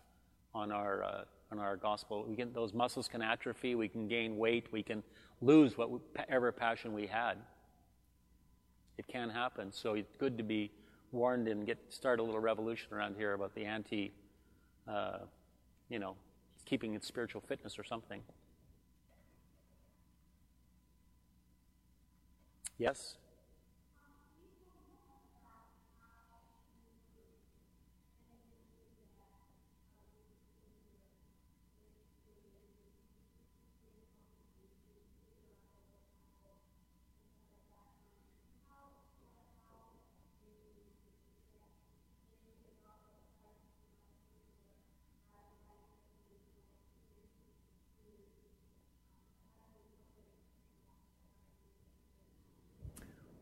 on 0.55 0.71
our, 0.71 1.03
uh, 1.03 1.25
on 1.51 1.59
our 1.59 1.77
gospel. 1.77 2.27
We 2.29 2.37
can, 2.37 2.53
those 2.53 2.75
muscles 2.75 3.09
can 3.09 3.23
atrophy, 3.23 3.75
we 3.75 3.89
can 3.89 4.09
gain 4.09 4.37
weight, 4.37 4.67
we 4.71 4.83
can 4.83 5.03
lose 5.41 5.79
whatever 5.79 6.53
passion 6.53 6.93
we 6.93 7.07
had. 7.07 7.39
It 8.99 9.07
can 9.09 9.31
happen. 9.31 9.73
So 9.73 9.95
it's 9.95 10.17
good 10.17 10.37
to 10.39 10.45
be 10.45 10.71
warned 11.13 11.49
and 11.49 11.67
get 11.67 11.79
start 11.89 12.21
a 12.21 12.23
little 12.23 12.41
revolution 12.41 12.93
around 12.93 13.17
here 13.17 13.33
about 13.33 13.55
the 13.55 13.65
anti, 13.65 14.13
uh, 14.87 15.19
you 15.89 15.99
know, 15.99 16.17
keeping 16.67 16.95
its 16.95 17.07
spiritual 17.07 17.41
fitness 17.41 17.79
or 17.79 17.85
something. 17.85 18.23
Yes? 22.79 23.17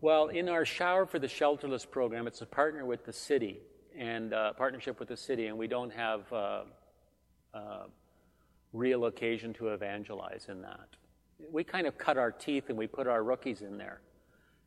Well, 0.08 0.28
in 0.28 0.48
our 0.48 0.64
Shower 0.64 1.04
for 1.04 1.18
the 1.18 1.26
Shelterless 1.26 1.84
program, 1.84 2.26
it's 2.26 2.40
a 2.40 2.46
partner 2.46 2.86
with 2.86 3.04
the 3.04 3.12
city 3.12 3.60
and 3.94 4.32
uh, 4.32 4.54
partnership 4.54 4.98
with 4.98 5.08
the 5.08 5.16
city, 5.18 5.48
and 5.48 5.58
we 5.58 5.66
don't 5.66 5.92
have 5.92 6.32
uh, 6.32 6.62
uh, 7.52 7.82
real 8.72 9.04
occasion 9.04 9.52
to 9.52 9.68
evangelize 9.68 10.46
in 10.48 10.62
that. 10.62 10.88
We 11.52 11.62
kind 11.62 11.86
of 11.86 11.98
cut 11.98 12.16
our 12.16 12.32
teeth 12.32 12.70
and 12.70 12.78
we 12.78 12.86
put 12.86 13.06
our 13.06 13.22
rookies 13.22 13.60
in 13.60 13.76
there. 13.76 14.00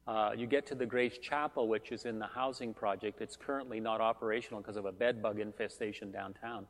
Uh, 0.07 0.33
you 0.37 0.45
get 0.45 0.67
to 0.67 0.75
the 0.75 0.85
Grace 0.85 1.17
Chapel, 1.17 1.67
which 1.67 1.91
is 1.91 2.05
in 2.05 2.19
the 2.19 2.27
housing 2.27 2.71
project. 2.71 3.19
It's 3.19 3.35
currently 3.35 3.79
not 3.79 3.99
operational 3.99 4.61
because 4.61 4.77
of 4.77 4.85
a 4.85 4.91
bed 4.91 5.23
bug 5.23 5.39
infestation 5.39 6.11
downtown. 6.11 6.67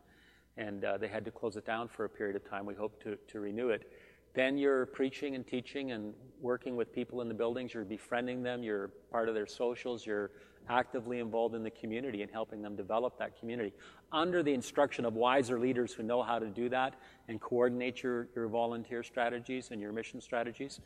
And 0.56 0.86
uh, 0.86 0.98
they 0.98 1.10
had 1.10 1.26
to 1.26 1.32
close 1.32 1.58
it 1.58 1.66
down 1.66 1.90
for 1.90 2.06
a 2.06 2.10
period 2.10 2.38
of 2.38 2.50
time. 2.50 2.66
We 2.66 2.76
hope 2.76 3.04
to, 3.04 3.18
to 3.34 3.42
renew 3.42 3.68
it. 3.68 3.92
Then 4.34 4.58
you're 4.58 4.86
preaching 4.86 5.36
and 5.36 5.46
teaching 5.46 5.92
and 5.92 6.14
working 6.40 6.76
with 6.76 6.94
people 6.94 7.22
in 7.22 7.28
the 7.28 7.34
buildings. 7.34 7.74
You're 7.74 7.84
befriending 7.84 8.44
them. 8.44 8.64
You're 8.64 8.90
part 9.12 9.28
of 9.28 9.36
their 9.36 9.48
socials. 9.48 10.06
You're 10.06 10.32
actively 10.70 11.20
involved 11.20 11.56
in 11.56 11.64
the 11.64 11.72
community 11.72 12.22
and 12.22 12.32
helping 12.32 12.62
them 12.62 12.76
develop 12.76 13.18
that 13.20 13.38
community 13.40 13.74
under 14.12 14.42
the 14.44 14.54
instruction 14.54 15.06
of 15.06 15.16
wiser 15.16 15.60
leaders 15.60 15.94
who 15.94 16.04
know 16.04 16.22
how 16.22 16.40
to 16.40 16.48
do 16.48 16.70
that 16.70 16.96
and 17.28 17.42
coordinate 17.42 18.04
your, 18.04 18.28
your 18.36 18.48
volunteer 18.48 19.04
strategies 19.04 19.72
and 19.72 19.82
your 19.82 19.92
mission 19.92 20.22
strategies. 20.22 20.80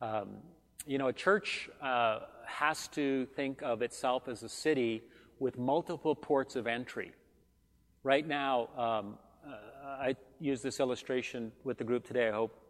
Um, 0.00 0.36
you 0.86 0.98
know, 0.98 1.08
a 1.08 1.12
church 1.12 1.68
uh, 1.82 2.20
has 2.46 2.88
to 2.88 3.26
think 3.34 3.62
of 3.62 3.82
itself 3.82 4.28
as 4.28 4.42
a 4.42 4.48
city 4.48 5.02
with 5.40 5.58
multiple 5.58 6.14
ports 6.14 6.56
of 6.56 6.66
entry. 6.66 7.12
Right 8.04 8.26
now, 8.26 8.68
um, 8.76 9.18
uh, 9.46 9.56
I 9.84 10.16
use 10.40 10.62
this 10.62 10.80
illustration 10.80 11.52
with 11.64 11.78
the 11.78 11.84
group 11.84 12.06
today. 12.06 12.28
I 12.28 12.32
hope 12.32 12.67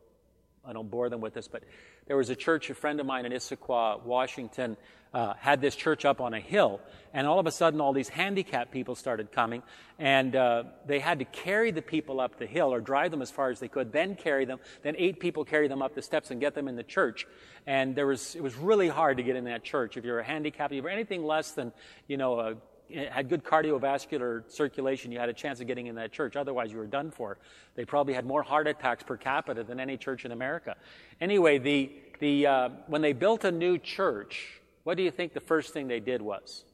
I 0.69 0.75
don't 0.75 0.91
bore 0.91 1.09
them 1.09 1.23
with 1.23 1.33
this, 1.33 1.49
but 1.49 1.63
there 2.07 2.17
was 2.17 2.29
a 2.29 2.37
church, 2.37 2.69
a 2.69 2.75
friend 2.75 3.01
of 3.01 3.07
mine 3.07 3.25
in 3.25 3.33
Issaquah, 3.33 4.03
Washington, 4.05 4.77
uh, 5.15 5.33
had 5.35 5.63
this 5.63 5.75
church 5.75 6.05
up 6.05 6.21
on 6.21 6.35
a 6.35 6.41
hill, 6.41 6.81
and 7.15 7.27
all 7.27 7.39
of 7.39 7.47
a 7.47 7.51
sudden, 7.51 7.81
all 7.81 7.95
these 7.95 8.11
handicapped 8.11 8.71
people 8.71 8.95
started 8.95 9.33
coming, 9.33 9.63
and 9.99 10.37
uh, 10.37 10.65
they 10.87 10.99
had 10.99 11.21
to 11.21 11.25
carry 11.25 11.71
the 11.71 11.81
people 11.81 12.21
up 12.21 12.39
the 12.39 12.45
hill 12.45 12.73
or 12.73 12.81
drive 12.83 13.11
them 13.11 13.23
as 13.23 13.31
far 13.31 13.49
as 13.51 13.61
they 13.61 13.69
could, 13.69 13.93
then 13.93 14.15
carry 14.15 14.45
them. 14.45 14.59
Then 14.83 14.95
eight 14.99 15.21
people 15.21 15.47
carry 15.47 15.69
them 15.69 15.81
up 15.81 15.95
the 15.95 16.03
steps 16.03 16.31
and 16.31 16.39
get 16.39 16.55
them 16.55 16.69
in 16.69 16.77
the 16.77 16.83
church. 16.83 17.27
And 17.67 17.97
there 17.97 18.07
was, 18.07 18.35
it 18.35 18.43
was 18.43 18.55
really 18.57 18.89
hard 18.89 19.17
to 19.17 19.23
get 19.23 19.37
in 19.37 19.45
that 19.45 19.65
church. 19.65 19.97
If 19.97 20.05
you're 20.05 20.21
a 20.21 20.25
handicapped, 20.25 20.75
if 20.75 20.83
you're 20.83 20.91
anything 20.91 21.25
less 21.25 21.53
than, 21.53 21.73
you 22.07 22.19
know, 22.19 22.39
a 22.39 22.57
had 22.95 23.29
good 23.29 23.45
cardiovascular 23.45 24.51
circulation, 24.51 25.13
you 25.13 25.19
had 25.19 25.29
a 25.29 25.35
chance 25.35 25.61
of 25.61 25.67
getting 25.67 25.87
in 25.87 25.95
that 25.97 26.13
church. 26.13 26.37
Otherwise, 26.37 26.73
you 26.73 26.79
were 26.79 26.87
done 26.87 27.11
for. 27.11 27.39
They 27.75 27.85
probably 27.85 28.15
had 28.15 28.25
more 28.25 28.43
heart 28.43 28.67
attacks 28.67 29.03
per 29.03 29.17
capita 29.17 29.63
than 29.65 29.79
any 29.79 29.97
church 29.97 30.25
in 30.25 30.33
America. 30.33 30.77
Anyway, 31.21 31.59
the, 31.59 31.93
the, 32.21 32.47
uh, 32.47 32.69
when 32.87 33.03
they 33.03 33.13
built 33.13 33.45
a 33.45 33.53
new 33.53 33.79
church, 33.79 34.61
what 34.85 34.97
do 34.97 35.03
you 35.03 35.11
think 35.11 35.35
the 35.35 35.41
first 35.41 35.73
thing 35.73 35.89
they 35.89 36.01
did 36.01 36.23
was? 36.23 36.65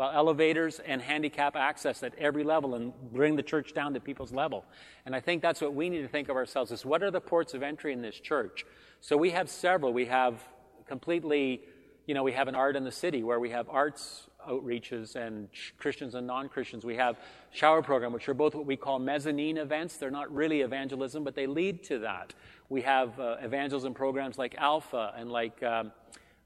Well, 0.00 0.12
elevators 0.14 0.80
and 0.80 1.02
handicap 1.02 1.56
access 1.56 2.02
at 2.02 2.14
every 2.14 2.42
level 2.42 2.74
and 2.74 2.94
bring 3.12 3.36
the 3.36 3.42
church 3.42 3.74
down 3.74 3.92
to 3.92 4.00
people's 4.00 4.32
level. 4.32 4.64
And 5.04 5.14
I 5.14 5.20
think 5.20 5.42
that's 5.42 5.60
what 5.60 5.74
we 5.74 5.90
need 5.90 6.00
to 6.00 6.08
think 6.08 6.30
of 6.30 6.36
ourselves 6.36 6.70
is 6.70 6.86
what 6.86 7.02
are 7.02 7.10
the 7.10 7.20
ports 7.20 7.52
of 7.52 7.62
entry 7.62 7.92
in 7.92 8.00
this 8.00 8.18
church? 8.18 8.64
So 9.02 9.18
we 9.18 9.28
have 9.32 9.50
several. 9.50 9.92
We 9.92 10.06
have 10.06 10.42
completely, 10.90 11.62
you 12.06 12.14
know, 12.14 12.24
we 12.24 12.32
have 12.32 12.48
an 12.48 12.56
art 12.56 12.74
in 12.74 12.82
the 12.82 12.90
city 12.90 13.22
where 13.22 13.38
we 13.38 13.50
have 13.50 13.68
arts 13.68 14.26
outreaches 14.48 15.14
and 15.14 15.48
Christians 15.78 16.16
and 16.16 16.26
non-Christians. 16.26 16.84
We 16.84 16.96
have 16.96 17.16
shower 17.52 17.80
program, 17.80 18.12
which 18.12 18.28
are 18.28 18.34
both 18.34 18.56
what 18.56 18.66
we 18.66 18.76
call 18.76 18.98
mezzanine 18.98 19.56
events. 19.56 19.98
They're 19.98 20.10
not 20.10 20.34
really 20.34 20.62
evangelism, 20.62 21.22
but 21.22 21.36
they 21.36 21.46
lead 21.46 21.84
to 21.84 22.00
that. 22.00 22.34
We 22.68 22.82
have 22.82 23.20
uh, 23.20 23.36
evangelism 23.40 23.94
programs 23.94 24.36
like 24.36 24.56
Alpha 24.58 25.14
and 25.16 25.30
like 25.30 25.62
um, 25.62 25.92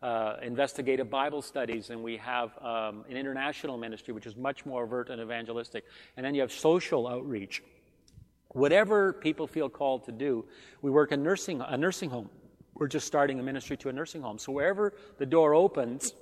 uh, 0.02 0.36
investigative 0.42 1.08
Bible 1.08 1.40
studies, 1.40 1.88
and 1.88 2.02
we 2.02 2.18
have 2.18 2.50
um, 2.62 3.06
an 3.08 3.16
international 3.16 3.78
ministry, 3.78 4.12
which 4.12 4.26
is 4.26 4.36
much 4.36 4.66
more 4.66 4.82
overt 4.82 5.08
and 5.08 5.22
evangelistic. 5.22 5.84
And 6.18 6.26
then 6.26 6.34
you 6.34 6.42
have 6.42 6.52
social 6.52 7.08
outreach. 7.08 7.62
Whatever 8.48 9.14
people 9.14 9.46
feel 9.46 9.70
called 9.70 10.04
to 10.04 10.12
do, 10.12 10.44
we 10.82 10.90
work 10.90 11.12
in 11.12 11.22
nursing, 11.22 11.62
a 11.62 11.78
nursing 11.78 12.10
home 12.10 12.28
we're 12.74 12.88
just 12.88 13.06
starting 13.06 13.38
a 13.40 13.42
ministry 13.42 13.76
to 13.78 13.88
a 13.88 13.92
nursing 13.92 14.22
home. 14.22 14.38
So 14.38 14.52
wherever 14.52 14.92
the 15.18 15.26
door 15.26 15.54
opens, 15.54 16.12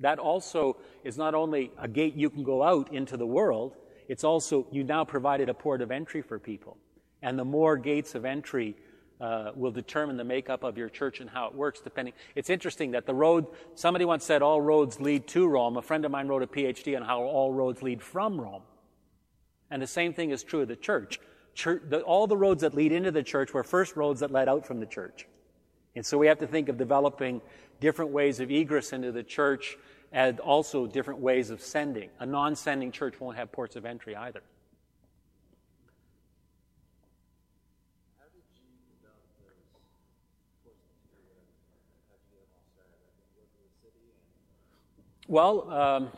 that 0.00 0.18
also 0.18 0.76
is 1.04 1.18
not 1.18 1.34
only 1.34 1.70
a 1.78 1.88
gate 1.88 2.14
you 2.14 2.30
can 2.30 2.42
go 2.42 2.62
out 2.62 2.92
into 2.92 3.16
the 3.16 3.26
world, 3.26 3.76
it's 4.08 4.24
also 4.24 4.66
you 4.72 4.82
now 4.82 5.04
provided 5.04 5.48
a 5.48 5.54
port 5.54 5.82
of 5.82 5.90
entry 5.90 6.22
for 6.22 6.38
people. 6.38 6.78
And 7.22 7.38
the 7.38 7.44
more 7.44 7.76
gates 7.76 8.14
of 8.14 8.24
entry 8.24 8.76
uh, 9.20 9.52
will 9.54 9.70
determine 9.70 10.16
the 10.16 10.24
makeup 10.24 10.64
of 10.64 10.78
your 10.78 10.88
church 10.88 11.20
and 11.20 11.28
how 11.28 11.46
it 11.46 11.54
works, 11.54 11.80
depending. 11.80 12.14
It's 12.34 12.48
interesting 12.48 12.92
that 12.92 13.04
the 13.04 13.14
road, 13.14 13.46
somebody 13.74 14.06
once 14.06 14.24
said 14.24 14.40
all 14.40 14.60
roads 14.60 14.98
lead 14.98 15.26
to 15.28 15.46
Rome. 15.46 15.76
A 15.76 15.82
friend 15.82 16.04
of 16.06 16.10
mine 16.10 16.26
wrote 16.26 16.42
a 16.42 16.46
PhD 16.46 16.96
on 16.96 17.02
how 17.02 17.20
all 17.20 17.52
roads 17.52 17.82
lead 17.82 18.02
from 18.02 18.40
Rome. 18.40 18.62
And 19.70 19.82
the 19.82 19.86
same 19.86 20.14
thing 20.14 20.30
is 20.30 20.42
true 20.42 20.62
of 20.62 20.68
the 20.68 20.76
church. 20.76 21.20
church 21.54 21.82
the, 21.88 22.00
all 22.00 22.26
the 22.26 22.36
roads 22.36 22.62
that 22.62 22.74
lead 22.74 22.92
into 22.92 23.10
the 23.10 23.22
church 23.22 23.52
were 23.52 23.62
first 23.62 23.94
roads 23.94 24.20
that 24.20 24.30
led 24.30 24.48
out 24.48 24.66
from 24.66 24.80
the 24.80 24.86
church. 24.86 25.26
And 25.96 26.06
so 26.06 26.18
we 26.18 26.26
have 26.28 26.38
to 26.38 26.46
think 26.46 26.68
of 26.68 26.78
developing 26.78 27.40
different 27.80 28.12
ways 28.12 28.40
of 28.40 28.50
egress 28.50 28.92
into 28.92 29.10
the 29.12 29.22
church 29.22 29.76
and 30.12 30.38
also 30.40 30.86
different 30.86 31.20
ways 31.20 31.50
of 31.50 31.60
sending. 31.60 32.10
A 32.18 32.26
non 32.26 32.56
sending 32.56 32.92
church 32.92 33.20
won't 33.20 33.36
have 33.36 33.50
ports 33.52 33.76
of 33.76 33.84
entry 33.84 34.14
either. 34.16 34.42
Well, 45.30 45.70
um, 45.70 46.08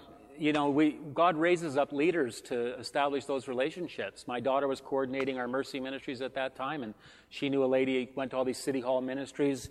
you 0.43 0.53
know, 0.53 0.70
we, 0.70 0.99
God 1.14 1.36
raises 1.36 1.76
up 1.76 1.93
leaders 1.93 2.40
to 2.40 2.76
establish 2.76 3.26
those 3.26 3.47
relationships. 3.47 4.24
My 4.26 4.40
daughter 4.40 4.66
was 4.66 4.80
coordinating 4.80 5.38
our 5.38 5.47
mercy 5.47 5.78
ministries 5.78 6.20
at 6.20 6.34
that 6.34 6.57
time, 6.57 6.82
and 6.82 6.95
she 7.28 7.49
knew 7.49 7.62
a 7.62 7.66
lady 7.66 8.11
went 8.16 8.32
to 8.32 8.38
all 8.38 8.45
these 8.45 8.59
city 8.59 8.80
hall 8.80 9.01
ministries, 9.01 9.70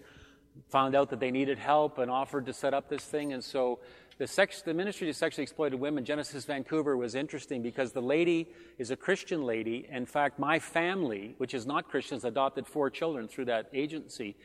found 0.69 0.95
out 0.95 1.09
that 1.09 1.19
they 1.19 1.29
needed 1.29 1.57
help, 1.57 1.97
and 1.97 2.09
offered 2.09 2.45
to 2.45 2.53
set 2.53 2.73
up 2.73 2.87
this 2.87 3.03
thing. 3.03 3.33
And 3.33 3.43
so 3.43 3.79
the, 4.17 4.25
sex, 4.25 4.61
the 4.61 4.73
ministry 4.73 5.07
to 5.07 5.13
sexually 5.13 5.43
exploited 5.43 5.77
women, 5.77 6.05
Genesis 6.05 6.45
Vancouver, 6.45 6.95
was 6.95 7.15
interesting 7.15 7.61
because 7.61 7.91
the 7.91 8.01
lady 8.01 8.47
is 8.77 8.91
a 8.91 8.95
Christian 8.95 9.43
lady. 9.43 9.89
In 9.91 10.05
fact, 10.05 10.39
my 10.39 10.57
family, 10.57 11.35
which 11.37 11.53
is 11.53 11.65
not 11.65 11.89
Christians, 11.89 12.23
adopted 12.23 12.65
four 12.65 12.89
children 12.89 13.27
through 13.27 13.45
that 13.45 13.67
agency. 13.73 14.37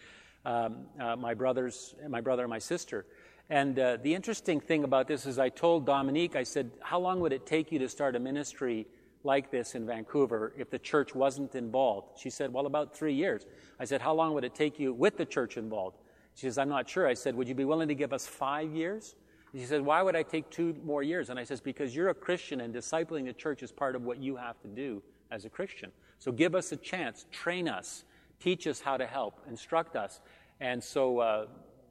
Um, 0.44 0.86
uh, 1.00 1.14
my 1.14 1.34
brothers, 1.34 1.94
my 2.08 2.20
brother, 2.20 2.42
and 2.42 2.50
my 2.50 2.58
sister. 2.58 3.06
And 3.48 3.78
uh, 3.78 3.98
the 4.02 4.14
interesting 4.14 4.60
thing 4.60 4.82
about 4.82 5.06
this 5.06 5.24
is 5.24 5.38
I 5.38 5.50
told 5.50 5.86
Dominique, 5.86 6.34
I 6.34 6.42
said, 6.42 6.70
how 6.80 6.98
long 6.98 7.20
would 7.20 7.32
it 7.32 7.46
take 7.46 7.70
you 7.70 7.78
to 7.78 7.88
start 7.88 8.16
a 8.16 8.18
ministry 8.18 8.86
like 9.22 9.50
this 9.50 9.74
in 9.74 9.86
Vancouver 9.86 10.52
if 10.58 10.68
the 10.70 10.78
church 10.78 11.14
wasn't 11.14 11.54
involved? 11.54 12.18
She 12.18 12.28
said, 12.28 12.52
well, 12.52 12.66
about 12.66 12.96
three 12.96 13.14
years. 13.14 13.46
I 13.78 13.84
said, 13.84 14.00
how 14.00 14.14
long 14.14 14.34
would 14.34 14.44
it 14.44 14.54
take 14.54 14.80
you 14.80 14.92
with 14.92 15.16
the 15.16 15.24
church 15.24 15.56
involved? 15.56 15.98
She 16.34 16.46
says, 16.46 16.58
I'm 16.58 16.68
not 16.68 16.88
sure. 16.88 17.06
I 17.06 17.14
said, 17.14 17.36
would 17.36 17.46
you 17.46 17.54
be 17.54 17.64
willing 17.64 17.88
to 17.88 17.94
give 17.94 18.12
us 18.12 18.26
five 18.26 18.72
years? 18.72 19.14
She 19.54 19.64
said, 19.64 19.80
why 19.80 20.02
would 20.02 20.16
I 20.16 20.22
take 20.22 20.50
two 20.50 20.76
more 20.84 21.02
years? 21.02 21.30
And 21.30 21.38
I 21.38 21.44
says, 21.44 21.60
because 21.60 21.94
you're 21.94 22.10
a 22.10 22.14
Christian 22.14 22.60
and 22.60 22.74
discipling 22.74 23.24
the 23.26 23.32
church 23.32 23.62
is 23.62 23.72
part 23.72 23.94
of 23.94 24.02
what 24.02 24.18
you 24.18 24.36
have 24.36 24.60
to 24.62 24.68
do 24.68 25.02
as 25.30 25.44
a 25.44 25.48
Christian. 25.48 25.92
So 26.18 26.32
give 26.32 26.54
us 26.54 26.72
a 26.72 26.76
chance, 26.76 27.26
train 27.30 27.68
us, 27.68 28.04
teach 28.40 28.66
us 28.66 28.80
how 28.80 28.96
to 28.96 29.06
help, 29.06 29.40
instruct 29.48 29.96
us. 29.96 30.20
And 30.60 30.82
so 30.82 31.20
uh, 31.20 31.46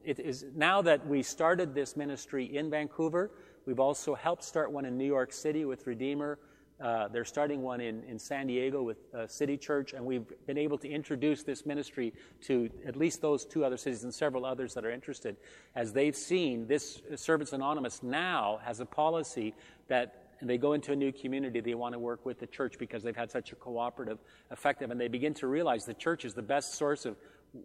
it 0.05 0.19
is 0.19 0.45
now 0.55 0.81
that 0.83 1.05
we 1.07 1.23
started 1.23 1.73
this 1.73 1.97
ministry 1.97 2.55
in 2.55 2.69
Vancouver, 2.69 3.31
we've 3.65 3.79
also 3.79 4.13
helped 4.15 4.43
start 4.43 4.71
one 4.71 4.85
in 4.85 4.97
New 4.97 5.05
York 5.05 5.33
City 5.33 5.65
with 5.65 5.87
Redeemer. 5.87 6.37
Uh, 6.79 7.07
they're 7.07 7.25
starting 7.25 7.61
one 7.61 7.79
in, 7.79 8.03
in 8.03 8.19
San 8.19 8.47
Diego 8.47 8.83
with 8.83 8.97
uh, 9.13 9.25
City 9.27 9.57
Church, 9.57 9.93
and 9.93 10.05
we've 10.05 10.25
been 10.45 10.57
able 10.57 10.77
to 10.77 10.89
introduce 10.89 11.41
this 11.41 11.65
ministry 11.65 12.13
to 12.41 12.69
at 12.85 12.97
least 12.97 13.21
those 13.21 13.45
two 13.45 13.63
other 13.63 13.77
cities 13.77 14.03
and 14.03 14.13
several 14.13 14.45
others 14.45 14.73
that 14.73 14.85
are 14.85 14.91
interested. 14.91 15.37
As 15.73 15.93
they've 15.93 16.15
seen, 16.15 16.67
this 16.67 17.01
Servants 17.15 17.53
Anonymous 17.53 18.03
now 18.03 18.59
has 18.63 18.81
a 18.81 18.85
policy 18.85 19.53
that 19.87 20.25
they 20.41 20.57
go 20.57 20.73
into 20.73 20.91
a 20.91 20.95
new 20.95 21.13
community, 21.13 21.61
they 21.61 21.75
want 21.75 21.93
to 21.93 21.99
work 21.99 22.25
with 22.25 22.39
the 22.39 22.47
church 22.47 22.77
because 22.77 23.03
they've 23.03 23.15
had 23.15 23.31
such 23.31 23.53
a 23.53 23.55
cooperative, 23.55 24.19
effective, 24.51 24.91
and 24.91 24.99
they 24.99 25.07
begin 25.07 25.33
to 25.35 25.47
realize 25.47 25.85
the 25.85 25.93
church 25.93 26.25
is 26.25 26.33
the 26.33 26.41
best 26.41 26.75
source 26.75 27.05
of 27.05 27.15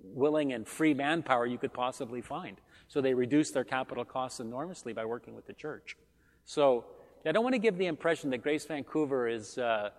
willing 0.02 0.52
and 0.52 0.66
free 0.66 0.94
manpower 0.94 1.46
you 1.46 1.58
could 1.58 1.72
possibly 1.72 2.20
find. 2.20 2.56
So 2.88 3.00
they 3.00 3.14
reduce 3.14 3.50
their 3.50 3.64
capital 3.64 4.04
costs 4.04 4.40
enormously 4.40 4.92
by 4.92 5.04
working 5.04 5.34
with 5.34 5.46
the 5.46 5.52
church. 5.52 5.96
So 6.44 6.84
I 7.24 7.32
don't 7.32 7.44
want 7.44 7.54
to 7.54 7.60
give 7.60 7.76
the 7.76 7.86
impression 7.86 8.30
that 8.30 8.38
Grace 8.38 8.64
Vancouver 8.64 9.28
is 9.28 9.58
uh, 9.58 9.90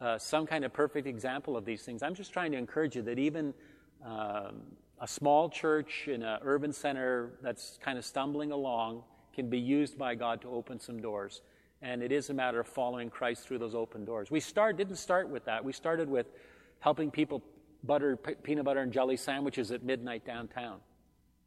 uh, 0.00 0.18
some 0.18 0.46
kind 0.46 0.64
of 0.64 0.72
perfect 0.72 1.06
example 1.06 1.56
of 1.56 1.64
these 1.64 1.82
things. 1.82 2.02
I'm 2.02 2.14
just 2.14 2.32
trying 2.32 2.52
to 2.52 2.58
encourage 2.58 2.96
you 2.96 3.02
that 3.02 3.18
even 3.18 3.52
um, 4.04 4.62
a 5.00 5.08
small 5.08 5.48
church 5.48 6.08
in 6.08 6.22
an 6.22 6.38
urban 6.42 6.72
center 6.72 7.32
that's 7.42 7.78
kind 7.82 7.98
of 7.98 8.04
stumbling 8.04 8.52
along 8.52 9.02
can 9.34 9.50
be 9.50 9.58
used 9.58 9.98
by 9.98 10.14
God 10.14 10.40
to 10.42 10.48
open 10.48 10.80
some 10.80 11.00
doors. 11.00 11.42
And 11.82 12.02
it 12.02 12.10
is 12.10 12.30
a 12.30 12.34
matter 12.34 12.58
of 12.60 12.66
following 12.66 13.10
Christ 13.10 13.46
through 13.46 13.58
those 13.58 13.74
open 13.74 14.04
doors. 14.04 14.30
We 14.30 14.40
start, 14.40 14.76
didn't 14.76 14.96
start 14.96 15.28
with 15.28 15.44
that. 15.44 15.64
We 15.64 15.72
started 15.72 16.08
with 16.08 16.26
helping 16.80 17.10
people 17.10 17.42
butter, 17.84 18.16
peanut 18.16 18.64
butter 18.64 18.80
and 18.80 18.92
jelly 18.92 19.16
sandwiches 19.16 19.70
at 19.70 19.82
midnight 19.82 20.24
downtown. 20.24 20.78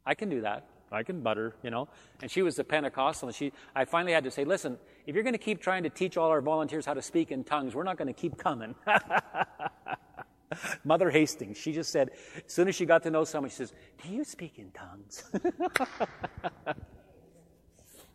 I 0.04 0.14
can 0.14 0.28
do 0.28 0.40
that. 0.42 0.66
I 0.90 1.02
can 1.02 1.20
butter, 1.20 1.54
you 1.62 1.70
know. 1.70 1.88
And 2.20 2.30
she 2.30 2.42
was 2.42 2.58
a 2.58 2.64
Pentecostal, 2.64 3.28
and 3.28 3.34
she, 3.34 3.52
I 3.74 3.84
finally 3.86 4.12
had 4.12 4.24
to 4.24 4.30
say, 4.30 4.44
listen, 4.44 4.78
if 5.06 5.14
you're 5.14 5.24
going 5.24 5.32
to 5.32 5.38
keep 5.38 5.60
trying 5.60 5.84
to 5.84 5.90
teach 5.90 6.16
all 6.16 6.28
our 6.28 6.42
volunteers 6.42 6.84
how 6.84 6.94
to 6.94 7.02
speak 7.02 7.30
in 7.32 7.44
tongues, 7.44 7.74
we're 7.74 7.82
not 7.82 7.96
going 7.96 8.08
to 8.08 8.12
keep 8.12 8.36
coming. 8.36 8.74
Mother 10.84 11.10
Hastings, 11.10 11.56
she 11.56 11.72
just 11.72 11.90
said, 11.90 12.10
as 12.36 12.52
soon 12.52 12.68
as 12.68 12.74
she 12.74 12.84
got 12.84 13.02
to 13.04 13.10
know 13.10 13.24
someone, 13.24 13.48
she 13.48 13.56
says, 13.56 13.72
Do 14.02 14.12
you 14.12 14.22
speak 14.22 14.58
in 14.58 14.70
tongues? 14.72 15.24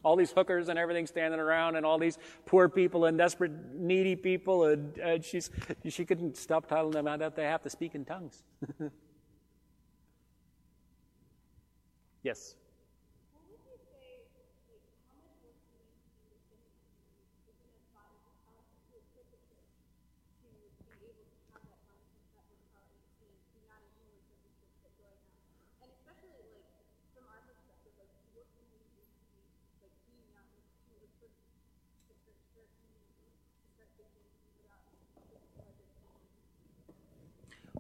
all 0.08 0.16
these 0.16 0.32
hookers 0.32 0.70
and 0.70 0.80
everything 0.80 1.06
standing 1.06 1.40
around, 1.40 1.76
and 1.76 1.86
all 1.86 1.98
these 1.98 2.18
poor 2.46 2.70
people 2.70 3.04
and 3.06 3.18
desperate, 3.18 3.52
needy 3.74 4.16
people, 4.16 4.64
and, 4.64 4.98
and 5.00 5.24
she's, 5.24 5.50
she 5.90 6.06
couldn't 6.06 6.38
stop 6.38 6.66
telling 6.66 6.92
them 6.92 7.04
that 7.20 7.36
they 7.36 7.44
have 7.44 7.62
to 7.62 7.70
speak 7.70 7.94
in 7.94 8.06
tongues. 8.06 8.42
yes. 12.24 12.56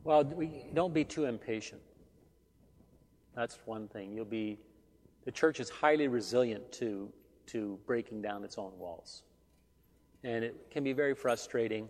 Well, 0.08 0.24
we, 0.24 0.64
don't 0.74 0.94
be 0.94 1.04
too 1.04 1.26
impatient. 1.26 1.82
That's 3.36 3.60
one 3.66 3.90
thing. 3.90 4.14
You'll 4.14 4.24
be, 4.24 4.58
the 5.26 5.34
church 5.34 5.60
is 5.60 5.70
highly 5.70 6.08
resilient 6.08 6.72
to, 6.80 7.12
to 7.48 7.78
breaking 7.86 8.22
down 8.22 8.46
its 8.46 8.58
own 8.58 8.72
walls. 8.80 9.24
And 10.24 10.46
it 10.46 10.72
can 10.72 10.86
be 10.86 10.94
very 10.94 11.14
frustrating 11.14 11.90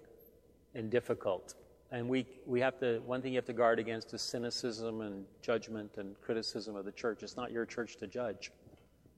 and 0.73 0.89
difficult. 0.89 1.53
And 1.91 2.09
we, 2.09 2.25
we 2.47 2.59
have 2.59 2.79
to, 2.79 3.01
one 3.05 3.21
thing 3.21 3.33
you 3.33 3.37
have 3.37 3.45
to 3.45 3.53
guard 3.53 3.77
against 3.77 4.11
is 4.15 4.23
cynicism 4.23 5.01
and 5.01 5.23
judgment 5.43 5.97
and 5.97 6.19
criticism 6.19 6.75
of 6.75 6.85
the 6.85 6.91
church. 6.93 7.21
It's 7.21 7.37
not 7.37 7.51
your 7.51 7.67
church 7.67 7.97
to 7.97 8.07
judge. 8.07 8.51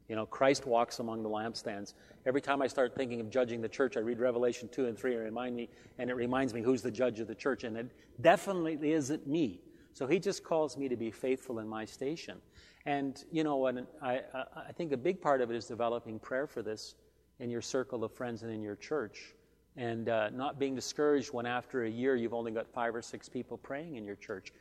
You 0.09 0.15
know, 0.15 0.25
Christ 0.25 0.65
walks 0.65 0.99
among 0.99 1.21
the 1.21 1.29
lampstands. 1.29 1.93
Every 2.25 2.41
time 2.41 2.63
I 2.63 2.67
start 2.67 2.95
thinking 2.95 3.21
of 3.21 3.29
judging 3.29 3.61
the 3.61 3.69
church, 3.69 3.95
I 3.95 3.99
read 3.99 4.19
Revelation 4.19 4.67
2 4.69 4.87
and 4.87 4.97
3 4.97 5.13
and 5.13 5.23
remind 5.23 5.55
me, 5.55 5.69
and 5.99 6.09
it 6.09 6.15
reminds 6.15 6.53
me 6.53 6.61
who's 6.61 6.81
the 6.81 6.91
judge 6.91 7.19
of 7.19 7.27
the 7.27 7.35
church, 7.35 7.63
and 7.63 7.77
it 7.77 7.91
definitely 8.19 8.91
isn't 8.91 9.27
me. 9.27 9.61
So 9.93 10.07
he 10.07 10.19
just 10.19 10.43
calls 10.43 10.77
me 10.77 10.89
to 10.89 10.95
be 10.95 11.11
faithful 11.11 11.59
in 11.59 11.67
my 11.67 11.85
station. 11.85 12.39
And, 12.85 13.23
you 13.31 13.43
know, 13.43 13.67
and 13.67 13.85
I, 14.01 14.21
I 14.33 14.71
think 14.71 14.91
a 14.91 14.97
big 14.97 15.21
part 15.21 15.41
of 15.41 15.51
it 15.51 15.55
is 15.55 15.65
developing 15.65 16.17
prayer 16.17 16.47
for 16.47 16.63
this 16.63 16.95
in 17.39 17.51
your 17.51 17.61
circle 17.61 18.03
of 18.03 18.11
friends 18.11 18.41
and 18.41 18.51
in 18.51 18.63
your 18.63 18.75
church. 18.75 19.35
And 19.77 20.09
uh, 20.09 20.29
not 20.31 20.57
being 20.57 20.73
discouraged 20.75 21.31
when 21.31 21.45
after 21.45 21.83
a 21.83 21.89
year 21.89 22.15
you've 22.15 22.33
only 22.33 22.51
got 22.51 22.67
five 22.67 22.95
or 22.95 23.01
six 23.01 23.29
people 23.29 23.57
praying 23.57 23.95
in 23.95 24.05
your 24.05 24.15
church. 24.15 24.51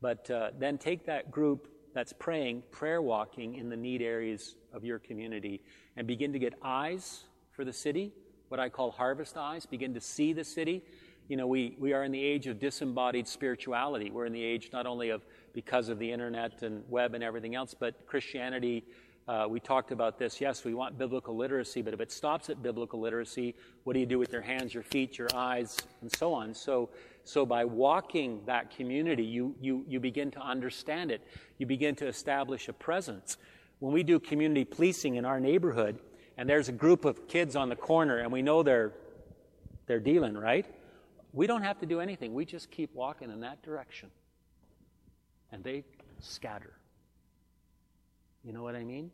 But 0.00 0.30
uh, 0.30 0.50
then 0.58 0.76
take 0.76 1.06
that 1.06 1.30
group 1.30 1.68
that's 1.98 2.12
praying, 2.12 2.62
prayer 2.70 3.02
walking 3.02 3.56
in 3.56 3.68
the 3.68 3.76
need 3.76 4.02
areas 4.02 4.54
of 4.72 4.84
your 4.84 5.00
community, 5.00 5.60
and 5.96 6.06
begin 6.06 6.32
to 6.32 6.38
get 6.38 6.54
eyes 6.62 7.24
for 7.50 7.64
the 7.64 7.72
city, 7.72 8.12
what 8.50 8.60
I 8.60 8.68
call 8.68 8.92
harvest 8.92 9.36
eyes, 9.36 9.66
begin 9.66 9.94
to 9.94 10.00
see 10.00 10.32
the 10.32 10.44
city. 10.44 10.84
You 11.26 11.36
know, 11.36 11.48
we, 11.48 11.74
we 11.76 11.92
are 11.94 12.04
in 12.04 12.12
the 12.12 12.22
age 12.22 12.46
of 12.46 12.60
disembodied 12.60 13.26
spirituality. 13.26 14.12
We're 14.12 14.26
in 14.26 14.32
the 14.32 14.44
age 14.44 14.70
not 14.72 14.86
only 14.86 15.10
of 15.10 15.22
because 15.52 15.88
of 15.88 15.98
the 15.98 16.12
internet 16.12 16.62
and 16.62 16.84
web 16.88 17.14
and 17.14 17.24
everything 17.24 17.56
else, 17.56 17.74
but 17.74 18.06
Christianity. 18.06 18.84
Uh, 19.26 19.46
we 19.48 19.58
talked 19.58 19.90
about 19.90 20.20
this. 20.20 20.40
Yes, 20.40 20.64
we 20.64 20.74
want 20.74 20.96
biblical 20.96 21.36
literacy, 21.36 21.82
but 21.82 21.92
if 21.92 22.00
it 22.00 22.12
stops 22.12 22.48
at 22.48 22.62
biblical 22.62 23.00
literacy, 23.00 23.56
what 23.82 23.94
do 23.94 23.98
you 23.98 24.06
do 24.06 24.20
with 24.20 24.32
your 24.32 24.40
hands, 24.40 24.72
your 24.72 24.84
feet, 24.84 25.18
your 25.18 25.28
eyes, 25.34 25.76
and 26.00 26.10
so 26.16 26.32
on? 26.32 26.54
So, 26.54 26.90
so 27.28 27.44
by 27.44 27.66
walking 27.66 28.40
that 28.46 28.74
community, 28.74 29.22
you, 29.22 29.54
you, 29.60 29.84
you 29.86 30.00
begin 30.00 30.30
to 30.30 30.40
understand 30.40 31.10
it. 31.10 31.20
You 31.58 31.66
begin 31.66 31.94
to 31.96 32.06
establish 32.06 32.68
a 32.68 32.72
presence. 32.72 33.36
When 33.80 33.92
we 33.92 34.02
do 34.02 34.18
community 34.18 34.64
policing 34.64 35.16
in 35.16 35.26
our 35.26 35.38
neighborhood, 35.38 35.98
and 36.38 36.48
there's 36.48 36.70
a 36.70 36.72
group 36.72 37.04
of 37.04 37.28
kids 37.28 37.54
on 37.54 37.68
the 37.68 37.76
corner, 37.76 38.16
and 38.16 38.32
we 38.32 38.40
know 38.40 38.62
they're, 38.62 38.94
they're 39.86 40.00
dealing, 40.00 40.38
right? 40.38 40.64
We 41.34 41.46
don't 41.46 41.60
have 41.60 41.78
to 41.80 41.86
do 41.86 42.00
anything. 42.00 42.32
We 42.32 42.46
just 42.46 42.70
keep 42.70 42.94
walking 42.94 43.30
in 43.30 43.40
that 43.40 43.62
direction. 43.62 44.10
And 45.52 45.62
they 45.62 45.84
scatter. 46.20 46.72
You 48.42 48.54
know 48.54 48.62
what 48.62 48.74
I 48.74 48.84
mean? 48.84 49.10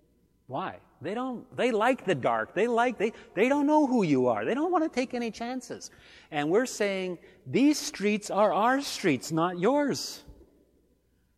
Why? 0.46 0.78
They 1.00 1.14
don't 1.14 1.54
they 1.56 1.70
like 1.70 2.04
the 2.04 2.14
dark. 2.14 2.54
They 2.54 2.66
like 2.66 2.98
they 2.98 3.12
they 3.34 3.48
don't 3.48 3.66
know 3.66 3.86
who 3.86 4.02
you 4.02 4.28
are. 4.28 4.44
They 4.44 4.54
don't 4.54 4.72
want 4.72 4.84
to 4.84 4.90
take 4.90 5.14
any 5.14 5.30
chances. 5.30 5.90
And 6.30 6.50
we're 6.50 6.66
saying 6.66 7.18
these 7.46 7.78
streets 7.78 8.30
are 8.30 8.52
our 8.52 8.80
streets, 8.80 9.30
not 9.30 9.58
yours. 9.58 10.22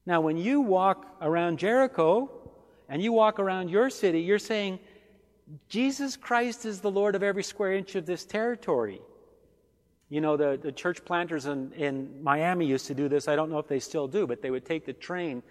Now 0.07 0.21
when 0.21 0.37
you 0.37 0.61
walk 0.61 1.17
around 1.21 1.59
Jericho 1.59 2.31
and 2.89 3.03
you 3.03 3.13
walk 3.13 3.41
around 3.41 3.69
your 3.69 3.91
city, 3.91 4.21
you're 4.21 4.39
saying 4.39 4.79
Jesus 5.69 6.17
Christ 6.17 6.65
is 6.65 6.81
the 6.81 6.91
Lord 6.91 7.15
of 7.15 7.23
every 7.23 7.43
square 7.43 7.73
inch 7.73 7.97
of 7.97 8.07
this 8.07 8.25
territory. 8.25 9.01
You 10.09 10.21
know, 10.21 10.37
the, 10.37 10.59
the 10.63 10.71
church 10.71 11.05
planters 11.05 11.47
in, 11.47 11.73
in 11.73 12.23
Miami 12.23 12.67
used 12.67 12.87
to 12.87 12.95
do 12.95 13.09
this. 13.09 13.27
I 13.27 13.35
don't 13.35 13.51
know 13.51 13.59
if 13.59 13.67
they 13.67 13.81
still 13.81 14.07
do, 14.07 14.27
but 14.29 14.41
they 14.41 14.53
would 14.53 14.65
take 14.65 14.87
the 14.87 14.93
train, 14.93 15.43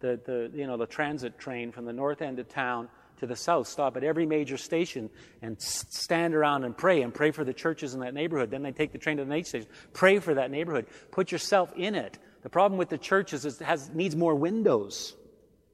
the, 0.00 0.18
the, 0.24 0.50
you 0.52 0.66
know, 0.66 0.76
the 0.76 0.86
transit 0.86 1.38
train 1.38 1.70
from 1.70 1.84
the 1.84 1.92
north 1.92 2.20
end 2.20 2.40
of 2.40 2.48
town 2.48 2.88
to 3.20 3.26
the 3.26 3.36
south, 3.36 3.68
stop 3.68 3.96
at 3.96 4.04
every 4.04 4.26
major 4.26 4.56
station 4.56 5.08
and 5.40 5.60
stand 5.60 6.34
around 6.34 6.64
and 6.64 6.76
pray 6.76 7.02
and 7.02 7.14
pray 7.14 7.30
for 7.30 7.44
the 7.44 7.54
churches 7.54 7.94
in 7.94 8.00
that 8.00 8.12
neighborhood. 8.12 8.50
Then 8.50 8.62
they 8.62 8.72
take 8.72 8.92
the 8.92 8.98
train 8.98 9.16
to 9.18 9.24
the 9.24 9.30
next 9.30 9.50
station, 9.50 9.68
pray 9.92 10.18
for 10.18 10.34
that 10.34 10.50
neighborhood. 10.50 10.86
Put 11.10 11.32
yourself 11.32 11.72
in 11.76 11.94
it. 11.94 12.18
The 12.42 12.50
problem 12.50 12.78
with 12.78 12.88
the 12.88 12.98
church 12.98 13.32
is 13.32 13.44
it 13.44 13.58
has, 13.64 13.90
needs 13.90 14.16
more 14.16 14.34
windows. 14.34 15.14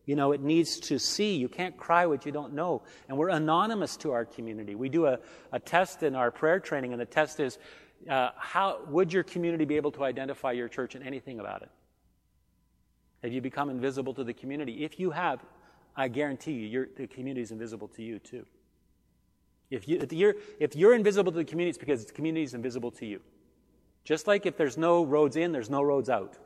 You 0.05 0.15
know, 0.15 0.33
it 0.33 0.41
needs 0.41 0.79
to 0.81 0.99
see. 0.99 1.37
You 1.37 1.49
can't 1.49 1.77
cry 1.77 2.07
what 2.07 2.27
you 2.27 2.33
don't 2.33 2.55
know. 2.55 2.83
And 3.09 3.19
we're 3.19 3.31
anonymous 3.31 3.97
to 3.99 4.13
our 4.13 4.25
community. 4.25 4.75
We 4.75 4.89
do 4.89 5.07
a, 5.07 5.19
a 5.53 5.59
test 5.59 6.05
in 6.05 6.15
our 6.15 6.31
prayer 6.31 6.61
training, 6.61 6.93
and 6.93 7.01
the 7.01 7.07
test 7.07 7.41
is 7.41 7.59
uh, 8.09 8.31
how 8.37 8.81
would 8.89 9.13
your 9.13 9.25
community 9.25 9.65
be 9.65 9.77
able 9.77 9.91
to 9.93 10.05
identify 10.05 10.53
your 10.53 10.69
church 10.69 10.95
and 10.95 11.05
anything 11.05 11.41
about 11.41 11.63
it? 11.63 11.71
Have 13.23 13.33
you 13.33 13.41
become 13.41 13.71
invisible 13.71 14.15
to 14.15 14.23
the 14.23 14.35
community? 14.35 14.85
If 14.85 15.01
you 15.01 15.11
have, 15.11 15.41
I 15.97 16.09
guarantee 16.09 16.53
you, 16.53 16.89
the 16.97 17.07
community 17.07 17.41
is 17.41 17.51
invisible 17.51 17.89
to 17.89 18.03
you 18.03 18.19
too. 18.19 18.45
If, 19.71 19.89
you, 19.89 19.99
if, 20.01 20.13
you're, 20.13 20.35
if 20.61 20.77
you're 20.77 20.95
invisible 20.95 21.33
to 21.33 21.39
the 21.39 21.45
community, 21.45 21.71
it's 21.71 21.79
because 21.79 22.05
the 22.05 22.13
community 22.13 22.45
is 22.45 22.55
invisible 22.55 22.91
to 22.93 23.07
you. 23.07 23.21
Just 24.05 24.27
like 24.27 24.47
if 24.47 24.57
there's 24.57 24.77
no 24.77 25.05
roads 25.05 25.37
in, 25.37 25.51
there's 25.51 25.71
no 25.71 25.83
roads 25.83 26.09
out. 26.09 26.37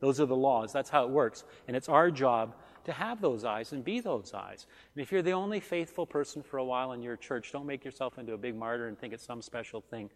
Those 0.00 0.20
are 0.20 0.26
the 0.26 0.36
laws. 0.36 0.72
That's 0.72 0.90
how 0.90 1.04
it 1.04 1.10
works. 1.10 1.44
And 1.68 1.76
it's 1.76 1.88
our 1.88 2.10
job 2.10 2.56
to 2.84 2.92
have 2.92 3.20
those 3.20 3.44
eyes 3.44 3.72
and 3.72 3.84
be 3.84 4.00
those 4.00 4.32
eyes. 4.34 4.66
And 4.94 5.02
if 5.02 5.12
you're 5.12 5.22
the 5.22 5.32
only 5.32 5.60
faithful 5.60 6.06
person 6.06 6.42
for 6.42 6.58
a 6.58 6.64
while 6.64 6.92
in 6.92 7.02
your 7.02 7.16
church, 7.16 7.52
don't 7.52 7.66
make 7.66 7.84
yourself 7.84 8.18
into 8.18 8.32
a 8.32 8.38
big 8.38 8.56
martyr 8.56 8.88
and 8.88 8.98
think 8.98 9.12
it's 9.12 9.24
some 9.24 9.40
special 9.40 9.80
thing. 9.80 10.10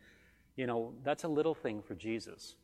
You 0.56 0.66
know, 0.66 0.92
that's 1.04 1.24
a 1.24 1.28
little 1.28 1.54
thing 1.54 1.82
for 1.82 1.94
Jesus. 1.94 2.56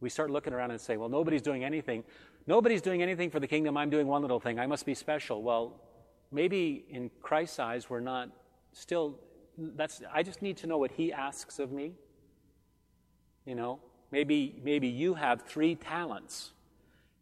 We 0.00 0.08
start 0.08 0.30
looking 0.30 0.52
around 0.52 0.70
and 0.70 0.80
say, 0.80 0.96
well, 0.96 1.08
nobody's 1.08 1.42
doing 1.42 1.64
anything. 1.64 2.04
Nobody's 2.46 2.80
doing 2.80 3.02
anything 3.02 3.30
for 3.30 3.40
the 3.40 3.48
kingdom. 3.48 3.76
I'm 3.76 3.90
doing 3.90 4.06
one 4.06 4.22
little 4.22 4.40
thing. 4.40 4.58
I 4.58 4.66
must 4.66 4.86
be 4.86 4.94
special. 4.94 5.42
Well, 5.42 5.80
maybe 6.30 6.84
in 6.90 7.10
Christ's 7.20 7.58
eyes, 7.58 7.90
we're 7.90 8.00
not 8.00 8.30
still. 8.72 9.18
That's. 9.56 10.02
I 10.12 10.22
just 10.22 10.40
need 10.40 10.56
to 10.58 10.66
know 10.66 10.78
what 10.78 10.92
He 10.92 11.12
asks 11.12 11.58
of 11.58 11.72
me. 11.72 11.92
You 13.44 13.54
know, 13.54 13.80
maybe 14.10 14.60
maybe 14.62 14.88
you 14.88 15.14
have 15.14 15.42
three 15.42 15.74
talents, 15.74 16.52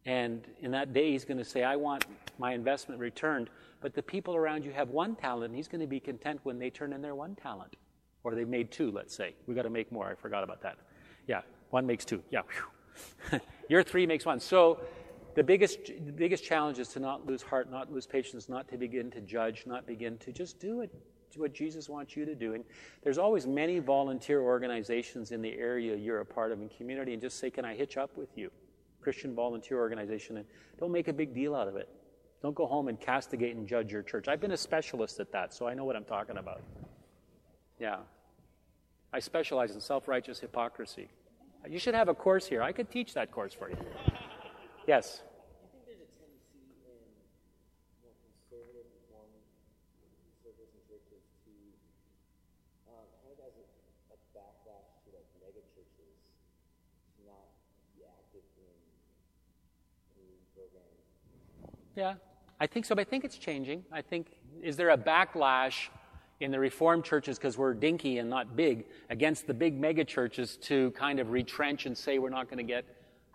and 0.05 0.45
in 0.59 0.71
that 0.71 0.93
day 0.93 1.11
He's 1.11 1.25
going 1.25 1.37
to 1.39 1.45
say, 1.45 1.63
"I 1.63 1.75
want 1.75 2.05
my 2.37 2.53
investment 2.53 2.99
returned." 2.99 3.49
But 3.81 3.93
the 3.93 4.03
people 4.03 4.35
around 4.35 4.65
you 4.65 4.71
have 4.71 4.89
one 4.89 5.15
talent, 5.15 5.45
and 5.45 5.55
He's 5.55 5.67
going 5.67 5.81
to 5.81 5.87
be 5.87 5.99
content 5.99 6.39
when 6.43 6.59
they 6.59 6.69
turn 6.69 6.93
in 6.93 7.01
their 7.01 7.15
one 7.15 7.35
talent, 7.35 7.75
or 8.23 8.35
they've 8.35 8.47
made 8.47 8.71
two. 8.71 8.91
Let's 8.91 9.15
say 9.15 9.33
We've 9.47 9.55
got 9.55 9.63
to 9.63 9.69
make 9.69 9.91
more. 9.91 10.07
I 10.07 10.15
forgot 10.15 10.43
about 10.43 10.61
that. 10.61 10.77
Yeah, 11.27 11.41
one 11.69 11.85
makes 11.85 12.05
two. 12.05 12.23
Yeah. 12.31 12.41
Your 13.69 13.83
three 13.83 14.05
makes 14.05 14.25
one. 14.25 14.39
So 14.39 14.79
the 15.35 15.43
biggest, 15.43 15.85
the 15.85 16.11
biggest 16.11 16.43
challenge 16.43 16.79
is 16.79 16.87
to 16.89 16.99
not 16.99 17.25
lose 17.25 17.41
heart, 17.41 17.69
not 17.69 17.91
lose 17.91 18.07
patience, 18.07 18.49
not 18.49 18.67
to 18.69 18.77
begin 18.77 19.11
to 19.11 19.21
judge, 19.21 19.65
not 19.67 19.85
begin 19.85 20.17
to 20.19 20.31
just 20.31 20.59
do 20.59 20.81
it. 20.81 20.91
What 21.35 21.53
Jesus 21.53 21.87
wants 21.87 22.15
you 22.15 22.25
to 22.25 22.33
do. 22.33 22.55
And 22.55 22.63
there's 23.03 23.19
always 23.19 23.45
many 23.45 23.77
volunteer 23.77 24.41
organizations 24.41 25.31
in 25.31 25.39
the 25.43 25.53
area 25.53 25.95
you're 25.95 26.21
a 26.21 26.25
part 26.25 26.51
of 26.51 26.59
in 26.59 26.69
community, 26.69 27.13
and 27.13 27.21
just 27.21 27.37
say, 27.37 27.51
Can 27.51 27.63
I 27.63 27.75
hitch 27.75 27.95
up 27.95 28.17
with 28.17 28.29
you? 28.35 28.49
Christian 29.01 29.35
volunteer 29.35 29.77
organization, 29.77 30.37
and 30.37 30.47
don't 30.79 30.91
make 30.91 31.07
a 31.09 31.13
big 31.13 31.35
deal 31.35 31.53
out 31.53 31.67
of 31.67 31.75
it. 31.75 31.89
Don't 32.41 32.55
go 32.55 32.65
home 32.65 32.87
and 32.87 32.99
castigate 32.99 33.55
and 33.55 33.67
judge 33.67 33.91
your 33.91 34.01
church. 34.01 34.27
I've 34.27 34.41
been 34.41 34.51
a 34.51 34.57
specialist 34.57 35.19
at 35.19 35.31
that, 35.31 35.53
so 35.53 35.67
I 35.67 35.75
know 35.75 35.85
what 35.85 35.95
I'm 35.95 36.05
talking 36.05 36.37
about. 36.37 36.61
Yeah. 37.79 37.97
I 39.13 39.19
specialize 39.19 39.75
in 39.75 39.81
self 39.81 40.07
righteous 40.07 40.39
hypocrisy. 40.39 41.09
You 41.69 41.79
should 41.79 41.95
have 41.95 42.07
a 42.07 42.13
course 42.13 42.47
here. 42.47 42.61
I 42.61 42.71
could 42.71 42.89
teach 42.89 43.13
that 43.13 43.31
course 43.31 43.53
for 43.53 43.69
you. 43.69 43.77
Yes. 44.87 45.19
Do 45.19 45.75
you 45.75 45.83
think 45.83 45.83
there's 45.83 45.99
a 45.99 46.07
tendency 46.15 46.63
in 46.63 46.95
more 47.99 48.15
conservative 48.23 48.87
reform 48.87 49.27
circles 50.39 50.71
and 50.71 50.79
churches 50.87 51.27
to 51.43 51.51
um, 52.87 53.03
kind 53.19 53.35
of 53.35 53.51
as 53.51 53.51
a, 53.59 53.67
a 54.15 54.17
backlash 54.31 54.87
to 55.03 55.11
like 55.11 55.27
mega 55.43 55.59
churches 55.75 56.15
to 57.19 57.21
not 57.27 57.51
be 57.99 58.07
active 58.07 58.47
in 58.63 58.79
in 60.23 60.39
programs? 60.55 61.03
Yeah, 61.99 62.15
I 62.63 62.67
think 62.71 62.87
so, 62.87 62.95
but 62.95 63.03
I 63.03 63.09
think 63.11 63.27
it's 63.27 63.35
changing. 63.37 63.83
I 63.91 63.99
think, 63.99 64.39
is 64.63 64.79
there 64.79 64.95
a 64.95 64.97
backlash 64.97 65.91
in 66.39 66.51
the 66.51 66.59
Reformed 66.59 67.03
churches 67.03 67.37
because 67.37 67.57
we're 67.57 67.73
dinky 67.73 68.19
and 68.19 68.29
not 68.29 68.55
big 68.55 68.85
against 69.09 69.47
the 69.47 69.53
big 69.53 69.79
mega 69.79 70.03
churches 70.03 70.57
to 70.57 70.91
kind 70.91 71.19
of 71.19 71.31
retrench 71.31 71.85
and 71.85 71.97
say 71.97 72.19
we're 72.19 72.29
not 72.29 72.47
going 72.47 72.59
to 72.59 72.63
get, 72.63 72.85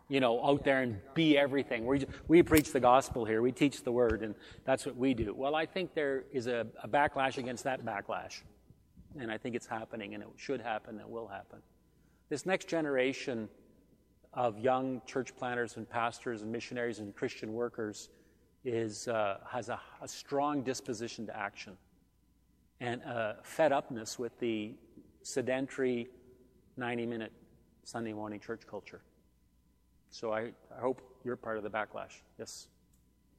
you 0.08 0.20
know, 0.20 0.44
out 0.44 0.64
there 0.64 0.82
and 0.82 0.98
be 1.14 1.36
everything? 1.36 1.84
We, 1.84 2.06
we 2.28 2.42
preach 2.42 2.72
the 2.72 2.80
gospel 2.80 3.24
here, 3.24 3.42
we 3.42 3.50
teach 3.50 3.82
the 3.82 3.92
word, 3.92 4.22
and 4.22 4.34
that's 4.64 4.86
what 4.86 4.96
we 4.96 5.14
do. 5.14 5.34
Well, 5.34 5.54
I 5.56 5.66
think 5.66 5.94
there 5.94 6.24
is 6.32 6.46
a, 6.46 6.66
a 6.82 6.88
backlash 6.88 7.38
against 7.38 7.64
that 7.64 7.84
backlash. 7.84 8.42
And 9.18 9.30
I 9.30 9.36
think 9.36 9.54
it's 9.54 9.66
happening, 9.66 10.14
and 10.14 10.22
it 10.22 10.28
should 10.36 10.60
happen, 10.60 10.94
and 10.94 11.00
it 11.00 11.08
will 11.08 11.26
happen. 11.26 11.58
This 12.30 12.46
next 12.46 12.66
generation 12.66 13.48
of 14.32 14.58
young 14.58 15.02
church 15.04 15.36
planters 15.36 15.76
and 15.76 15.88
pastors 15.88 16.40
and 16.40 16.50
missionaries 16.50 17.00
and 17.00 17.14
Christian 17.14 17.52
workers 17.52 18.08
is, 18.64 19.08
uh, 19.08 19.38
has 19.46 19.68
a, 19.68 19.78
a 20.00 20.08
strong 20.08 20.62
disposition 20.62 21.26
to 21.26 21.36
action 21.36 21.76
and 22.82 23.00
a 23.02 23.36
fed 23.44 23.70
upness 23.70 24.18
with 24.18 24.36
the 24.40 24.74
sedentary 25.22 26.08
90 26.76 27.06
minute 27.06 27.32
Sunday 27.84 28.12
morning 28.12 28.40
church 28.40 28.62
culture. 28.68 29.00
So 30.10 30.32
I, 30.32 30.50
I 30.76 30.80
hope 30.80 31.00
you're 31.24 31.36
part 31.36 31.56
of 31.56 31.62
the 31.62 31.70
backlash. 31.70 32.20
Yes? 32.40 32.66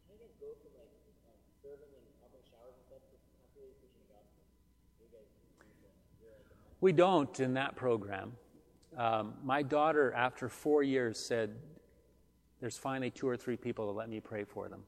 How 0.08 0.14
do 0.16 0.24
you 0.24 0.30
guys 0.30 0.40
go 0.40 0.48
from 0.64 0.72
like 0.80 0.88
um, 1.28 1.36
serving 1.62 1.92
and 1.92 2.06
helping 2.22 2.40
showers 2.50 2.72
and 2.74 2.86
stuff 2.88 3.04
to 3.12 3.18
constantly 3.36 3.76
preaching 3.76 4.00
the 4.08 4.16
gospel? 4.16 4.44
Do 4.98 5.04
you 5.04 5.12
guys 5.12 5.28
do 5.36 5.76
that? 5.84 5.96
You're 6.24 6.32
like 6.32 6.48
a 6.48 6.56
We 6.80 6.94
don't 6.94 7.40
in 7.42 7.54
that 7.56 7.76
program. 7.76 8.32
Um, 8.98 9.34
my 9.44 9.62
daughter, 9.62 10.14
after 10.14 10.48
four 10.48 10.84
years, 10.84 11.20
said, 11.20 11.54
There's 12.62 12.78
finally 12.78 13.12
two 13.12 13.28
or 13.28 13.36
three 13.36 13.58
people 13.58 13.88
to 13.88 13.92
let 13.92 14.08
me 14.08 14.22
pray 14.22 14.46
for 14.46 14.70
them. 14.70 14.84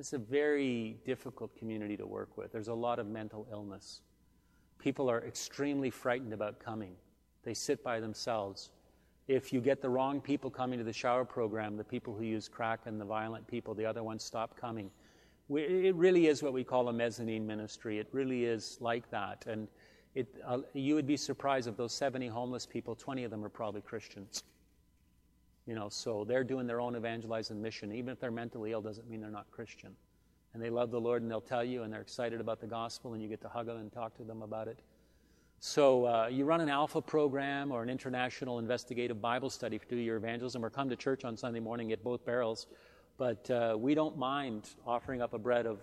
It's 0.00 0.14
a 0.14 0.18
very 0.18 0.96
difficult 1.04 1.54
community 1.58 1.94
to 1.98 2.06
work 2.06 2.38
with. 2.38 2.52
There's 2.52 2.68
a 2.68 2.74
lot 2.74 2.98
of 2.98 3.06
mental 3.06 3.46
illness. 3.52 4.00
People 4.78 5.10
are 5.10 5.22
extremely 5.26 5.90
frightened 5.90 6.32
about 6.32 6.58
coming, 6.58 6.94
they 7.44 7.52
sit 7.52 7.84
by 7.84 8.00
themselves. 8.00 8.70
If 9.28 9.52
you 9.52 9.60
get 9.60 9.82
the 9.82 9.90
wrong 9.90 10.22
people 10.22 10.50
coming 10.50 10.78
to 10.78 10.84
the 10.84 10.92
shower 10.92 11.26
program, 11.26 11.76
the 11.76 11.84
people 11.84 12.14
who 12.14 12.24
use 12.24 12.48
crack 12.48 12.80
and 12.86 12.98
the 12.98 13.04
violent 13.04 13.46
people, 13.46 13.74
the 13.74 13.84
other 13.84 14.02
ones 14.02 14.24
stop 14.24 14.56
coming. 14.58 14.90
We, 15.48 15.62
it 15.64 15.94
really 15.94 16.28
is 16.28 16.42
what 16.42 16.54
we 16.54 16.64
call 16.64 16.88
a 16.88 16.92
mezzanine 16.92 17.46
ministry. 17.46 17.98
It 17.98 18.08
really 18.10 18.46
is 18.46 18.78
like 18.80 19.08
that. 19.10 19.44
And 19.46 19.68
it, 20.14 20.34
uh, 20.44 20.60
you 20.72 20.94
would 20.94 21.06
be 21.06 21.18
surprised 21.18 21.68
of 21.68 21.76
those 21.76 21.92
70 21.92 22.26
homeless 22.26 22.64
people, 22.64 22.96
20 22.96 23.24
of 23.24 23.30
them 23.30 23.44
are 23.44 23.50
probably 23.50 23.82
Christians. 23.82 24.44
You 25.70 25.76
know, 25.76 25.88
so 25.88 26.24
they're 26.24 26.42
doing 26.42 26.66
their 26.66 26.80
own 26.80 26.96
evangelizing 26.96 27.62
mission. 27.62 27.92
Even 27.92 28.10
if 28.10 28.18
they're 28.18 28.32
mentally 28.32 28.72
ill, 28.72 28.80
doesn't 28.80 29.08
mean 29.08 29.20
they're 29.20 29.30
not 29.30 29.48
Christian. 29.52 29.94
And 30.52 30.60
they 30.60 30.68
love 30.68 30.90
the 30.90 31.00
Lord 31.00 31.22
and 31.22 31.30
they'll 31.30 31.40
tell 31.40 31.62
you 31.62 31.84
and 31.84 31.92
they're 31.92 32.00
excited 32.00 32.40
about 32.40 32.60
the 32.60 32.66
gospel 32.66 33.12
and 33.12 33.22
you 33.22 33.28
get 33.28 33.40
to 33.42 33.48
hug 33.48 33.66
them 33.66 33.76
and 33.76 33.92
talk 33.92 34.16
to 34.16 34.24
them 34.24 34.42
about 34.42 34.66
it. 34.66 34.80
So 35.60 36.06
uh, 36.06 36.26
you 36.26 36.44
run 36.44 36.60
an 36.60 36.70
alpha 36.70 37.00
program 37.00 37.70
or 37.70 37.84
an 37.84 37.88
international 37.88 38.58
investigative 38.58 39.22
Bible 39.22 39.48
study 39.48 39.78
to 39.78 39.86
do 39.86 39.94
your 39.94 40.16
evangelism 40.16 40.64
or 40.64 40.70
come 40.70 40.88
to 40.88 40.96
church 40.96 41.24
on 41.24 41.36
Sunday 41.36 41.60
morning, 41.60 41.86
get 41.86 42.02
both 42.02 42.24
barrels. 42.24 42.66
But 43.16 43.48
uh, 43.48 43.76
we 43.78 43.94
don't 43.94 44.18
mind 44.18 44.68
offering 44.84 45.22
up 45.22 45.34
a 45.34 45.38
bread 45.38 45.66
of 45.66 45.78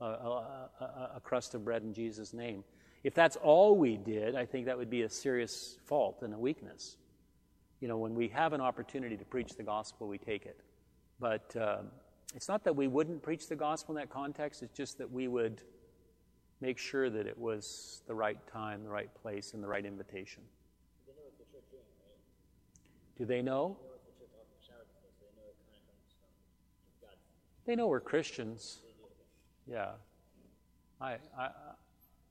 a, 0.00 0.04
a, 0.06 1.10
a 1.16 1.20
crust 1.22 1.54
of 1.54 1.62
bread 1.62 1.82
in 1.82 1.92
Jesus' 1.92 2.32
name. 2.32 2.64
If 3.04 3.12
that's 3.12 3.36
all 3.36 3.76
we 3.76 3.98
did, 3.98 4.34
I 4.34 4.46
think 4.46 4.64
that 4.64 4.78
would 4.78 4.88
be 4.88 5.02
a 5.02 5.10
serious 5.10 5.76
fault 5.84 6.22
and 6.22 6.32
a 6.32 6.38
weakness. 6.38 6.96
You 7.80 7.88
know, 7.88 7.98
when 7.98 8.14
we 8.14 8.28
have 8.28 8.52
an 8.52 8.60
opportunity 8.60 9.16
to 9.16 9.24
preach 9.24 9.52
the 9.56 9.62
gospel, 9.62 10.08
we 10.08 10.18
take 10.18 10.46
it. 10.46 10.60
But 11.20 11.54
um, 11.60 11.86
it's 12.34 12.48
not 12.48 12.64
that 12.64 12.74
we 12.74 12.88
wouldn't 12.88 13.22
preach 13.22 13.48
the 13.48 13.56
gospel 13.56 13.94
in 13.96 14.00
that 14.00 14.10
context, 14.10 14.62
it's 14.62 14.76
just 14.76 14.98
that 14.98 15.10
we 15.10 15.28
would 15.28 15.62
make 16.60 16.78
sure 16.78 17.10
that 17.10 17.26
it 17.26 17.36
was 17.36 18.02
the 18.06 18.14
right 18.14 18.38
time, 18.50 18.82
the 18.82 18.88
right 18.88 19.10
place, 19.22 19.52
and 19.52 19.62
the 19.62 19.68
right 19.68 19.84
invitation. 19.84 20.42
They 21.06 21.12
know 21.12 21.22
what 21.24 21.38
the 21.38 21.44
church 21.52 21.64
doing, 21.70 21.82
right? 22.00 23.18
Do 23.18 23.24
they 23.26 23.42
know? 23.42 23.76
They 23.78 23.86
know 23.86 23.92
what 23.92 24.04
the 24.04 24.12
church 24.18 24.32
offering 24.32 24.62
showers 24.66 24.88
and 24.88 24.96
stuff, 24.96 25.12
so 25.20 25.24
they 25.26 25.36
know 25.36 25.48
it 25.48 25.56
kind 25.68 25.76
of 25.76 25.86
comes 25.92 26.16
from 26.16 27.08
God. 27.08 27.16
They 27.66 27.76
know 27.76 27.88
we're 27.88 28.00
Christians. 28.00 28.80
They 28.84 28.92
do 28.92 29.04
it. 29.04 29.76
Yeah. 29.76 29.92
I, 31.00 31.18
I- 31.38 31.50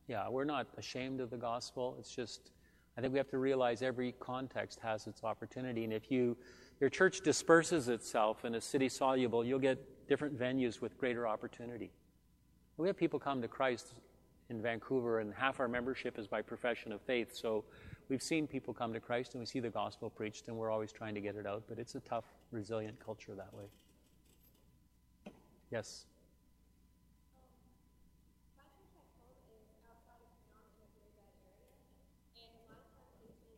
yeah, 0.07 0.29
we're 0.29 0.45
not 0.45 0.67
ashamed 0.77 1.19
of 1.19 1.31
the 1.31 1.37
gospel. 1.37 1.95
It's 1.99 2.13
just, 2.13 2.51
I 2.97 3.01
think 3.01 3.11
we 3.11 3.19
have 3.19 3.29
to 3.29 3.37
realize 3.37 3.81
every 3.81 4.13
context 4.19 4.79
has 4.81 5.07
its 5.07 5.23
opportunity. 5.23 5.83
And 5.83 5.91
if 5.91 6.09
you, 6.09 6.37
your 6.79 6.89
church 6.89 7.21
disperses 7.21 7.89
itself 7.89 8.43
and 8.45 8.55
is 8.55 8.63
city 8.63 8.87
soluble, 8.87 9.43
you'll 9.43 9.59
get 9.59 10.07
different 10.07 10.37
venues 10.39 10.81
with 10.81 10.97
greater 10.97 11.27
opportunity. 11.27 11.91
We 12.77 12.87
have 12.87 12.97
people 12.97 13.19
come 13.19 13.41
to 13.41 13.47
Christ 13.47 13.93
in 14.49 14.61
Vancouver, 14.61 15.19
and 15.19 15.33
half 15.33 15.59
our 15.59 15.67
membership 15.67 16.19
is 16.19 16.27
by 16.27 16.41
profession 16.41 16.91
of 16.91 17.01
faith. 17.01 17.35
So 17.35 17.65
we've 18.09 18.21
seen 18.21 18.47
people 18.47 18.73
come 18.73 18.93
to 18.93 18.99
Christ 18.99 19.33
and 19.33 19.41
we 19.41 19.45
see 19.45 19.59
the 19.59 19.69
gospel 19.69 20.09
preached, 20.09 20.47
and 20.47 20.55
we're 20.55 20.69
always 20.69 20.91
trying 20.91 21.15
to 21.15 21.21
get 21.21 21.35
it 21.35 21.47
out. 21.47 21.63
But 21.67 21.79
it's 21.79 21.95
a 21.95 22.01
tough, 22.01 22.25
resilient 22.51 22.97
culture 23.03 23.33
that 23.35 23.53
way. 23.53 23.65
Yes. 25.71 26.05
My 27.33 27.41
church 28.85 29.01
at 29.25 29.41
home 29.49 29.65
is 29.65 29.81
outside 29.89 30.21
of 30.21 30.29
town 30.45 30.61
in 30.77 30.85
a 30.85 30.89
very 30.93 31.09
bad 31.17 31.33
area, 31.41 31.73
and 32.37 32.53
a 32.53 32.69
lot 32.69 32.85
of 32.85 32.85
times 32.93 33.17
they 33.17 33.33
tend 33.33 33.57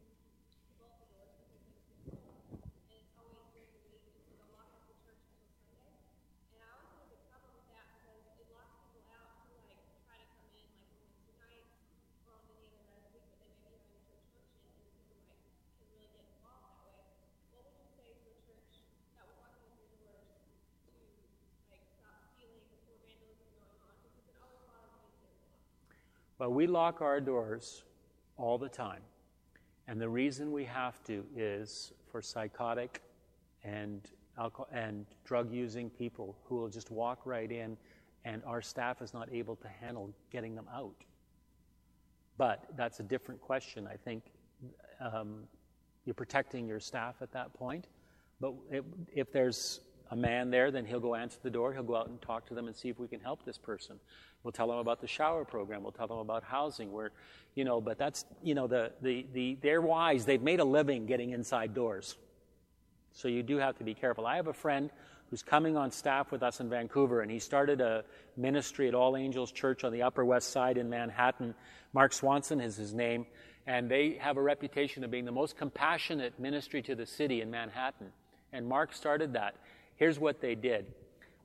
to 0.55 0.71
bolt 0.79 0.95
the 1.03 1.09
doors 1.11 1.35
because 1.51 1.67
it's 1.67 1.99
been 2.07 2.15
cold, 2.15 2.47
and 2.88 2.95
it's 2.95 3.11
always 3.19 3.43
during 3.51 3.67
the 3.75 3.81
week, 3.91 4.07
and 4.07 4.15
so 4.23 4.31
they'll 4.39 4.55
lock 4.55 4.71
up 4.71 4.88
the 4.88 4.95
church 5.03 5.19
until 5.35 5.51
Sunday. 5.67 5.99
And 6.55 6.63
I 6.63 6.71
always 6.79 6.95
have 6.95 7.03
a 7.03 7.11
big 7.11 7.19
problem 7.27 7.51
with 7.59 7.67
that 7.75 7.91
because 7.91 8.39
it 8.39 8.47
locks 8.55 8.79
people 8.88 9.03
out 9.19 9.35
who 9.51 9.59
like 9.67 9.83
try 10.07 10.15
to 10.15 10.27
come 10.39 10.47
in 10.55 10.63
like 10.71 10.88
on 10.88 10.95
Wednesday 10.95 11.35
nights 11.43 11.75
or 12.23 12.39
on 12.39 12.47
any 12.55 12.71
other 12.71 12.88
night 12.88 13.03
of 13.03 13.11
the 13.11 13.19
week, 13.19 13.27
but 13.35 13.35
they 13.43 13.51
may 13.51 13.67
be 13.67 13.75
having 13.75 13.91
a 13.91 14.31
church 14.31 14.47
function, 14.55 14.88
and 14.88 14.95
people 14.95 15.19
like 15.27 15.43
can 15.75 15.91
really 15.91 16.07
get 16.15 16.23
involved 16.23 16.71
that 16.71 16.79
way. 16.88 17.03
What 17.51 17.67
would 17.67 17.75
you 17.75 17.91
say 17.99 18.15
to 18.15 18.25
a 18.31 18.39
church 18.47 18.79
that 19.19 19.27
was 19.27 19.35
locking 19.43 19.67
up 19.67 19.75
their 19.83 19.99
doors 19.99 20.31
to 20.88 20.95
like 21.67 21.83
stop 21.99 22.23
stealing 22.31 22.63
or 22.88 22.95
vandalism 23.03 23.51
going 23.59 23.81
on 23.83 23.93
because 24.07 24.23
it 24.31 24.38
always 24.39 24.63
bothers 24.71 25.11
me 25.19 25.27
that 25.27 25.35
they're 25.43 26.26
Well, 26.39 26.53
we 26.53 26.67
lock 26.67 27.01
our 27.01 27.19
doors 27.19 27.83
all 28.38 28.59
the 28.59 28.69
time. 28.69 29.01
And 29.88 29.99
the 29.99 30.09
reason 30.09 30.51
we 30.51 30.65
have 30.65 31.03
to 31.05 31.25
is 31.35 31.93
for 32.11 32.21
psychotic 32.21 33.01
and 33.63 34.01
alcohol 34.38 34.67
and 34.71 35.05
drug 35.25 35.51
using 35.51 35.89
people 35.89 36.38
who 36.45 36.57
will 36.57 36.69
just 36.69 36.91
walk 36.91 37.21
right 37.25 37.51
in 37.51 37.75
and 38.23 38.43
our 38.45 38.61
staff 38.61 39.01
is 39.01 39.13
not 39.13 39.33
able 39.33 39.55
to 39.55 39.67
handle 39.67 40.13
getting 40.31 40.53
them 40.53 40.67
out. 40.71 41.05
But 42.38 42.65
that's 42.75 42.99
a 42.99 43.03
different 43.03 43.41
question. 43.41 43.88
I 43.88 43.95
think 43.95 44.23
um, 44.99 45.43
you're 46.05 46.13
protecting 46.13 46.67
your 46.67 46.79
staff 46.79 47.15
at 47.21 47.31
that 47.31 47.53
point. 47.53 47.88
But 48.39 48.53
if, 48.69 48.83
if 49.11 49.31
there's 49.31 49.79
a 50.10 50.16
man 50.16 50.49
there, 50.49 50.72
then 50.72 50.86
he'll 50.86 50.99
go 50.99 51.16
answer 51.16 51.38
the 51.41 51.49
door. 51.49 51.74
He'll 51.74 51.84
go 51.84 51.95
out 51.95 52.08
and 52.08 52.22
talk 52.22 52.47
to 52.47 52.53
them 52.53 52.68
and 52.68 52.76
see 52.76 52.89
if 52.89 52.99
we 52.99 53.08
can 53.08 53.20
help 53.20 53.43
this 53.45 53.58
person. 53.58 53.99
We'll 54.43 54.51
tell 54.51 54.68
them 54.68 54.78
about 54.78 55.01
the 55.01 55.08
shower 55.08 55.43
program. 55.43 55.84
We'll 55.84 55.91
tell 55.91 56.08
them 56.08 56.20
about 56.20 56.43
housing. 56.43 56.91
Where, 56.91 57.12
you 57.55 57.66
know, 57.66 57.82
but 57.82 57.97
that's 57.97 58.26
you 58.43 58.55
know 58.55 58.68
the 58.68 58.91
the 59.01 59.26
the 59.34 59.58
they're 59.62 59.82
wise. 59.82 60.26
They've 60.26 60.41
made 60.41 60.60
a 60.60 60.66
living 60.66 61.05
getting 61.05 61.32
inside 61.32 61.74
doors. 61.74 62.16
So 63.14 63.28
you 63.28 63.43
do 63.43 63.58
have 63.58 63.78
to 63.80 63.84
be 63.84 63.95
careful. 63.95 64.26
I 64.28 64.36
have 64.36 64.47
a 64.47 64.53
friend 64.53 64.91
who's 65.30 65.43
coming 65.43 65.76
on 65.76 65.91
staff 65.91 66.32
with 66.32 66.43
us 66.43 66.60
in 66.60 66.70
Vancouver, 66.70 67.22
and 67.22 67.30
he 67.30 67.39
started 67.39 67.82
a 67.82 68.03
ministry 68.38 68.88
at 68.88 68.93
All 68.93 69.18
Angels 69.18 69.51
Church 69.51 69.84
on 69.84 69.91
the 69.91 70.03
Upper 70.03 70.24
West 70.24 70.51
Side 70.51 70.78
in 70.78 70.89
Manhattan. 70.89 71.53
Mark 71.93 72.14
Swanson 72.14 72.62
is 72.62 72.78
his 72.78 72.93
name, 72.93 73.26
and 73.66 73.89
they 73.89 74.18
have 74.22 74.38
a 74.38 74.41
reputation 74.41 75.03
of 75.03 75.12
being 75.12 75.26
the 75.26 75.32
most 75.32 75.58
compassionate 75.58 76.39
ministry 76.39 76.82
to 76.84 76.95
the 76.95 77.05
city 77.05 77.41
in 77.41 77.51
Manhattan. 77.51 78.12
And 78.53 78.68
Mark 78.68 78.93
started 78.93 79.34
that. 79.34 79.55
Here's 79.98 80.20
what 80.20 80.41
they 80.41 80.56
did. 80.56 80.86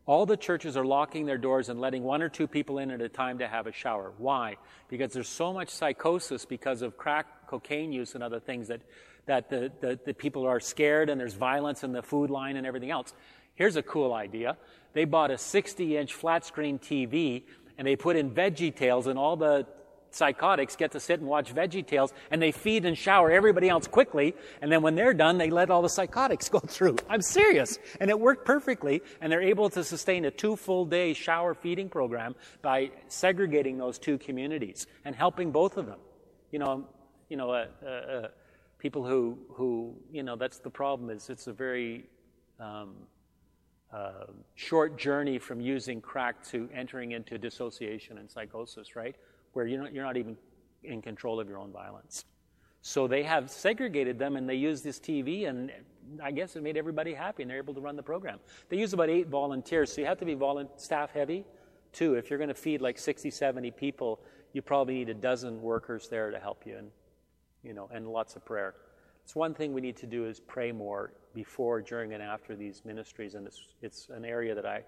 All 0.05 0.27
the 0.27 0.37
churches 0.37 0.77
are 0.77 0.85
locking 0.85 1.27
their 1.27 1.39
doors 1.39 1.69
and 1.69 1.81
letting 1.81 2.03
one 2.03 2.23
or 2.23 2.29
two 2.29 2.47
people 2.47 2.79
in 2.79 2.91
at 2.91 3.01
a 3.01 3.09
time 3.09 3.39
to 3.39 3.47
have 3.47 3.67
a 3.67 3.73
shower. 3.73 4.13
Why? 4.19 4.57
Because 4.89 5.13
there's 5.13 5.29
so 5.29 5.53
much 5.53 5.69
psychosis 5.69 6.45
because 6.45 6.83
of 6.83 6.97
crack 6.97 7.47
cocaine 7.47 7.93
use 7.93 8.15
and 8.15 8.23
other 8.23 8.41
things 8.41 8.69
that, 8.69 8.83
that 9.27 9.49
the, 9.49 9.71
the, 9.81 9.99
the 10.05 10.15
people 10.15 10.45
are 10.47 10.59
scared 10.59 11.09
and 11.09 11.21
there's 11.21 11.35
violence 11.35 11.85
in 11.85 11.93
the 11.93 12.03
food 12.03 12.31
line 12.31 12.57
and 12.57 12.67
everything 12.67 12.91
else. 12.91 13.15
Here's 13.55 13.77
a 13.77 13.83
cool 13.83 14.13
idea. 14.13 14.57
They 14.93 15.05
bought 15.05 15.31
a 15.31 15.39
60 15.39 15.97
inch 15.97 16.15
flat 16.15 16.45
screen 16.45 16.79
TV 16.79 17.45
and 17.79 17.87
they 17.87 17.97
put 17.97 18.17
in 18.17 18.33
Veggie 18.33 18.75
Tales 18.75 19.07
and 19.07 19.19
all 19.19 19.37
the 19.37 19.67
psychotics 20.15 20.77
get 20.77 20.93
to 20.93 21.01
sit 21.01 21.21
and 21.21 21.29
watch 21.29 21.55
Veggie 21.55 21.87
Tales 21.87 22.13
and 22.31 22.41
they 22.41 22.53
feed 22.53 22.85
and 22.85 22.97
shower 22.97 23.31
everybody 23.31 23.69
else 23.69 23.87
quickly. 23.87 24.35
And 24.61 24.71
then 24.71 24.83
when 24.83 24.95
they're 24.95 25.15
done, 25.15 25.39
they 25.39 25.51
let 25.51 25.71
all 25.71 25.83
the 25.83 25.89
psychotics 25.89 26.49
go 26.51 26.61
through. 26.61 26.97
I'm 27.09 27.23
serious. 27.23 27.79
And 28.01 28.11
it 28.11 28.19
worked 28.19 28.45
perfectly. 28.45 29.03
And 29.21 29.31
they're 29.31 29.43
able 29.43 29.71
to 29.71 29.85
sustain 29.85 30.25
a 30.25 30.31
two 30.31 30.57
full 30.57 30.85
day 30.85 31.15
shower 31.15 31.55
feeding 31.55 31.89
program 31.89 32.35
by 32.63 32.91
segregating 33.09 33.79
those 33.79 33.99
two 33.99 34.19
communities 34.19 34.87
and 35.05 35.15
helping 35.15 35.51
both 35.51 35.77
of 35.77 35.87
them. 35.87 35.99
You 36.51 36.59
know, 36.59 36.87
you 37.29 37.37
know, 37.37 37.51
uh, 37.51 37.67
uh, 37.85 37.89
uh, 37.89 38.29
people 38.79 39.07
who, 39.07 39.39
who, 39.51 39.97
you 40.11 40.23
know, 40.23 40.37
that's 40.37 40.59
the 40.59 40.71
problem 40.71 41.11
is 41.11 41.31
it's 41.31 41.47
a 41.47 41.53
very, 41.53 42.05
um, 42.61 42.95
uh, 43.93 44.25
short 44.55 44.97
journey 44.97 45.39
from 45.39 45.61
using 45.61 46.01
crack 46.01 46.43
to 46.43 46.69
entering 46.75 47.13
into 47.13 47.37
dissociation 47.37 48.19
and 48.19 48.31
psychosis, 48.31 48.97
right? 48.97 49.17
Where 49.53 49.67
you're 49.67 49.83
not, 49.83 49.93
you're 49.93 50.05
not 50.05 50.17
even 50.17 50.37
in 50.83 51.03
control 51.03 51.41
of 51.41 51.49
your 51.49 51.59
own 51.59 51.73
violence. 51.73 52.25
So 52.83 53.07
they 53.07 53.23
have 53.23 53.49
segregated 53.51 54.19
them 54.19 54.37
and 54.37 54.49
they 54.49 54.57
use 54.57 54.83
this 54.83 54.99
TV, 54.99 55.49
and 55.49 55.71
I 56.21 56.33
guess 56.33 56.57
it 56.57 56.63
made 56.63 56.77
everybody 56.77 57.15
happy 57.15 57.43
and 57.43 57.51
they're 57.51 57.59
able 57.59 57.75
to 57.75 57.81
run 57.81 57.95
the 57.95 58.03
program. 58.03 58.41
They 58.69 58.77
use 58.77 58.93
about 58.93 59.09
eight 59.09 59.29
volunteers, 59.29 59.93
so 59.93 60.01
you 60.01 60.07
have 60.09 60.19
to 60.19 60.25
be 60.25 60.35
volu- 60.35 60.69
staff 60.77 61.13
heavy 61.13 61.45
too. 61.93 62.15
If 62.15 62.29
you're 62.29 62.41
going 62.41 62.49
to 62.49 62.55
feed 62.55 62.81
like 62.81 62.99
60, 62.99 63.31
70 63.31 63.71
people, 63.71 64.21
you 64.53 64.63
probably 64.63 64.95
need 64.95 65.09
a 65.11 65.15
dozen 65.15 65.63
workers 65.63 66.09
there 66.09 66.31
to 66.31 66.39
help 66.41 66.67
you 66.67 66.77
and, 66.77 66.91
you 67.63 67.73
know, 67.73 67.89
and 67.93 68.09
lots 68.09 68.35
of 68.35 68.45
prayer. 68.45 68.75
It's 69.25 69.37
one 69.37 69.55
thing 69.55 69.73
we 69.73 69.81
need 69.81 69.97
to 69.99 70.07
do 70.07 70.27
is 70.27 70.41
pray 70.41 70.73
more 70.73 71.13
before, 71.35 71.81
during, 71.81 72.13
and 72.13 72.23
after 72.23 72.57
these 72.57 72.83
ministries, 72.85 73.35
and 73.35 73.47
it's, 73.47 73.63
it's 73.81 74.09
an 74.11 74.25
area 74.25 74.55
that 74.55 74.67
I, 74.67 74.83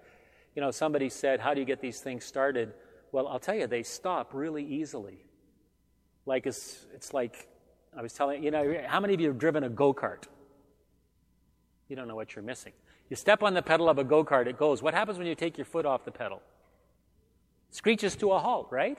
you 0.56 0.62
know, 0.62 0.70
somebody 0.70 1.08
said, 1.08 1.40
How 1.40 1.54
do 1.54 1.60
you 1.60 1.66
get 1.66 1.80
these 1.80 2.00
things 2.00 2.24
started? 2.24 2.74
Well, 3.14 3.28
I'll 3.28 3.38
tell 3.38 3.54
you, 3.54 3.68
they 3.68 3.84
stop 3.84 4.34
really 4.34 4.64
easily. 4.64 5.18
Like 6.26 6.46
it's, 6.46 6.84
it's 6.92 7.14
like, 7.14 7.46
I 7.96 8.02
was 8.02 8.12
telling 8.12 8.42
you 8.42 8.50
know, 8.50 8.82
how 8.88 8.98
many 8.98 9.14
of 9.14 9.20
you 9.20 9.28
have 9.28 9.38
driven 9.38 9.62
a 9.62 9.68
go 9.68 9.94
kart? 9.94 10.24
You 11.88 11.94
don't 11.94 12.08
know 12.08 12.16
what 12.16 12.34
you're 12.34 12.42
missing. 12.42 12.72
You 13.08 13.14
step 13.14 13.44
on 13.44 13.54
the 13.54 13.62
pedal 13.62 13.88
of 13.88 13.98
a 13.98 14.04
go 14.04 14.24
kart, 14.24 14.48
it 14.48 14.58
goes. 14.58 14.82
What 14.82 14.94
happens 14.94 15.16
when 15.16 15.28
you 15.28 15.36
take 15.36 15.56
your 15.56 15.64
foot 15.64 15.86
off 15.86 16.04
the 16.04 16.10
pedal? 16.10 16.42
Screeches 17.70 18.16
to 18.16 18.32
a 18.32 18.40
halt, 18.40 18.66
right? 18.72 18.98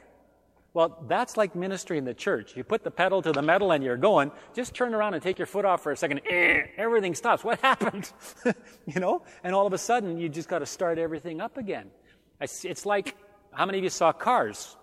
Well, 0.74 1.04
that's 1.10 1.36
like 1.36 1.54
ministry 1.54 1.98
in 1.98 2.06
the 2.06 2.14
church. 2.14 2.56
You 2.56 2.64
put 2.64 2.86
the 2.86 2.92
pedal 2.92 3.22
to 3.22 3.34
the 3.34 3.42
metal 3.42 3.74
and 3.74 3.84
you're 3.84 3.98
going. 3.98 4.32
Just 4.54 4.74
turn 4.74 4.94
around 4.94 5.16
and 5.16 5.22
take 5.22 5.38
your 5.38 5.46
foot 5.46 5.66
off 5.66 5.84
for 5.84 5.92
a 5.92 5.98
second. 5.98 6.22
Eh, 6.26 6.62
everything 6.78 7.16
stops. 7.16 7.44
What 7.44 7.60
happened? 7.72 8.14
you 8.86 9.02
know? 9.02 9.24
And 9.44 9.54
all 9.54 9.68
of 9.68 9.74
a 9.74 9.78
sudden, 9.78 10.18
you 10.18 10.30
just 10.30 10.48
got 10.48 10.60
to 10.60 10.66
start 10.66 11.00
everything 11.00 11.42
up 11.42 11.58
again. 11.58 11.92
It's 12.40 12.86
like, 12.86 13.16
how 13.56 13.66
many 13.66 13.78
of 13.78 13.84
you 13.84 13.90
saw 13.90 14.12
cars? 14.12 14.76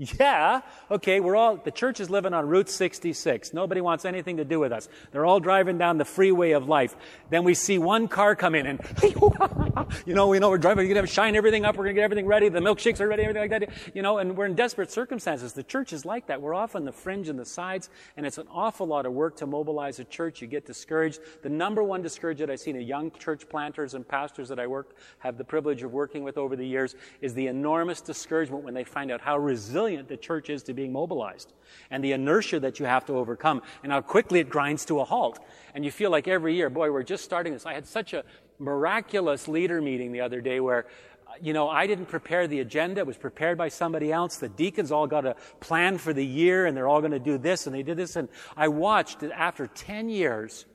Yeah, 0.00 0.62
okay, 0.90 1.20
we're 1.20 1.36
all, 1.36 1.56
the 1.56 1.70
church 1.70 2.00
is 2.00 2.08
living 2.08 2.32
on 2.32 2.48
Route 2.48 2.70
66. 2.70 3.52
Nobody 3.52 3.82
wants 3.82 4.06
anything 4.06 4.38
to 4.38 4.46
do 4.46 4.58
with 4.58 4.72
us. 4.72 4.88
They're 5.12 5.26
all 5.26 5.40
driving 5.40 5.76
down 5.76 5.98
the 5.98 6.06
freeway 6.06 6.52
of 6.52 6.66
life. 6.66 6.96
Then 7.28 7.44
we 7.44 7.52
see 7.52 7.76
one 7.76 8.08
car 8.08 8.34
come 8.34 8.54
in 8.54 8.64
and, 8.64 8.80
you 10.06 10.14
know, 10.14 10.28
we 10.28 10.38
know 10.38 10.48
we're 10.48 10.56
driving, 10.56 10.88
we're 10.88 10.94
going 10.94 11.06
to 11.06 11.12
shine 11.12 11.36
everything 11.36 11.66
up, 11.66 11.76
we're 11.76 11.84
going 11.84 11.96
to 11.96 11.98
get 11.98 12.04
everything 12.04 12.24
ready, 12.24 12.48
the 12.48 12.60
milkshakes 12.60 12.98
are 12.98 13.08
ready, 13.08 13.24
everything 13.24 13.50
like 13.50 13.60
that, 13.60 13.94
you 13.94 14.00
know, 14.00 14.16
and 14.16 14.38
we're 14.38 14.46
in 14.46 14.54
desperate 14.54 14.90
circumstances. 14.90 15.52
The 15.52 15.62
church 15.62 15.92
is 15.92 16.06
like 16.06 16.28
that. 16.28 16.40
We're 16.40 16.54
off 16.54 16.76
on 16.76 16.86
the 16.86 16.92
fringe 16.92 17.28
and 17.28 17.38
the 17.38 17.44
sides, 17.44 17.90
and 18.16 18.24
it's 18.24 18.38
an 18.38 18.46
awful 18.50 18.86
lot 18.86 19.04
of 19.04 19.12
work 19.12 19.36
to 19.36 19.46
mobilize 19.46 19.98
a 19.98 20.04
church. 20.04 20.40
You 20.40 20.48
get 20.48 20.64
discouraged. 20.64 21.20
The 21.42 21.50
number 21.50 21.82
one 21.82 22.00
discouragement 22.00 22.50
I've 22.50 22.60
seen 22.60 22.76
in 22.76 22.86
young 22.86 23.10
church 23.10 23.46
planters 23.50 23.92
and 23.92 24.08
pastors 24.08 24.48
that 24.48 24.58
I 24.58 24.66
work, 24.66 24.96
have 25.18 25.36
the 25.36 25.44
privilege 25.44 25.82
of 25.82 25.92
working 25.92 26.24
with 26.24 26.38
over 26.38 26.56
the 26.56 26.66
years 26.66 26.94
is 27.20 27.34
the 27.34 27.48
enormous 27.48 28.00
discouragement 28.00 28.64
when 28.64 28.72
they 28.72 28.84
find 28.84 29.10
out 29.10 29.20
how 29.20 29.36
resilient 29.36 29.89
the 29.96 30.16
church 30.16 30.50
is 30.50 30.62
to 30.64 30.74
being 30.74 30.92
mobilized 30.92 31.52
and 31.90 32.02
the 32.02 32.12
inertia 32.12 32.60
that 32.60 32.78
you 32.78 32.86
have 32.86 33.04
to 33.06 33.14
overcome 33.14 33.62
and 33.82 33.92
how 33.92 34.00
quickly 34.00 34.40
it 34.40 34.48
grinds 34.48 34.84
to 34.86 35.00
a 35.00 35.04
halt. 35.04 35.38
And 35.74 35.84
you 35.84 35.90
feel 35.90 36.10
like 36.10 36.28
every 36.28 36.54
year, 36.54 36.70
boy, 36.70 36.90
we're 36.90 37.02
just 37.02 37.24
starting 37.24 37.52
this. 37.52 37.66
I 37.66 37.74
had 37.74 37.86
such 37.86 38.12
a 38.12 38.24
miraculous 38.58 39.48
leader 39.48 39.80
meeting 39.80 40.12
the 40.12 40.20
other 40.20 40.40
day 40.40 40.60
where 40.60 40.86
uh, 41.26 41.32
you 41.40 41.52
know, 41.52 41.68
I 41.68 41.86
didn't 41.86 42.06
prepare 42.06 42.46
the 42.46 42.60
agenda. 42.60 43.00
It 43.00 43.06
was 43.06 43.16
prepared 43.16 43.56
by 43.56 43.68
somebody 43.68 44.10
else. 44.10 44.38
The 44.38 44.48
deacons 44.48 44.90
all 44.90 45.06
got 45.06 45.24
a 45.24 45.36
plan 45.60 45.98
for 45.98 46.12
the 46.12 46.24
year 46.24 46.66
and 46.66 46.76
they're 46.76 46.88
all 46.88 47.00
going 47.00 47.12
to 47.12 47.18
do 47.18 47.38
this 47.38 47.66
and 47.66 47.74
they 47.74 47.82
did 47.82 47.96
this. 47.96 48.16
And 48.16 48.28
I 48.56 48.68
watched 48.68 49.20
that 49.20 49.32
after 49.32 49.66
10 49.66 50.08
years, 50.08 50.66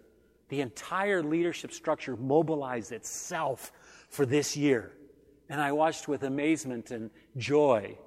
the 0.50 0.62
entire 0.62 1.24
leadership 1.24 1.74
structure 1.74 2.16
mobilized 2.16 2.92
itself 2.92 3.72
for 4.10 4.26
this 4.26 4.56
year. 4.56 4.92
And 5.50 5.62
I 5.62 5.72
watched 5.74 6.08
with 6.08 6.24
amazement 6.24 6.92
and 6.92 7.10
joy 7.38 7.98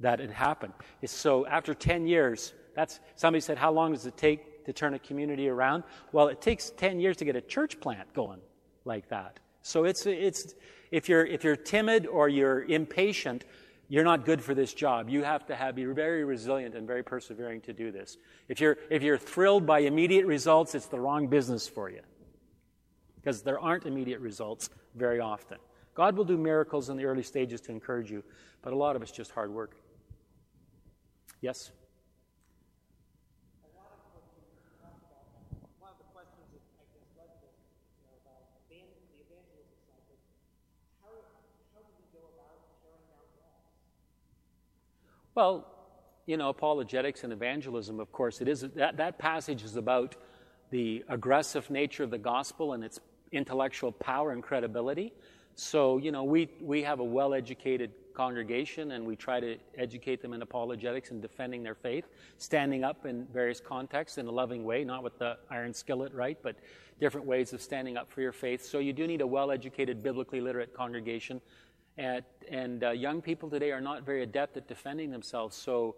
that 0.00 0.20
it 0.20 0.30
happened. 0.30 0.72
So 1.04 1.46
after 1.46 1.74
10 1.74 2.06
years, 2.06 2.54
that's 2.74 3.00
somebody 3.16 3.40
said, 3.40 3.58
how 3.58 3.72
long 3.72 3.92
does 3.92 4.06
it 4.06 4.16
take 4.16 4.64
to 4.66 4.72
turn 4.72 4.94
a 4.94 4.98
community 4.98 5.48
around? 5.48 5.82
Well, 6.12 6.28
it 6.28 6.40
takes 6.40 6.70
10 6.70 7.00
years 7.00 7.16
to 7.18 7.24
get 7.24 7.36
a 7.36 7.40
church 7.40 7.80
plant 7.80 8.12
going 8.14 8.40
like 8.84 9.08
that. 9.08 9.40
So 9.62 9.84
it's 9.84 10.06
it's 10.06 10.54
if 10.90 11.08
you're 11.08 11.26
if 11.26 11.44
you're 11.44 11.56
timid 11.56 12.06
or 12.06 12.28
you're 12.28 12.64
impatient, 12.64 13.44
you're 13.88 14.04
not 14.04 14.24
good 14.24 14.42
for 14.42 14.54
this 14.54 14.72
job. 14.72 15.08
You 15.08 15.24
have 15.24 15.46
to 15.46 15.56
have, 15.56 15.74
be 15.74 15.84
very 15.84 16.24
resilient 16.24 16.74
and 16.74 16.86
very 16.86 17.02
persevering 17.02 17.62
to 17.62 17.72
do 17.72 17.90
this. 17.90 18.16
If 18.48 18.60
you're 18.60 18.78
if 18.90 19.02
you're 19.02 19.18
thrilled 19.18 19.66
by 19.66 19.80
immediate 19.80 20.26
results, 20.26 20.74
it's 20.74 20.86
the 20.86 21.00
wrong 21.00 21.26
business 21.26 21.68
for 21.68 21.90
you. 21.90 22.00
Because 23.16 23.42
there 23.42 23.60
aren't 23.60 23.84
immediate 23.84 24.20
results 24.20 24.70
very 24.94 25.20
often. 25.20 25.58
God 25.94 26.16
will 26.16 26.24
do 26.24 26.36
miracles 26.38 26.88
in 26.88 26.96
the 26.96 27.04
early 27.04 27.24
stages 27.24 27.60
to 27.62 27.72
encourage 27.72 28.10
you, 28.10 28.22
but 28.62 28.72
a 28.72 28.76
lot 28.76 28.94
of 28.94 29.02
it's 29.02 29.10
just 29.10 29.32
hard 29.32 29.52
work. 29.52 29.76
Yes? 31.40 31.70
Well, 45.38 45.68
you 46.26 46.36
know, 46.36 46.48
apologetics 46.48 47.22
and 47.22 47.32
evangelism, 47.32 48.00
of 48.00 48.10
course, 48.10 48.40
it 48.40 48.48
is 48.48 48.62
that, 48.74 48.96
that 48.96 49.18
passage 49.18 49.62
is 49.62 49.76
about 49.76 50.16
the 50.70 51.04
aggressive 51.08 51.70
nature 51.70 52.02
of 52.02 52.10
the 52.10 52.18
gospel 52.18 52.72
and 52.72 52.82
its 52.82 52.98
intellectual 53.30 53.92
power 53.92 54.32
and 54.32 54.42
credibility. 54.42 55.12
So, 55.54 55.98
you 55.98 56.10
know, 56.10 56.24
we, 56.24 56.50
we 56.60 56.82
have 56.82 56.98
a 56.98 57.04
well 57.04 57.34
educated 57.34 57.92
congregation 58.18 58.90
and 58.90 59.06
we 59.06 59.14
try 59.14 59.38
to 59.38 59.56
educate 59.76 60.20
them 60.20 60.32
in 60.32 60.42
apologetics 60.42 61.12
and 61.12 61.22
defending 61.22 61.62
their 61.62 61.76
faith, 61.76 62.08
standing 62.36 62.82
up 62.82 63.06
in 63.06 63.24
various 63.32 63.60
contexts 63.60 64.18
in 64.18 64.26
a 64.26 64.30
loving 64.30 64.64
way, 64.64 64.82
not 64.82 65.04
with 65.04 65.16
the 65.20 65.38
iron 65.50 65.72
skillet, 65.72 66.12
right, 66.12 66.36
but 66.42 66.56
different 66.98 67.24
ways 67.24 67.52
of 67.52 67.62
standing 67.62 67.96
up 67.96 68.10
for 68.10 68.20
your 68.20 68.32
faith. 68.32 68.64
So 68.64 68.80
you 68.80 68.92
do 68.92 69.06
need 69.06 69.20
a 69.20 69.26
well 69.26 69.52
educated, 69.52 70.02
biblically 70.02 70.40
literate 70.40 70.74
congregation. 70.74 71.40
And, 71.96 72.24
and 72.50 72.82
uh, 72.82 72.90
young 72.90 73.22
people 73.22 73.48
today 73.48 73.70
are 73.70 73.80
not 73.80 74.04
very 74.04 74.24
adept 74.24 74.56
at 74.56 74.66
defending 74.66 75.12
themselves, 75.12 75.56
so 75.56 75.94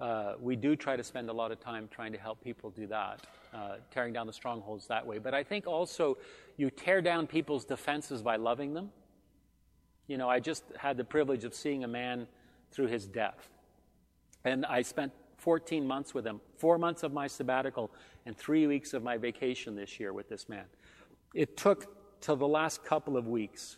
uh, 0.00 0.34
we 0.40 0.54
do 0.54 0.76
try 0.76 0.94
to 0.94 1.02
spend 1.02 1.30
a 1.30 1.32
lot 1.32 1.50
of 1.50 1.58
time 1.58 1.88
trying 1.90 2.12
to 2.12 2.18
help 2.18 2.40
people 2.44 2.70
do 2.70 2.86
that, 2.86 3.26
uh, 3.52 3.76
tearing 3.90 4.12
down 4.12 4.28
the 4.28 4.32
strongholds 4.32 4.86
that 4.86 5.04
way. 5.04 5.18
But 5.18 5.34
I 5.34 5.42
think 5.42 5.66
also 5.66 6.16
you 6.56 6.70
tear 6.70 7.02
down 7.02 7.26
people's 7.26 7.64
defenses 7.64 8.22
by 8.22 8.36
loving 8.36 8.72
them. 8.72 8.90
You 10.06 10.18
know, 10.18 10.28
I 10.28 10.40
just 10.40 10.64
had 10.78 10.96
the 10.96 11.04
privilege 11.04 11.44
of 11.44 11.54
seeing 11.54 11.84
a 11.84 11.88
man 11.88 12.26
through 12.70 12.86
his 12.86 13.06
death. 13.06 13.48
And 14.44 14.64
I 14.66 14.82
spent 14.82 15.12
14 15.38 15.86
months 15.86 16.14
with 16.14 16.26
him, 16.26 16.40
four 16.56 16.78
months 16.78 17.02
of 17.02 17.12
my 17.12 17.26
sabbatical, 17.26 17.90
and 18.24 18.36
three 18.36 18.66
weeks 18.66 18.94
of 18.94 19.02
my 19.02 19.16
vacation 19.16 19.74
this 19.74 19.98
year 19.98 20.12
with 20.12 20.28
this 20.28 20.48
man. 20.48 20.64
It 21.34 21.56
took 21.56 22.20
till 22.20 22.36
the 22.36 22.48
last 22.48 22.84
couple 22.84 23.16
of 23.16 23.26
weeks 23.26 23.76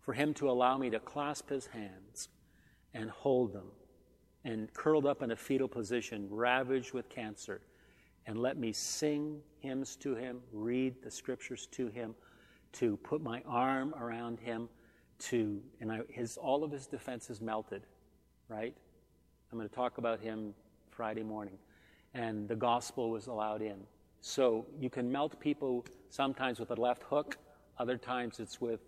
for 0.00 0.12
him 0.14 0.34
to 0.34 0.50
allow 0.50 0.76
me 0.76 0.90
to 0.90 0.98
clasp 0.98 1.50
his 1.50 1.66
hands 1.66 2.28
and 2.94 3.10
hold 3.10 3.52
them 3.52 3.70
and 4.44 4.72
curled 4.72 5.06
up 5.06 5.22
in 5.22 5.30
a 5.30 5.36
fetal 5.36 5.68
position, 5.68 6.26
ravaged 6.30 6.92
with 6.92 7.08
cancer, 7.08 7.60
and 8.26 8.38
let 8.38 8.56
me 8.56 8.72
sing 8.72 9.40
hymns 9.60 9.96
to 9.96 10.14
him, 10.14 10.40
read 10.52 10.94
the 11.02 11.10
scriptures 11.10 11.66
to 11.66 11.88
him 11.88 12.14
to 12.74 12.96
put 12.98 13.22
my 13.22 13.42
arm 13.46 13.94
around 13.94 14.38
him, 14.40 14.68
to, 15.18 15.60
and 15.80 15.92
I, 15.92 16.00
his, 16.08 16.36
all 16.36 16.64
of 16.64 16.70
his 16.70 16.86
defenses 16.86 17.40
melted, 17.40 17.82
right? 18.48 18.74
I'm 19.50 19.58
going 19.58 19.68
to 19.68 19.74
talk 19.74 19.98
about 19.98 20.20
him 20.20 20.54
Friday 20.90 21.22
morning. 21.22 21.58
And 22.14 22.48
the 22.48 22.56
gospel 22.56 23.10
was 23.10 23.26
allowed 23.26 23.62
in. 23.62 23.78
So 24.20 24.66
you 24.78 24.90
can 24.90 25.10
melt 25.10 25.38
people 25.40 25.84
sometimes 26.10 26.58
with 26.58 26.70
a 26.70 26.74
left 26.74 27.02
hook, 27.02 27.36
other 27.78 27.96
times 27.96 28.40
it's 28.40 28.60
with, 28.60 28.80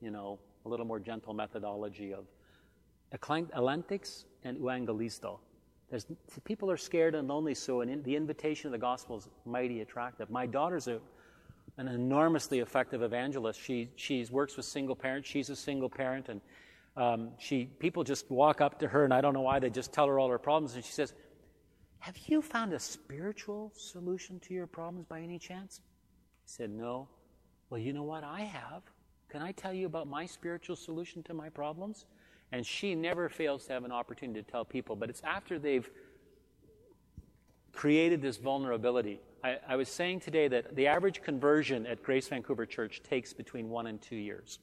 you 0.00 0.10
know, 0.10 0.38
a 0.64 0.68
little 0.68 0.86
more 0.86 0.98
gentle 0.98 1.34
methodology 1.34 2.12
of 2.12 2.24
elenctics 3.12 4.24
and 4.44 4.58
euangelisto. 4.58 5.38
There's, 5.90 6.06
people 6.44 6.70
are 6.70 6.76
scared 6.76 7.14
and 7.14 7.28
lonely, 7.28 7.54
so 7.54 7.82
an, 7.82 8.02
the 8.02 8.16
invitation 8.16 8.68
of 8.68 8.72
the 8.72 8.78
gospel 8.78 9.18
is 9.18 9.28
mighty 9.44 9.80
attractive. 9.82 10.30
My 10.30 10.46
daughter's 10.46 10.88
a 10.88 11.00
an 11.78 11.88
enormously 11.88 12.60
effective 12.60 13.02
evangelist. 13.02 13.60
She 13.60 13.90
she 13.96 14.26
works 14.30 14.56
with 14.56 14.66
single 14.66 14.96
parents. 14.96 15.28
She's 15.28 15.50
a 15.50 15.56
single 15.56 15.88
parent, 15.88 16.28
and 16.28 16.40
um, 16.96 17.30
she 17.38 17.66
people 17.78 18.04
just 18.04 18.30
walk 18.30 18.60
up 18.60 18.78
to 18.80 18.88
her, 18.88 19.04
and 19.04 19.12
I 19.14 19.20
don't 19.20 19.34
know 19.34 19.40
why 19.40 19.58
they 19.58 19.70
just 19.70 19.92
tell 19.92 20.06
her 20.06 20.18
all 20.18 20.28
her 20.28 20.38
problems, 20.38 20.74
and 20.74 20.84
she 20.84 20.92
says, 20.92 21.14
"Have 22.00 22.16
you 22.26 22.42
found 22.42 22.72
a 22.72 22.78
spiritual 22.78 23.72
solution 23.74 24.38
to 24.40 24.54
your 24.54 24.66
problems 24.66 25.06
by 25.06 25.20
any 25.20 25.38
chance?" 25.38 25.80
I 25.82 26.46
said, 26.46 26.70
"No." 26.70 27.08
Well, 27.70 27.80
you 27.80 27.94
know 27.94 28.02
what? 28.02 28.22
I 28.22 28.42
have. 28.42 28.82
Can 29.30 29.40
I 29.40 29.52
tell 29.52 29.72
you 29.72 29.86
about 29.86 30.06
my 30.06 30.26
spiritual 30.26 30.76
solution 30.76 31.22
to 31.22 31.32
my 31.32 31.48
problems? 31.48 32.04
And 32.52 32.66
she 32.66 32.94
never 32.94 33.30
fails 33.30 33.64
to 33.64 33.72
have 33.72 33.84
an 33.84 33.92
opportunity 33.92 34.42
to 34.42 34.50
tell 34.50 34.62
people, 34.62 34.94
but 34.94 35.08
it's 35.08 35.22
after 35.24 35.58
they've 35.58 35.88
created 37.72 38.20
this 38.20 38.36
vulnerability. 38.36 39.20
I, 39.42 39.58
I, 39.68 39.76
was 39.76 39.88
saying 39.88 40.20
today 40.20 40.48
that 40.48 40.76
the 40.76 40.86
average 40.86 41.22
conversion 41.22 41.86
at 41.86 42.02
Grace 42.02 42.28
Vancouver 42.28 42.64
Church 42.64 43.02
takes 43.02 43.32
between 43.32 43.68
one 43.68 43.86
and 43.86 44.00
two 44.00 44.16
years. 44.16 44.60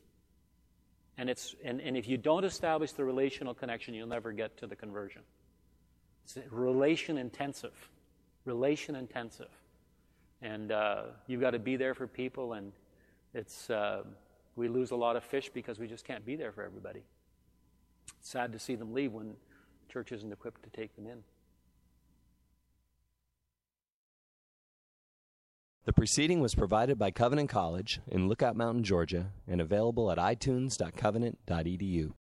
And, 1.18 1.30
it's, 1.30 1.56
and, 1.64 1.82
and 1.82 1.98
if 1.98 2.08
you 2.08 2.18
don't 2.18 2.46
establish 2.46 2.94
the 2.94 3.04
relational 3.04 3.54
connection, 3.54 3.94
you'll 3.94 4.08
never 4.08 4.32
get 4.32 4.58
to 4.58 4.68
the 4.68 4.76
conversion. 4.76 5.22
It's 6.24 6.38
relation 6.50 7.18
intensive. 7.18 7.90
Relation 8.46 8.96
intensive. 8.96 9.50
And 10.42 10.72
uh, 10.72 11.04
you've 11.28 11.42
got 11.42 11.52
to 11.52 11.60
be 11.60 11.76
there 11.76 11.94
for 11.94 12.08
people, 12.08 12.54
and 12.54 12.72
it's, 13.34 13.70
uh, 13.70 14.04
we 14.56 14.70
lose 14.70 14.92
a 14.92 14.96
lot 14.96 15.18
of 15.18 15.24
fish 15.26 15.50
because 15.54 15.78
we 15.78 15.88
just 15.88 16.06
can't 16.06 16.26
be 16.26 16.38
there 16.38 16.54
for 16.54 16.64
everybody. 16.64 17.02
It's 18.18 18.30
sad 18.30 18.54
to 18.54 18.60
see 18.60 18.76
them 18.76 18.94
leave 18.94 19.12
when 19.12 19.34
church 19.90 20.14
isn't 20.14 20.32
equipped 20.32 20.64
to 20.64 20.70
take 20.70 20.96
them 20.96 21.06
in. 21.06 21.24
The 25.90 25.94
preceding 25.94 26.40
was 26.40 26.54
provided 26.54 27.00
by 27.00 27.10
Covenant 27.10 27.50
College 27.50 28.00
in 28.06 28.28
Lookout 28.28 28.56
Mountain, 28.56 28.84
Georgia, 28.84 29.32
and 29.48 29.60
available 29.60 30.12
at 30.12 30.20
itunes.covenant.edu. 30.20 32.14